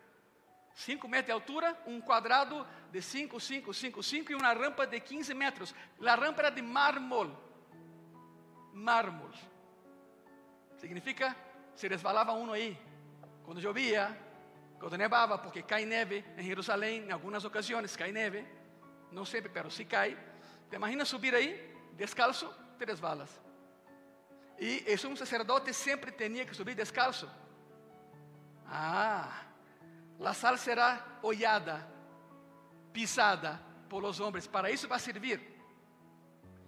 5 0.74 1.08
metros 1.08 1.26
de 1.26 1.32
altura, 1.32 1.78
um 1.86 2.00
quadrado 2.00 2.66
de 2.92 3.02
5, 3.02 3.40
5, 3.40 3.74
5, 3.74 4.04
5 4.04 4.32
e 4.32 4.36
uma 4.36 4.54
rampa 4.54 4.88
de 4.88 5.00
15 5.00 5.34
metros. 5.34 5.76
A 6.06 6.16
rampa 6.16 6.42
era 6.42 6.50
de 6.50 6.62
mármol. 6.62 7.32
Mármol. 8.74 9.32
Significa, 10.78 11.36
se 11.76 11.88
resbalava 11.88 12.34
um 12.34 12.52
aí. 12.52 12.78
Quando 13.52 13.60
chovia, 13.60 14.18
quando 14.80 14.98
nevava, 14.98 15.38
porque 15.38 15.62
cai 15.62 15.84
neve 15.84 16.24
em 16.38 16.42
Jerusalém, 16.42 17.04
em 17.04 17.12
algumas 17.12 17.44
ocasiões 17.44 17.98
cai 17.98 18.10
neve. 18.10 18.48
Não 19.12 19.26
sempre, 19.26 19.52
mas 19.54 19.74
se 19.74 19.84
cai. 19.84 20.18
Te 20.70 20.78
imagina 20.78 21.04
subir 21.04 21.36
aí? 21.36 21.52
descalço, 21.98 22.50
te 22.80 22.86
resbalas. 22.86 23.30
Y 24.58 24.90
el 24.90 24.98
sumo 24.98 25.18
sacerdote 25.18 25.74
siempre 25.74 26.14
tenía 26.14 26.46
que 26.46 26.54
subir 26.54 26.78
descalzo. 26.78 27.30
Ah, 28.68 29.44
la 30.18 30.34
sal 30.34 30.58
será 30.58 31.20
hollada, 31.22 31.86
pisada 32.94 33.60
por 33.90 34.02
los 34.02 34.18
hombres. 34.22 34.48
Para 34.48 34.70
eso 34.70 34.88
va 34.88 34.96
a 34.96 35.00
servir. 35.00 35.62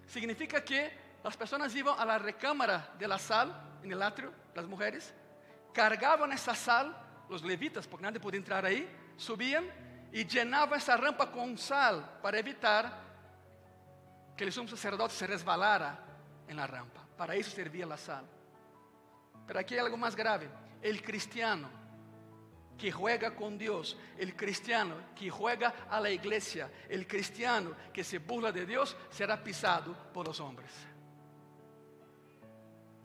Significa 0.06 0.62
que 0.62 0.92
las 1.24 1.38
personas 1.38 1.74
iban 1.74 1.98
a 1.98 2.04
la 2.04 2.20
recámara 2.20 2.94
de 3.00 3.08
la 3.08 3.18
sal 3.18 3.78
en 3.82 3.90
el 3.94 4.04
atrio, 4.04 4.34
las 4.54 4.68
mujeres, 4.68 5.14
cargaban 5.74 6.32
esa 6.32 6.56
sal, 6.56 6.96
los 7.30 7.44
levitas, 7.44 7.88
porque 7.88 8.04
nadie 8.04 8.20
podía 8.20 8.38
entrar 8.38 8.66
ahí, 8.66 8.88
subían 9.18 9.66
y 10.12 10.26
llenaban 10.26 10.78
esa 10.78 10.96
rampa 10.96 11.32
con 11.32 11.58
sal 11.58 12.20
para 12.22 12.38
evitar 12.38 13.02
que 14.38 14.44
el 14.44 14.52
sumo 14.52 14.70
sacerdote 14.70 15.14
se 15.14 15.28
resbalara 15.28 16.00
en 16.48 16.56
la 16.56 16.68
rampa. 16.68 17.02
Para 17.18 17.36
isso 17.36 17.52
servia 17.52 17.86
a 17.92 17.98
sal. 17.98 18.26
Pero 19.46 19.60
aqui 19.60 19.76
é 19.76 19.80
algo 19.80 19.98
mais 19.98 20.16
grave. 20.16 20.50
El 20.82 21.02
cristiano 21.02 21.70
que 22.78 22.92
juega 22.92 23.32
com 23.32 23.56
Deus, 23.56 23.98
el 24.18 24.36
cristiano 24.36 24.96
que 25.16 25.30
juega 25.30 25.88
a 25.90 26.00
la 26.00 26.10
iglesia, 26.10 26.70
el 26.90 27.08
cristiano 27.08 27.76
que 27.94 28.04
se 28.04 28.20
burla 28.20 28.52
de 28.52 28.66
Deus, 28.66 28.96
será 29.10 29.42
pisado 29.42 29.94
por 30.14 30.28
los 30.28 30.40
hombres, 30.40 30.72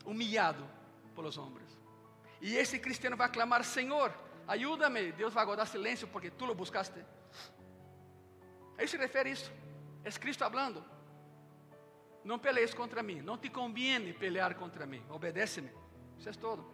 humillado 0.04 0.66
por 1.14 1.24
los 1.24 1.36
hombres. 1.36 1.77
E 2.40 2.56
esse 2.56 2.78
cristiano 2.78 3.16
vai 3.16 3.28
clamar: 3.28 3.64
Senhor, 3.64 4.12
ajuda-me. 4.46 5.12
Deus 5.12 5.32
vai 5.32 5.44
guardar 5.44 5.66
silêncio 5.66 6.08
porque 6.08 6.30
tu 6.30 6.46
lo 6.46 6.54
buscaste. 6.54 7.04
A 8.78 8.84
isso 8.84 8.92
se 8.92 8.98
refere 8.98 9.30
isso. 9.30 9.50
É 10.04 10.10
Cristo 10.12 10.48
falando. 10.48 10.84
Não 12.24 12.38
pelees 12.38 12.72
contra 12.74 13.02
mim. 13.02 13.20
Não 13.20 13.36
te 13.36 13.48
conviene 13.50 14.12
pelear 14.12 14.54
contra 14.54 14.86
mim. 14.86 15.04
Obedece-me. 15.10 15.70
Isso 16.18 16.28
é 16.28 16.32
todo. 16.32 16.64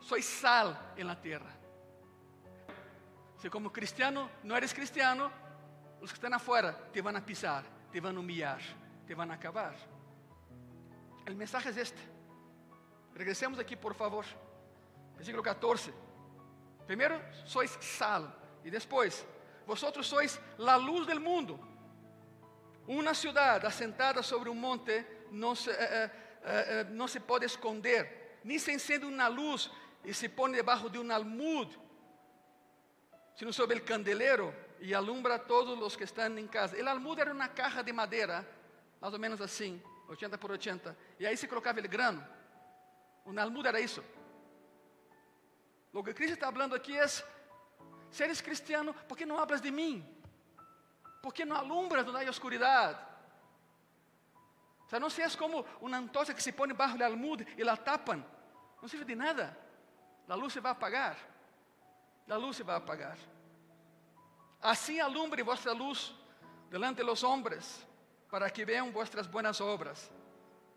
Soy 0.00 0.22
sal 0.22 0.94
en 0.96 1.06
la 1.06 1.20
tierra. 1.20 1.52
Si 3.38 3.48
como 3.48 3.72
cristiano 3.72 4.30
no 4.42 4.56
eres 4.56 4.74
cristiano, 4.74 5.30
os 6.00 6.10
que 6.10 6.16
estão 6.16 6.34
afuera 6.34 6.90
te 6.92 7.00
vão 7.00 7.20
pisar, 7.22 7.64
te 7.92 8.00
vão 8.00 8.18
humilhar, 8.18 8.60
te 9.06 9.14
vão 9.14 9.30
acabar. 9.30 9.74
O 11.28 11.34
mensaje 11.34 11.68
é 11.68 11.82
este. 11.82 12.17
Regresemos 13.18 13.58
aqui, 13.58 13.74
por 13.74 13.94
favor. 13.94 14.24
Versículo 15.16 15.42
14. 15.42 15.92
Primeiro, 16.86 17.20
sois 17.44 17.76
sal. 17.80 18.32
E 18.64 18.70
depois, 18.70 19.26
vosotros 19.66 20.06
sois 20.06 20.40
la 20.56 20.76
luz 20.76 21.04
del 21.04 21.18
mundo. 21.18 21.58
Uma 22.86 23.14
cidade 23.14 23.66
assentada 23.66 24.22
sobre 24.22 24.48
um 24.48 24.54
monte 24.54 25.04
não 25.32 25.56
se, 25.56 25.68
eh, 25.68 26.10
eh, 26.44 26.84
não 26.90 27.08
se 27.08 27.18
pode 27.18 27.44
esconder, 27.44 28.38
nem 28.44 28.58
se 28.58 28.72
encende 28.72 29.04
uma 29.04 29.26
luz 29.26 29.68
e 30.04 30.14
se 30.14 30.28
põe 30.28 30.52
debaixo 30.52 30.88
de 30.88 30.98
um 30.98 31.12
almud, 31.12 31.76
sino 33.34 33.52
sobre 33.52 33.78
o 33.78 33.84
candelero 33.84 34.54
e 34.80 34.94
alumbra 34.94 35.40
todos 35.40 35.78
os 35.82 35.96
que 35.96 36.04
estão 36.04 36.38
em 36.38 36.46
casa. 36.46 36.80
O 36.80 36.88
almud 36.88 37.20
era 37.20 37.32
uma 37.32 37.48
caja 37.48 37.82
de 37.82 37.92
madeira, 37.92 38.48
mais 39.00 39.12
ou 39.12 39.18
menos 39.18 39.40
assim, 39.40 39.82
80 40.08 40.38
por 40.38 40.52
80, 40.52 40.96
e 41.18 41.26
aí 41.26 41.36
se 41.36 41.48
colocava 41.48 41.80
o 41.80 41.88
grano. 41.88 42.37
Um 43.28 43.38
almud 43.38 43.66
era 43.66 43.78
isso. 43.78 44.02
O 45.92 46.02
que 46.02 46.14
Cristo 46.14 46.34
está 46.34 46.50
falando 46.50 46.74
aqui 46.74 46.96
é: 46.96 47.06
se 47.06 48.24
eres 48.24 48.40
cristiano, 48.40 48.94
por 49.06 49.18
que 49.18 49.26
não 49.26 49.38
hablas 49.38 49.60
de 49.60 49.70
mim? 49.70 50.02
¿Por 51.22 51.34
qué 51.34 51.44
no 51.44 51.54
alumbras 51.54 52.06
donde 52.06 52.20
hay 52.20 52.28
oscuridad? 52.28 52.98
O 54.86 54.88
sea, 54.88 54.98
no 54.98 55.10
seas 55.10 55.36
como 55.36 55.66
una 55.82 55.98
antorcha 55.98 56.32
que 56.32 56.40
se 56.40 56.54
pone 56.54 56.72
bajo 56.72 56.96
el 56.96 57.02
almud 57.02 57.42
y 57.58 57.62
la 57.62 57.76
tapan. 57.76 58.24
No 58.80 58.88
sirve 58.88 59.04
de 59.04 59.16
nada. 59.16 59.54
La 60.26 60.34
luz 60.34 60.54
se 60.54 60.60
va 60.60 60.70
a 60.70 60.72
apagar. 60.72 61.16
La 62.26 62.38
luz 62.38 62.56
se 62.56 62.64
va 62.64 62.74
a 62.74 62.78
apagar. 62.78 63.18
Así 64.62 64.98
alumbre 64.98 65.42
vuestra 65.42 65.74
luz 65.74 66.14
delante 66.70 67.02
de 67.02 67.06
los 67.06 67.22
hombres, 67.22 67.86
para 68.30 68.48
que 68.48 68.64
vean 68.64 68.90
vuestras 68.90 69.30
buenas 69.30 69.60
obras 69.60 70.10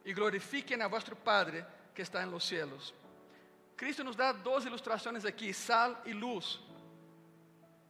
y 0.03 0.11
glorifiquen 0.13 0.81
a 0.81 0.87
vuestro 0.87 1.15
Padre 1.15 1.65
que 1.93 2.01
está 2.01 2.23
en 2.23 2.31
los 2.31 2.43
cielos. 2.43 2.93
Cristo 3.75 4.03
nos 4.03 4.15
da 4.15 4.31
dos 4.31 4.65
ilustraciones 4.65 5.25
aquí, 5.25 5.53
sal 5.53 5.99
y 6.05 6.13
luz. 6.13 6.61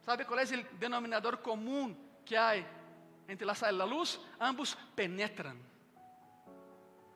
¿Sabe 0.04 0.24
cuál 0.24 0.40
es 0.40 0.52
el 0.52 0.66
denominador 0.78 1.42
común 1.42 1.96
que 2.24 2.36
há 2.36 2.54
entre 3.28 3.46
la 3.46 3.54
sal 3.54 3.74
e 3.74 3.78
la 3.78 3.86
luz? 3.86 4.18
Ambos 4.38 4.76
penetran. 4.94 5.58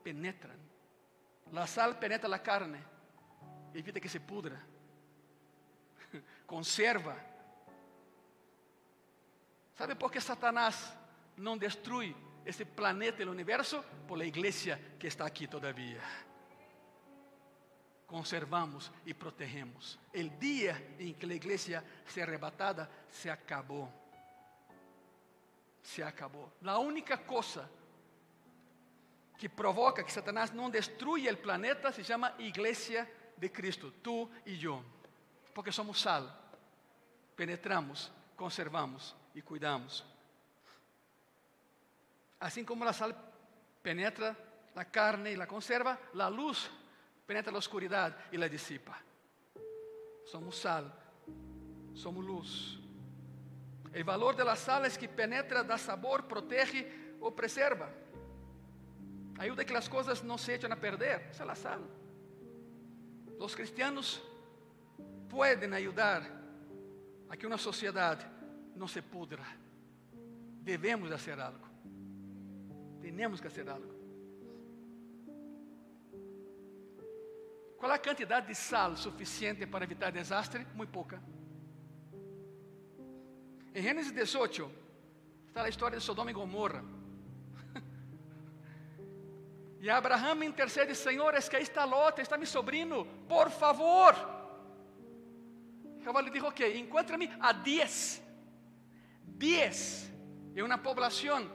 Penetran. 0.05 0.59
La 1.53 1.67
sal 1.67 1.99
penetra 1.99 2.29
la 2.29 2.43
carne, 2.43 2.83
evita 3.73 4.01
que 4.01 4.09
se 4.09 4.21
pudra, 4.21 4.61
conserva. 6.47 7.17
¿Sabe 9.77 9.95
por 9.95 10.11
que 10.11 10.21
Satanás 10.21 10.93
não 11.37 11.57
destrui 11.57 12.17
esse 12.45 12.65
planeta 12.65 13.23
e 13.23 13.27
o 13.27 13.31
universo? 13.31 13.85
Por 14.09 14.19
la 14.19 14.25
igreja 14.25 14.79
que 14.99 15.07
está 15.07 15.25
aqui 15.27 15.47
todavia. 15.47 16.01
Conservamos 18.07 18.91
e 19.05 19.13
protegemos. 19.13 19.99
El 20.13 20.39
dia 20.39 20.95
em 20.99 21.13
que 21.13 21.27
a 21.27 21.35
igreja 21.35 21.85
se 22.07 22.23
arrebatada, 22.23 22.89
se 23.11 23.29
acabou. 23.29 23.93
Se 25.83 26.03
acabou. 26.03 26.53
A 26.65 26.79
única 26.79 27.19
coisa 27.19 27.69
que 29.37 29.49
provoca 29.49 30.05
que 30.05 30.13
Satanás 30.13 30.53
não 30.53 30.71
destrua 30.71 31.33
o 31.33 31.37
planeta 31.37 31.93
se 31.93 32.05
chama 32.05 32.35
Igreja 32.39 33.09
de 33.37 33.49
Cristo, 33.49 33.91
tu 34.03 34.31
e 34.47 34.65
eu. 34.65 34.83
Porque 35.53 35.73
somos 35.73 36.01
sal. 36.01 36.33
Penetramos, 37.35 38.11
conservamos 38.37 39.15
e 39.35 39.43
cuidamos. 39.43 40.05
Assim 42.41 42.65
como 42.65 42.85
a 42.85 42.93
sal 42.93 43.15
penetra 43.83 44.37
a 44.75 44.85
carne 44.85 45.33
e 45.33 45.37
la 45.37 45.47
conserva, 45.47 45.99
a 46.19 46.29
luz 46.29 46.71
penetra 47.27 47.53
a 47.53 47.59
oscuridade 47.59 48.17
e 48.31 48.39
la 48.39 48.49
dissipa. 48.49 48.97
Somos 50.25 50.59
sal, 50.59 50.93
somos 51.95 52.25
luz. 52.25 52.79
O 53.95 54.05
valor 54.05 54.37
de 54.37 54.45
la 54.45 54.57
sal 54.57 54.85
é 54.85 54.91
que 54.91 55.09
penetra, 55.09 55.65
dá 55.65 55.79
sabor, 55.79 56.25
protege 56.25 56.87
ou 57.21 57.33
preserva. 57.33 57.93
Ajuda 59.39 59.65
que 59.65 59.75
as 59.75 59.89
coisas 59.89 60.23
não 60.23 60.39
se 60.39 60.53
echem 60.53 60.71
a 60.71 60.77
perder. 60.77 61.29
Essa 61.31 61.45
é 61.45 61.51
a 61.51 61.55
sal. 61.55 61.81
Os 63.39 63.55
cristianos 63.55 64.23
podem 65.29 65.73
ajudar 65.75 66.23
a 67.29 67.37
que 67.37 67.47
uma 67.47 67.59
sociedade 67.59 68.27
não 68.75 68.87
se 68.89 69.03
pudra. 69.03 69.45
Devemos 70.63 71.11
fazer 71.11 71.41
algo. 71.41 71.67
Temos 73.01 73.41
que 73.41 73.49
fazer 73.49 73.69
algo. 73.69 73.96
Qual 77.79 77.93
a 77.93 77.99
quantidade 77.99 78.47
de 78.47 78.55
sal 78.55 78.97
suficiente 78.97 79.67
para 79.67 79.85
evitar 79.85 80.11
desastre? 80.11 80.67
Muito 80.75 80.91
pouca. 80.91 81.23
Em 83.75 83.83
Gênesis 83.83 84.13
18 84.13 84.71
está 85.49 85.65
a 85.65 85.69
história 85.69 85.99
de 85.99 86.05
Sodoma 86.05 86.31
e 86.31 86.35
Gomorra. 86.35 86.83
E 89.79 89.91
Abraão 89.91 90.43
intercede, 90.43 90.95
Senhor, 90.95 91.35
es 91.35 91.49
que 91.51 91.57
aí 91.57 91.63
está 91.63 91.85
Lot, 91.85 92.21
está 92.21 92.39
meu 92.39 92.47
sobrinho, 92.47 93.05
por 93.29 93.51
favor. 93.51 94.15
Jehová 96.01 96.23
lhe 96.23 96.31
dijo, 96.31 96.47
ok, 96.47 96.79
encuentra-me 96.79 97.31
a 97.39 97.53
10. 97.53 98.23
10 99.23 100.13
em 100.57 100.63
uma 100.63 100.79
poblação 100.79 101.51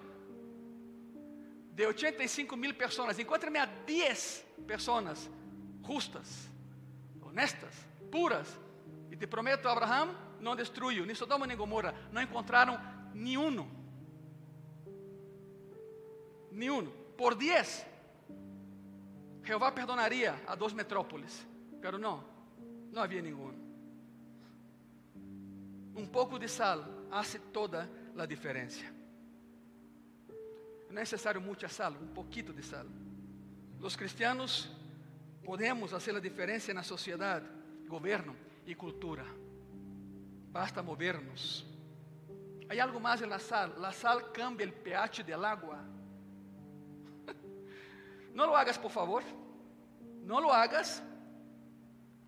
de 1.73 1.85
85 1.85 2.55
mil 2.55 2.73
pessoas. 2.75 3.17
Encontre-me 3.17 3.57
a 3.57 3.65
10 3.65 4.45
pessoas 4.67 5.29
justas, 5.85 6.49
honestas, 7.21 7.73
puras. 8.11 8.59
E 9.09 9.15
te 9.15 9.27
prometo, 9.27 9.67
Abraão, 9.67 10.15
não 10.39 10.55
destruiu, 10.55 11.05
nem 11.05 11.15
Sodoma 11.15 11.45
nem 11.45 11.57
Gomorra. 11.57 11.93
Não 12.11 12.21
encontraram 12.21 12.79
nenhum. 13.13 13.69
Nenhum. 16.51 16.87
Por 17.17 17.35
10. 17.35 17.85
Jeová 19.43 19.71
perdonaria 19.71 20.35
a 20.47 20.55
duas 20.55 20.71
metrópoles, 20.71 21.45
pero 21.81 21.97
não, 21.97 22.23
não 22.91 23.01
havia 23.01 23.21
nenhum. 23.21 23.53
Um 25.95 26.05
pouco 26.05 26.37
de 26.39 26.47
sal 26.47 26.85
hace 27.11 27.39
toda 27.39 27.89
a 28.17 28.25
diferença. 28.25 28.83
Não 30.89 30.97
é 30.97 31.01
necessário 31.01 31.41
muita 31.41 31.67
sal, 31.67 31.91
um 31.93 32.07
pouquito 32.07 32.53
de 32.53 32.63
sal. 32.63 32.85
Os 33.79 33.95
cristianos 33.95 34.69
podemos 35.43 35.91
fazer 35.91 36.15
a 36.15 36.19
diferença 36.19 36.73
na 36.73 36.83
sociedade, 36.83 37.47
governo 37.87 38.35
e 38.65 38.75
cultura. 38.75 39.25
Basta 40.51 40.83
movernos. 40.83 41.65
Há 42.69 42.83
algo 42.83 42.99
mais 42.99 43.21
na 43.21 43.39
sal. 43.39 43.71
A 43.83 43.91
sal 43.91 44.21
cambia 44.31 44.67
o 44.67 44.71
pH 44.71 45.23
del 45.23 45.43
agua. 45.43 45.79
No 48.33 48.45
lo 48.45 48.55
hagas, 48.55 48.77
por 48.77 48.91
favor. 48.91 49.23
No 50.23 50.39
lo 50.39 50.53
hagas. 50.53 51.03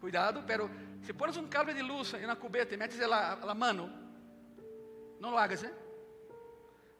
Cuidado, 0.01 0.43
pero 0.45 0.69
si 1.01 1.13
pones 1.13 1.37
un 1.37 1.47
cable 1.47 1.73
de 1.73 1.81
luz 1.81 2.13
en 2.13 2.25
una 2.25 2.35
cubeta 2.35 2.75
y 2.75 2.77
metes 2.77 2.99
la, 2.99 3.37
la 3.37 3.53
mano, 3.53 3.89
no 5.19 5.31
lo 5.31 5.39
hagas, 5.39 5.63
¿eh? 5.63 5.73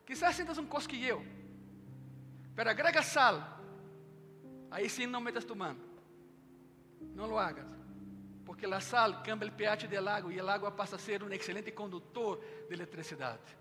Quizás 0.06 0.36
sientas 0.36 0.58
un 0.58 0.68
cosquilleo, 0.68 1.22
pero 2.56 2.70
agrega 2.70 3.04
sal. 3.04 3.44
Aí 4.72 4.90
sim 4.90 5.06
não 5.06 5.20
metas 5.20 5.46
tu 5.46 5.56
mano. 5.56 5.93
Não 7.16 7.26
lo 7.26 7.38
hagas. 7.38 7.70
Porque 8.46 8.66
a 8.66 8.80
sal 8.80 9.24
cambia 9.24 9.50
o 9.50 9.52
pH 9.52 9.88
do 9.88 10.10
água 10.10 10.34
e 10.34 10.40
a 10.40 10.52
água 10.52 10.72
passa 10.72 10.96
a 10.96 11.00
ser 11.00 11.24
um 11.24 11.30
excelente 11.32 11.72
condutor 11.72 12.44
de 12.68 12.74
eletricidade. 12.74 13.58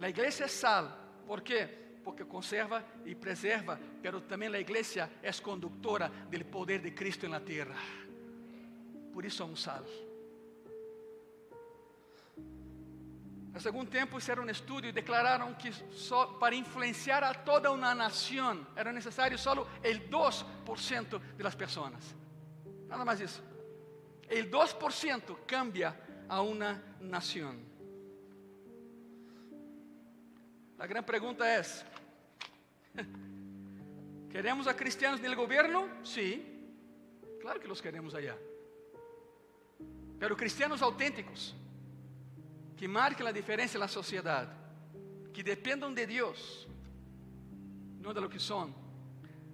A 0.00 0.08
igreja 0.08 0.44
é 0.44 0.48
sal. 0.48 0.90
Por 1.26 1.40
quê? 1.40 1.68
Porque 2.02 2.24
conserva 2.24 2.84
e 3.04 3.14
preserva, 3.14 3.78
pero 4.02 4.20
também 4.20 4.52
a 4.52 4.58
igreja 4.58 5.08
é 5.22 5.32
condutora 5.32 6.08
do 6.08 6.44
poder 6.46 6.80
de 6.80 6.90
Cristo 6.90 7.28
na 7.28 7.38
terra. 7.38 7.76
Por 9.12 9.24
isso 9.24 9.42
é 9.42 9.46
um 9.46 9.54
sal. 9.54 9.84
Há 13.54 13.68
algum 13.68 13.84
tempo 13.84 14.18
fizeram 14.18 14.44
um 14.44 14.50
estudo 14.50 14.86
e 14.86 14.92
declararam 14.92 15.52
que 15.54 15.70
só 15.92 16.26
para 16.26 16.54
influenciar 16.54 17.22
a 17.22 17.34
toda 17.34 17.70
uma 17.70 17.94
nação 17.94 18.66
era 18.74 18.92
necessário 18.92 19.38
só 19.38 19.52
o 19.52 19.66
2% 19.82 21.20
das 21.36 21.54
pessoas. 21.54 22.16
Nada 22.88 23.04
mais 23.04 23.20
isso. 23.20 23.42
O 24.24 24.34
2% 24.34 25.36
cambia 25.46 25.94
a 26.28 26.40
uma 26.40 26.82
nação. 26.98 27.60
A 30.78 30.86
grande 30.86 31.06
pergunta 31.06 31.46
é: 31.46 31.62
¿queremos 34.30 34.66
a 34.66 34.72
cristianos 34.72 35.20
no 35.20 35.36
governo? 35.36 35.90
Sim, 36.02 36.42
claro 37.40 37.60
que 37.60 37.68
los 37.68 37.82
queremos 37.82 38.14
allá. 38.14 38.36
Pero 40.18 40.36
cristianos 40.36 40.80
autênticos 40.80 41.54
que 42.82 42.88
marquem 42.88 43.24
a 43.24 43.30
diferença 43.30 43.78
na 43.78 43.86
sociedade, 43.86 44.50
que 45.32 45.40
dependam 45.40 45.94
de 45.94 46.04
Deus, 46.04 46.66
não 48.00 48.12
de 48.12 48.18
lo 48.18 48.28
que 48.28 48.40
são. 48.40 48.74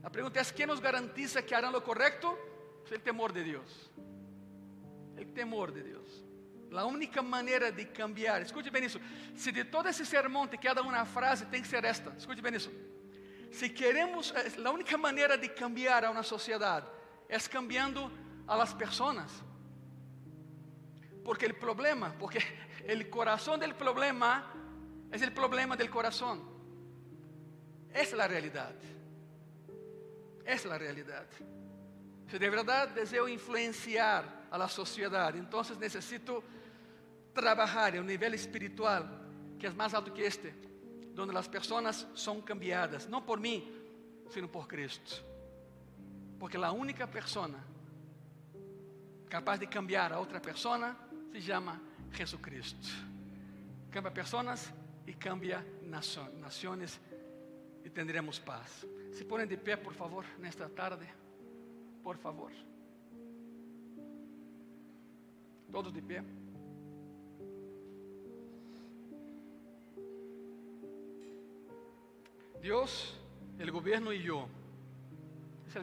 A 0.03 0.09
pergunta 0.09 0.41
é: 0.41 0.45
quem 0.47 0.65
nos 0.65 0.81
garantiza 0.81 1.43
que 1.43 1.55
harão 1.55 1.71
o 1.75 1.83
correto? 1.83 2.27
É 2.91 2.95
o 2.95 2.99
temor 2.99 3.31
de 3.31 3.45
Deus. 3.45 3.91
O 5.21 5.27
temor 5.27 5.71
de 5.73 5.83
Deus. 5.83 6.25
A 6.73 6.87
única 6.87 7.21
maneira 7.21 7.71
de 7.71 7.85
cambiar, 7.85 8.41
escute 8.41 8.71
bem 8.71 8.87
isso. 8.87 8.99
Se 9.37 9.53
de 9.53 9.63
todo 9.63 9.91
esse 9.91 10.07
sermão 10.07 10.49
te 10.49 10.57
queda 10.57 10.81
uma 10.81 11.05
frase, 11.05 11.45
tem 11.45 11.61
que 11.61 11.69
ser 11.69 11.85
esta. 11.85 12.15
Escute 12.17 12.41
bem 12.41 12.55
isso. 12.55 12.73
Se 13.53 13.69
queremos, 13.69 14.33
a 14.65 14.71
única 14.71 14.97
maneira 14.97 15.37
de 15.37 15.51
cambiar 15.51 16.03
a 16.03 16.11
uma 16.11 16.23
sociedade 16.23 16.87
é 17.29 17.39
cambiando 17.41 18.11
a 18.47 18.57
las 18.57 18.73
pessoas. 18.73 19.31
Porque 21.23 21.45
o 21.45 21.55
problema, 21.57 22.17
porque 22.19 22.39
el 22.87 23.11
corazón 23.11 23.61
del 23.61 23.75
problema 23.75 24.53
es 25.11 25.23
el 25.23 25.33
problema 25.33 25.77
del 25.77 25.91
corazón. 25.91 26.43
Es 27.93 28.13
la 28.13 28.29
realidad. 28.29 28.75
Es 30.45 30.65
la 30.65 30.79
realidad. 30.79 31.27
Si 32.31 32.39
de 32.39 32.51
verdad 32.51 32.89
deseo 32.89 33.27
influenciar 33.29 34.47
a 34.51 34.59
la 34.59 34.69
sociedad, 34.69 35.35
entonces 35.35 35.79
necesito 35.79 36.43
trabajar 37.33 37.95
en 37.95 38.03
un 38.03 38.07
nivel 38.07 38.35
espiritual 38.35 39.57
que 39.59 39.67
es 39.67 39.75
más 39.75 39.95
alto 39.95 40.13
que 40.13 40.27
este, 40.27 40.55
donde 41.15 41.35
las 41.35 41.49
personas 41.49 42.07
son 42.15 42.43
cambiadas, 42.43 43.09
no 43.09 43.25
por 43.25 43.41
mí, 43.41 43.73
sino 44.31 44.51
por 44.51 44.69
Cristo. 44.69 45.17
Porque 46.39 46.59
la 46.59 46.71
única 46.71 47.07
persona 47.11 47.59
capaz 49.29 49.59
de 49.59 49.69
cambiar 49.69 50.13
a 50.13 50.21
otra 50.21 50.41
persona 50.41 50.97
se 51.33 51.41
llama 51.41 51.81
Jesucristo. 52.13 52.89
Cambia 53.91 54.11
pessoas 54.11 54.73
e 55.07 55.13
cambia 55.13 55.65
nações 55.83 57.01
e 57.85 57.91
tendremos 57.91 58.39
paz. 58.39 58.87
Se 59.13 59.25
põem 59.25 59.47
de 59.47 59.57
pé, 59.57 59.77
por 59.77 59.95
favor, 59.95 60.25
nesta 60.39 60.69
tarde. 60.69 61.07
Por 62.03 62.17
favor. 62.17 62.53
Todos 65.71 65.93
de 65.93 66.03
pé. 66.03 66.25
Deus, 72.61 73.15
o 73.59 73.73
governo 73.73 74.13
e 74.13 74.27
eu 74.27 74.49